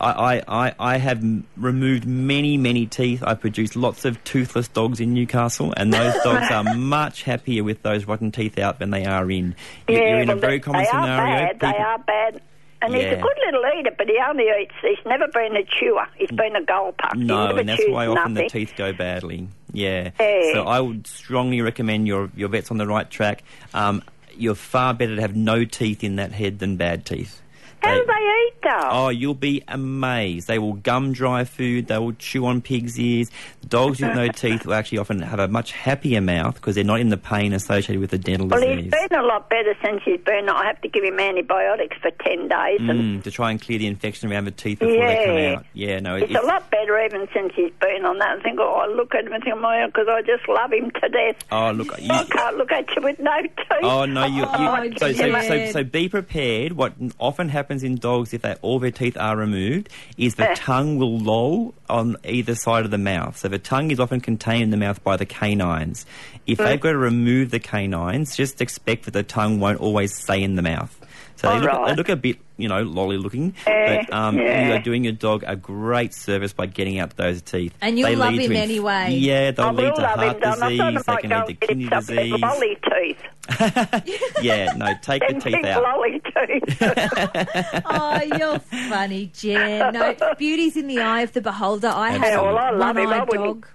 I, 0.00 0.36
I, 0.36 0.42
I, 0.48 0.74
I 0.78 0.96
have 0.98 1.22
removed 1.56 2.06
many, 2.06 2.56
many 2.56 2.86
teeth. 2.86 3.22
I've 3.26 3.40
produced 3.40 3.76
lots 3.76 4.04
of 4.04 4.22
toothless 4.24 4.68
dogs 4.68 5.00
in 5.00 5.14
Newcastle, 5.14 5.72
and 5.76 5.92
those 5.92 6.14
dogs 6.24 6.50
are 6.50 6.74
much 6.74 7.22
happier 7.22 7.64
with 7.64 7.82
those 7.82 8.04
rotten 8.06 8.32
teeth 8.32 8.58
out 8.58 8.78
than 8.78 8.90
they 8.90 9.04
are 9.04 9.30
in. 9.30 9.54
You're, 9.88 10.02
yeah, 10.02 10.08
you're 10.10 10.20
in 10.20 10.30
a 10.30 10.36
very 10.36 10.58
they, 10.58 10.60
common 10.60 10.82
they 10.82 10.86
scenario. 10.86 11.44
Are 11.44 11.54
bad. 11.54 11.60
They 11.60 11.78
are 11.78 11.98
bad. 11.98 12.42
And 12.80 12.94
he's 12.94 13.06
a 13.06 13.16
good 13.16 13.36
little 13.44 13.64
eater, 13.76 13.90
but 13.98 14.06
he 14.06 14.16
only 14.24 14.44
eats. 14.62 14.74
He's 14.80 15.04
never 15.04 15.26
been 15.26 15.56
a 15.56 15.64
chewer. 15.64 16.06
He's 16.16 16.30
been 16.30 16.54
a 16.54 16.60
gulper. 16.60 17.12
he 17.14 17.24
No, 17.24 17.56
and 17.56 17.68
that's 17.68 17.82
why 17.88 18.06
often 18.06 18.34
nothing. 18.34 18.46
the 18.46 18.50
teeth 18.50 18.74
go 18.76 18.92
badly. 18.92 19.48
Yeah. 19.72 20.12
Yeah. 20.20 20.52
So 20.52 20.62
I 20.62 20.80
would 20.80 21.06
strongly 21.08 21.60
recommend 21.60 22.06
your 22.06 22.30
your 22.36 22.48
vet's 22.48 22.70
on 22.70 22.78
the 22.78 22.86
right 22.86 23.10
track. 23.10 23.42
Um, 23.74 24.02
you're 24.36 24.54
far 24.54 24.94
better 24.94 25.16
to 25.16 25.20
have 25.20 25.34
no 25.34 25.64
teeth 25.64 26.04
in 26.04 26.16
that 26.16 26.30
head 26.30 26.60
than 26.60 26.76
bad 26.76 27.04
teeth. 27.04 27.42
How 27.82 27.92
They- 27.94 28.00
do 28.00 28.06
they 28.06 28.12
eat, 28.46 28.52
though? 28.62 28.88
Oh, 28.90 29.08
you'll 29.08 29.34
be 29.34 29.62
amazed. 29.68 30.48
They 30.48 30.58
will 30.58 30.74
gum 30.74 31.12
dry 31.12 31.44
food. 31.44 31.86
They 31.86 31.98
will 31.98 32.12
chew 32.14 32.46
on 32.46 32.60
pig's 32.60 32.98
ears. 32.98 33.30
Dogs 33.68 34.00
with 34.00 34.14
no 34.14 34.28
teeth 34.32 34.66
will 34.66 34.74
actually 34.74 34.98
often 34.98 35.20
have 35.22 35.38
a 35.38 35.48
much 35.48 35.72
happier 35.72 36.20
mouth 36.20 36.54
because 36.54 36.74
they're 36.74 36.84
not 36.84 37.00
in 37.00 37.08
the 37.10 37.16
pain 37.16 37.52
associated 37.52 38.00
with 38.00 38.10
the 38.10 38.18
dental 38.18 38.46
well, 38.48 38.60
he's 38.60 38.76
disease. 38.84 38.90
been 39.08 39.18
a 39.18 39.22
lot 39.22 39.48
better 39.50 39.74
since 39.84 40.02
he's 40.04 40.20
been. 40.20 40.48
I 40.48 40.66
have 40.66 40.80
to 40.82 40.88
give 40.88 41.04
him 41.04 41.18
antibiotics 41.20 41.96
for 42.02 42.10
ten 42.22 42.48
days, 42.48 42.80
and 42.80 42.98
Mm, 43.20 43.22
to 43.22 43.30
try 43.30 43.50
and 43.50 43.60
clear 43.60 43.78
the 43.78 43.86
infection 43.86 44.30
around 44.32 44.44
the 44.46 44.50
teeth 44.50 44.80
before 44.80 45.06
they 45.06 45.24
come 45.24 45.36
Yeah. 45.38 45.54
out. 45.56 45.66
Yeah, 45.74 46.00
no, 46.00 46.16
it's, 46.16 46.34
a 46.34 46.40
lot 46.46 46.70
better 46.70 46.98
even 47.04 47.28
since 47.32 47.52
he's 47.54 47.70
been 47.80 48.04
on 48.04 48.18
that. 48.18 48.38
I 48.38 48.42
think, 48.42 48.58
oh, 48.60 48.74
I 48.74 48.86
look 48.86 49.14
at 49.14 49.24
him 49.26 49.32
and 49.32 49.44
think, 49.44 49.56
oh, 49.56 49.86
because 49.86 50.08
I 50.08 50.22
just 50.22 50.48
love 50.48 50.72
him 50.72 50.90
to 50.90 51.08
death. 51.08 51.36
Oh, 51.52 51.70
look, 51.70 51.92
you, 52.00 52.08
I 52.10 52.24
can't 52.24 52.56
look 52.56 52.72
at 52.72 52.88
you 52.96 53.02
with 53.02 53.18
no 53.20 53.40
teeth. 53.42 53.52
Oh 53.82 54.04
no! 54.04 54.24
You, 54.26 54.40
you 54.40 54.44
Oh, 54.50 54.90
so, 54.98 55.12
so, 55.12 55.40
so 55.42 55.70
so 55.72 55.84
be 55.84 56.08
prepared. 56.08 56.72
What 56.72 56.94
often 57.18 57.48
happens 57.48 57.67
in 57.70 57.96
dogs, 57.96 58.32
if 58.32 58.42
they, 58.42 58.54
all 58.62 58.78
their 58.78 58.90
teeth 58.90 59.16
are 59.16 59.36
removed, 59.36 59.88
is 60.16 60.34
the 60.36 60.50
Eh. 60.50 60.54
tongue 60.56 60.98
will 60.98 61.18
loll 61.18 61.74
on 61.88 62.16
either 62.24 62.54
side 62.54 62.84
of 62.84 62.90
the 62.90 62.98
mouth. 62.98 63.36
So 63.36 63.48
the 63.48 63.58
tongue 63.58 63.90
is 63.90 64.00
often 64.00 64.20
contained 64.20 64.62
in 64.64 64.70
the 64.70 64.76
mouth 64.76 65.02
by 65.04 65.16
the 65.16 65.26
canines. 65.26 66.06
If 66.46 66.58
Mm. 66.58 66.64
they've 66.64 66.80
got 66.80 66.92
to 66.92 66.98
remove 66.98 67.50
the 67.50 67.60
canines, 67.60 68.36
just 68.36 68.60
expect 68.60 69.04
that 69.04 69.12
the 69.12 69.22
tongue 69.22 69.60
won't 69.60 69.80
always 69.80 70.14
stay 70.14 70.42
in 70.42 70.56
the 70.56 70.62
mouth. 70.62 70.94
So 71.38 71.48
they 71.48 71.60
look, 71.60 71.70
Alright. 71.70 71.88
they 71.90 71.94
look 71.94 72.08
a 72.08 72.16
bit, 72.16 72.36
you 72.56 72.66
know, 72.68 72.82
lolly 72.82 73.16
looking, 73.16 73.54
Eh, 73.64 74.02
but 74.06 74.12
um, 74.12 74.36
yeah. 74.36 74.66
you 74.66 74.74
are 74.74 74.80
doing 74.82 75.04
your 75.04 75.12
dog 75.12 75.44
a 75.46 75.54
great 75.54 76.12
service 76.12 76.52
by 76.52 76.66
getting 76.66 76.98
out 76.98 77.16
those 77.16 77.40
teeth. 77.42 77.72
And 77.80 77.96
you'll 77.96 78.08
They 78.08 78.16
love 78.16 78.32
lead 78.32 78.38
to 78.38 78.44
him 78.46 78.52
inf- 78.52 78.60
anyway. 78.60 79.14
Yeah, 79.14 79.52
they'll 79.52 79.66
I 79.66 79.70
lead 79.70 79.84
will 79.90 79.96
to 79.98 80.06
heart 80.08 80.18
Don. 80.18 80.28
I 80.28 80.32
thought 80.32 80.68
disease. 80.68 80.80
I 80.80 80.90
They 80.90 81.12
might 81.12 81.20
can 81.22 81.30
lead 81.30 81.46
to 81.60 81.66
kidney 81.68 81.84
him 81.84 81.90
some 81.90 82.06
big 82.16 82.16
disease. 82.32 82.40
lolly 82.42 82.78
teeth. 82.90 83.22
yeah, 84.42 84.72
no, 84.76 84.92
take 85.00 85.22
the 85.28 85.34
teeth 85.40 85.64
out. 85.64 85.82
lolly 85.84 86.20
teeth. 86.20 87.82
oh, 87.86 88.20
you're 88.36 88.58
funny, 88.88 89.26
Jen. 89.32 89.92
No, 89.94 90.16
beauty's 90.38 90.76
in 90.76 90.88
the 90.88 90.98
eye 91.00 91.20
of 91.22 91.32
the 91.32 91.40
beholder. 91.40 91.88
I 91.88 92.10
have 92.10 92.22
Absolutely. 92.24 92.48
a 92.50 92.52
Well, 92.52 92.58
I 92.58 92.70
love 92.70 92.96
one-eyed 92.96 93.28
wouldn't- 93.28 93.44
dog. 93.62 93.66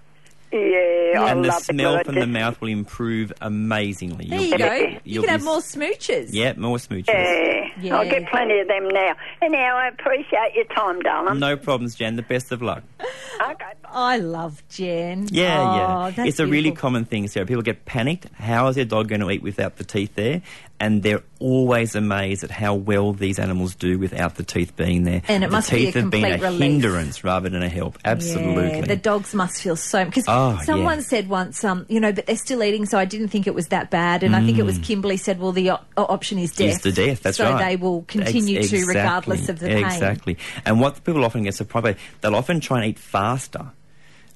Yeah, 0.58 1.22
I 1.22 1.30
and 1.30 1.44
the 1.44 1.48
love 1.48 1.62
smell 1.62 1.96
it. 1.96 2.06
from 2.06 2.14
the 2.16 2.26
mouth 2.26 2.60
will 2.60 2.68
improve 2.68 3.32
amazingly. 3.40 4.26
There 4.28 4.40
You'll 4.40 4.50
you 4.50 4.58
go. 4.58 4.74
You 4.74 4.98
you'll 5.04 5.22
can 5.24 5.30
have 5.32 5.44
more 5.44 5.58
smooches. 5.58 6.28
Yeah, 6.32 6.52
more 6.56 6.76
smooches. 6.78 7.08
Yeah. 7.08 7.68
Yeah. 7.80 7.96
I'll 7.98 8.08
get 8.08 8.28
plenty 8.30 8.60
of 8.60 8.68
them 8.68 8.86
now. 8.88 9.14
Anyhow, 9.42 9.74
I 9.76 9.88
appreciate 9.88 10.54
your 10.54 10.64
time, 10.66 11.00
darling. 11.00 11.40
No 11.40 11.56
problems, 11.56 11.96
Jen. 11.96 12.14
The 12.16 12.22
best 12.22 12.52
of 12.52 12.62
luck. 12.62 12.82
Okay. 13.50 13.64
I 13.90 14.18
love 14.18 14.62
Jen. 14.70 15.26
Yeah, 15.30 15.58
oh, 15.58 15.76
yeah. 16.06 16.10
That's 16.12 16.28
It's 16.30 16.38
a 16.38 16.46
really 16.46 16.70
common 16.70 17.04
thing, 17.04 17.26
Sarah. 17.26 17.44
People 17.46 17.62
get 17.62 17.84
panicked. 17.84 18.28
How 18.34 18.68
is 18.68 18.76
their 18.76 18.84
dog 18.84 19.08
going 19.08 19.20
to 19.20 19.30
eat 19.30 19.42
without 19.42 19.76
the 19.76 19.82
teeth 19.84 20.14
there? 20.14 20.40
And 20.80 21.02
they're 21.04 21.22
always 21.38 21.94
amazed 21.94 22.42
at 22.42 22.50
how 22.50 22.74
well 22.74 23.12
these 23.12 23.38
animals 23.38 23.74
do 23.76 23.96
without 23.98 24.34
the 24.34 24.42
teeth 24.42 24.74
being 24.76 25.04
there. 25.04 25.22
And 25.28 25.44
it 25.44 25.46
the 25.46 25.52
must 25.52 25.70
be 25.70 25.76
a 25.76 25.78
teeth 25.86 25.94
have 25.94 26.10
been 26.10 26.24
a 26.24 26.38
relief. 26.38 26.60
hindrance 26.60 27.22
rather 27.24 27.48
than 27.48 27.62
a 27.62 27.68
help. 27.68 27.96
Absolutely. 28.04 28.78
Yeah, 28.80 28.84
the 28.84 28.96
dogs 28.96 29.34
must 29.34 29.62
feel 29.62 29.76
so 29.76 30.04
because 30.04 30.24
Oh, 30.26 30.58
someone 30.64 30.96
yeah. 30.98 31.04
said 31.04 31.28
once, 31.28 31.62
um, 31.64 31.86
you 31.88 32.00
know, 32.00 32.12
but 32.12 32.26
they're 32.26 32.36
still 32.36 32.62
eating, 32.62 32.86
so 32.86 32.98
I 32.98 33.04
didn't 33.04 33.28
think 33.28 33.46
it 33.46 33.54
was 33.54 33.68
that 33.68 33.90
bad. 33.90 34.24
And 34.24 34.34
I 34.34 34.44
think 34.44 34.58
it 34.58 34.64
was 34.64 34.78
Kimberly 34.78 35.16
said, 35.16 35.38
well, 35.38 35.52
the 35.52 35.70
op- 35.70 35.86
option 35.96 36.38
is 36.38 36.52
death. 36.52 36.66
Mm. 36.66 36.74
Is 36.76 36.82
the 36.82 36.92
death, 36.92 37.22
that's 37.22 37.36
so 37.36 37.52
right. 37.52 37.68
they 37.70 37.76
will 37.76 38.02
continue 38.02 38.58
Ex- 38.58 38.70
to 38.70 38.84
regardless 38.84 39.48
of 39.48 39.60
the 39.60 39.68
pain. 39.68 39.84
Exactly. 39.84 40.36
And 40.66 40.80
what 40.80 41.02
people 41.04 41.24
often 41.24 41.44
get 41.44 41.54
surprised 41.54 41.84
by, 41.84 41.96
they'll 42.20 42.34
often 42.34 42.58
try 42.60 42.78
and 42.78 42.86
eat 42.86 42.98
faster. 42.98 43.70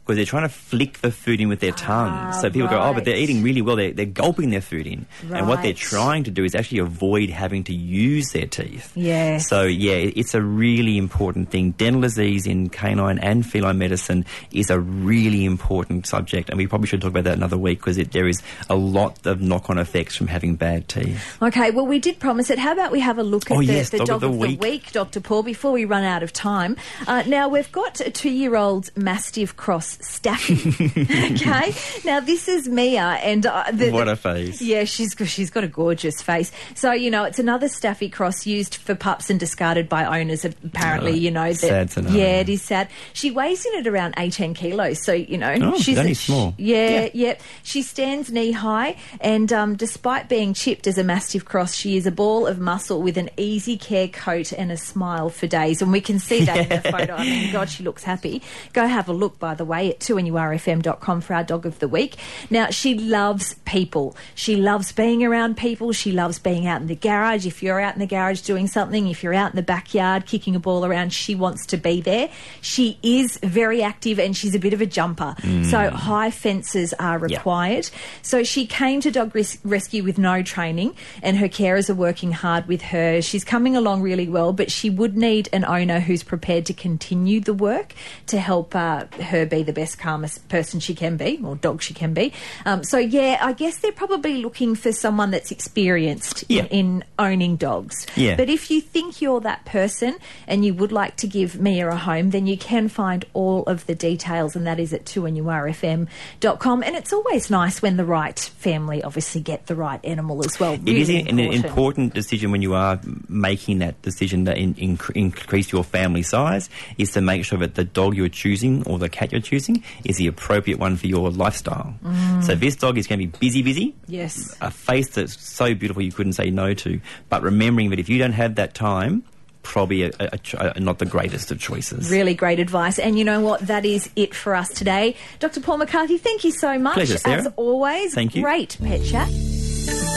Because 0.08 0.16
they're 0.16 0.24
trying 0.24 0.44
to 0.44 0.48
flick 0.48 1.02
the 1.02 1.10
food 1.10 1.38
in 1.38 1.50
with 1.50 1.60
their 1.60 1.72
tongue. 1.72 2.08
Ah, 2.10 2.30
so 2.40 2.48
people 2.48 2.66
go, 2.66 2.80
oh, 2.80 2.94
but 2.94 3.04
they're 3.04 3.14
eating 3.18 3.42
really 3.42 3.60
well. 3.60 3.76
They're, 3.76 3.92
they're 3.92 4.06
gulping 4.06 4.48
their 4.48 4.62
food 4.62 4.86
in. 4.86 5.04
And 5.30 5.46
what 5.46 5.60
they're 5.62 5.74
trying 5.74 6.24
to 6.24 6.30
do 6.30 6.44
is 6.44 6.54
actually 6.54 6.78
avoid 6.78 7.28
having 7.28 7.62
to 7.64 7.74
use 7.74 8.32
their 8.32 8.46
teeth. 8.46 8.90
Yes. 8.94 9.50
So, 9.50 9.64
yeah, 9.64 9.96
it's 9.96 10.32
a 10.32 10.40
really 10.40 10.96
important 10.96 11.50
thing. 11.50 11.72
Dental 11.72 12.00
disease 12.00 12.46
in 12.46 12.70
canine 12.70 13.18
and 13.18 13.44
feline 13.44 13.76
medicine 13.76 14.24
is 14.50 14.70
a 14.70 14.80
really 14.80 15.44
important 15.44 16.06
subject. 16.06 16.48
And 16.48 16.56
we 16.56 16.66
probably 16.66 16.86
should 16.86 17.02
talk 17.02 17.10
about 17.10 17.24
that 17.24 17.36
another 17.36 17.58
week 17.58 17.80
because 17.80 17.98
there 17.98 18.26
is 18.26 18.42
a 18.70 18.76
lot 18.76 19.26
of 19.26 19.42
knock 19.42 19.68
on 19.68 19.76
effects 19.76 20.16
from 20.16 20.28
having 20.28 20.56
bad 20.56 20.88
teeth. 20.88 21.22
Okay, 21.42 21.70
well, 21.70 21.86
we 21.86 21.98
did 21.98 22.18
promise 22.18 22.48
it. 22.48 22.58
How 22.58 22.72
about 22.72 22.92
we 22.92 23.00
have 23.00 23.18
a 23.18 23.22
look 23.22 23.50
at 23.50 23.58
Oh, 23.58 23.60
the, 23.60 23.66
yes, 23.66 23.90
the 23.90 23.98
dog, 23.98 24.10
of 24.10 24.20
the 24.22 24.30
week. 24.30 24.90
Dr. 24.92 25.20
Paul, 25.20 25.42
before 25.42 25.72
we 25.72 25.84
run 25.84 26.02
out 26.02 26.22
of 26.22 26.32
time? 26.32 26.76
Uh, 27.06 27.24
now, 27.26 27.50
we've 27.50 27.70
got 27.72 28.00
a 28.00 28.10
two 28.10 28.30
year 28.30 28.56
old 28.56 28.88
Mastiff 28.96 29.54
Cross 29.54 29.97
Staffy. 30.00 30.54
okay, 31.34 31.74
now 32.04 32.20
this 32.20 32.48
is 32.48 32.68
Mia, 32.68 33.02
and 33.22 33.44
uh, 33.46 33.64
the, 33.72 33.90
What 33.90 34.08
a 34.08 34.16
face. 34.16 34.60
Yeah, 34.62 34.84
she's 34.84 35.14
she's 35.26 35.50
got 35.50 35.64
a 35.64 35.68
gorgeous 35.68 36.22
face. 36.22 36.52
So 36.74 36.92
you 36.92 37.10
know, 37.10 37.24
it's 37.24 37.38
another 37.38 37.68
Staffy 37.68 38.08
cross 38.08 38.46
used 38.46 38.76
for 38.76 38.94
pups 38.94 39.30
and 39.30 39.40
discarded 39.40 39.88
by 39.88 40.20
owners. 40.20 40.44
Apparently, 40.44 41.12
Oh, 41.12 41.14
you 41.14 41.30
know. 41.30 41.48
That, 41.48 41.56
sad 41.56 41.90
to 41.90 42.02
know. 42.02 42.10
Yeah, 42.10 42.40
it 42.40 42.48
is 42.48 42.62
sad. 42.62 42.88
She 43.12 43.30
weighs 43.30 43.64
in 43.66 43.74
at 43.80 43.86
around 43.86 44.14
eighteen 44.18 44.54
kilos. 44.54 45.02
So 45.04 45.12
you 45.12 45.38
know, 45.38 45.54
Oh, 45.60 45.78
she's 45.78 45.98
only 45.98 46.14
small. 46.14 46.54
Yeah, 46.58 46.88
Yeah. 46.90 47.08
yeah. 47.14 47.38
She 47.62 47.82
stands 47.82 48.30
knee 48.30 48.52
high, 48.52 48.96
and 49.20 49.52
um, 49.52 49.76
despite 49.76 50.28
being 50.28 50.54
chipped 50.54 50.86
as 50.86 50.98
a 50.98 51.04
Mastiff 51.04 51.44
cross, 51.44 51.74
she 51.74 51.96
is 51.96 52.06
a 52.06 52.12
ball 52.12 52.46
of 52.46 52.58
muscle 52.58 53.02
with 53.02 53.16
an 53.16 53.30
easy 53.36 53.76
care 53.76 54.08
coat 54.08 54.52
and 54.52 54.70
a 54.70 54.76
smile 54.76 55.28
for 55.30 55.46
days. 55.46 55.82
And 55.82 55.90
we 55.92 56.00
can 56.00 56.18
see 56.18 56.44
that 56.44 56.56
in 56.58 56.68
the 56.68 56.80
photo. 56.92 57.14
I 57.14 57.24
mean, 57.24 57.52
God, 57.52 57.68
she 57.68 57.82
looks 57.82 58.02
happy. 58.04 58.42
Go 58.72 58.86
have 58.86 59.08
a 59.08 59.12
look, 59.12 59.38
by 59.38 59.54
the 59.54 59.64
way, 59.64 59.87
at 59.88 60.00
2nurfm.com 60.00 61.20
for 61.20 61.34
our 61.34 61.44
dog 61.44 61.66
of 61.66 61.78
the 61.78 61.88
week. 61.88 62.16
Now, 62.50 62.70
she 62.70 62.94
loves 62.94 63.54
people. 63.64 64.16
She 64.34 64.56
loves 64.56 64.92
being 64.92 65.24
around 65.24 65.56
people. 65.56 65.92
She 65.92 66.12
loves 66.12 66.38
being 66.38 66.66
out 66.66 66.80
in 66.80 66.86
the 66.86 66.94
garage. 66.96 67.46
If 67.46 67.62
you're 67.62 67.80
out 67.80 67.94
in 67.94 68.00
the 68.00 68.06
garage 68.06 68.40
doing 68.42 68.66
something, 68.66 69.08
if 69.08 69.22
you're 69.22 69.34
out 69.34 69.50
in 69.52 69.56
the 69.56 69.62
backyard 69.62 70.26
kicking 70.26 70.54
a 70.56 70.60
ball 70.60 70.84
around, 70.84 71.12
she 71.12 71.34
wants 71.34 71.66
to 71.66 71.76
be 71.76 72.00
there. 72.00 72.28
She 72.60 72.98
is 73.02 73.38
very 73.42 73.82
active 73.82 74.18
and 74.18 74.36
she's 74.36 74.54
a 74.54 74.58
bit 74.58 74.72
of 74.72 74.80
a 74.80 74.86
jumper. 74.86 75.34
So 75.70 75.90
high 75.90 76.30
fences 76.30 76.92
are 76.94 77.18
Yeah. 77.18 77.36
required. 77.36 77.90
So 78.22 78.42
she 78.42 78.66
came 78.66 79.00
to 79.00 79.10
Dog 79.10 79.34
Res- 79.34 79.58
Rescue 79.64 80.02
with 80.02 80.18
no 80.18 80.42
training 80.42 80.94
and 81.22 81.36
her 81.38 81.48
carers 81.48 81.88
are 81.90 81.94
working 81.94 82.32
hard 82.32 82.66
with 82.68 82.82
her. 82.82 83.20
She's 83.22 83.44
coming 83.44 83.76
along 83.76 84.02
really 84.02 84.28
well, 84.28 84.52
but 84.52 84.70
she 84.70 84.90
would 84.90 85.16
need 85.16 85.48
an 85.52 85.64
owner 85.64 86.00
who's 86.00 86.22
prepared 86.22 86.66
to 86.66 86.72
continue 86.74 87.40
the 87.40 87.54
work 87.54 87.94
to 88.26 88.38
help 88.38 88.74
uh, 88.74 89.04
her 89.22 89.46
be 89.46 89.62
the 89.68 89.72
best, 89.72 89.98
calmest 89.98 90.48
person 90.48 90.80
she 90.80 90.94
can 90.96 91.16
be, 91.16 91.38
or 91.44 91.54
dog 91.54 91.80
she 91.82 91.94
can 91.94 92.12
be. 92.14 92.32
Um, 92.66 92.82
so, 92.82 92.98
yeah, 92.98 93.38
I 93.40 93.52
guess 93.52 93.78
they're 93.78 93.92
probably 93.92 94.38
looking 94.42 94.74
for 94.74 94.90
someone 94.90 95.30
that's 95.30 95.52
experienced 95.52 96.44
Yeah. 96.48 96.64
in, 96.64 96.88
in 96.88 97.04
owning 97.18 97.56
dogs. 97.56 98.06
Yeah. 98.16 98.34
But 98.36 98.48
if 98.48 98.70
you 98.70 98.80
think 98.80 99.20
you're 99.22 99.40
that 99.42 99.64
person 99.66 100.16
and 100.46 100.64
you 100.64 100.74
would 100.74 100.90
like 100.92 101.16
to 101.18 101.26
give 101.28 101.60
Mia 101.60 101.88
a 101.88 101.96
home, 101.96 102.30
then 102.30 102.46
you 102.46 102.56
can 102.56 102.88
find 102.88 103.24
all 103.34 103.62
of 103.64 103.86
the 103.86 103.94
details, 103.94 104.56
and 104.56 104.66
that 104.66 104.80
is 104.80 104.92
at 104.92 105.04
2nurfm.com. 105.04 106.82
And 106.82 106.96
it's 106.96 107.12
always 107.12 107.50
nice 107.50 107.82
when 107.82 107.96
the 107.96 108.04
right 108.04 108.38
family 108.38 109.02
obviously 109.02 109.40
get 109.40 109.66
the 109.66 109.74
right 109.74 110.00
animal 110.04 110.44
as 110.44 110.58
well. 110.58 110.74
It 110.74 110.88
is 110.88 111.08
Really 111.08 111.20
an 111.28 111.38
important. 111.38 111.64
important 111.66 112.14
decision 112.14 112.50
when 112.50 112.62
you 112.62 112.74
are 112.74 113.00
making 113.28 113.78
that 113.78 114.00
decision 114.02 114.44
to 114.46 114.56
in, 114.56 114.74
inc- 114.74 115.10
increase 115.14 115.72
your 115.72 115.84
family 115.84 116.22
size 116.22 116.70
is 116.96 117.12
to 117.12 117.20
make 117.20 117.44
sure 117.44 117.58
that 117.58 117.74
the 117.74 117.84
dog 117.84 118.16
you're 118.16 118.28
choosing 118.28 118.82
or 118.86 118.98
the 118.98 119.08
cat 119.08 119.32
you're 119.32 119.40
choosing 119.40 119.57
is 120.04 120.16
the 120.16 120.26
appropriate 120.26 120.78
one 120.78 120.96
for 120.96 121.06
your 121.06 121.30
lifestyle. 121.30 121.94
Mm. 122.04 122.44
So 122.44 122.54
this 122.54 122.76
dog 122.76 122.98
is 122.98 123.06
going 123.06 123.20
to 123.20 123.26
be 123.26 123.38
busy, 123.38 123.62
busy. 123.62 123.94
Yes. 124.06 124.56
A 124.60 124.70
face 124.70 125.08
that's 125.08 125.40
so 125.40 125.74
beautiful 125.74 126.02
you 126.02 126.12
couldn't 126.12 126.34
say 126.34 126.50
no 126.50 126.74
to. 126.74 127.00
But 127.28 127.42
remembering 127.42 127.90
that 127.90 127.98
if 127.98 128.08
you 128.08 128.18
don't 128.18 128.32
have 128.32 128.54
that 128.56 128.74
time, 128.74 129.24
probably 129.62 130.02
a, 130.04 130.10
a, 130.20 130.38
a, 130.58 130.72
a- 130.76 130.80
not 130.80 130.98
the 130.98 131.06
greatest 131.06 131.50
of 131.50 131.60
choices. 131.60 132.10
Really 132.10 132.34
great 132.34 132.58
advice. 132.58 132.98
And 132.98 133.18
you 133.18 133.24
know 133.24 133.40
what? 133.40 133.60
That 133.60 133.84
is 133.84 134.08
it 134.16 134.34
for 134.34 134.54
us 134.54 134.68
today. 134.70 135.14
Dr. 135.40 135.60
Paul 135.60 135.78
McCarthy, 135.78 136.16
thank 136.18 136.44
you 136.44 136.52
so 136.52 136.78
much. 136.78 136.94
Pleasure, 136.94 137.18
Sarah. 137.18 137.40
As 137.40 137.46
always, 137.56 138.14
Thank 138.14 138.34
you. 138.34 138.42
great 138.42 138.78
pet 138.82 139.04
chat. 139.04 139.28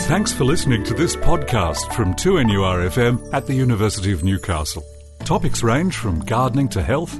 Thanks 0.08 0.34
for 0.34 0.44
listening 0.44 0.84
to 0.86 0.94
this 0.94 1.16
podcast 1.16 1.94
from 1.94 2.14
2NURFM 2.16 3.34
at 3.34 3.48
the 3.48 3.54
University 3.54 4.12
of 4.12 4.24
Newcastle. 4.24 4.84
Topics 5.24 5.64
range 5.64 5.96
from 5.96 6.20
gardening 6.22 6.68
to 6.70 6.82
health, 6.82 7.20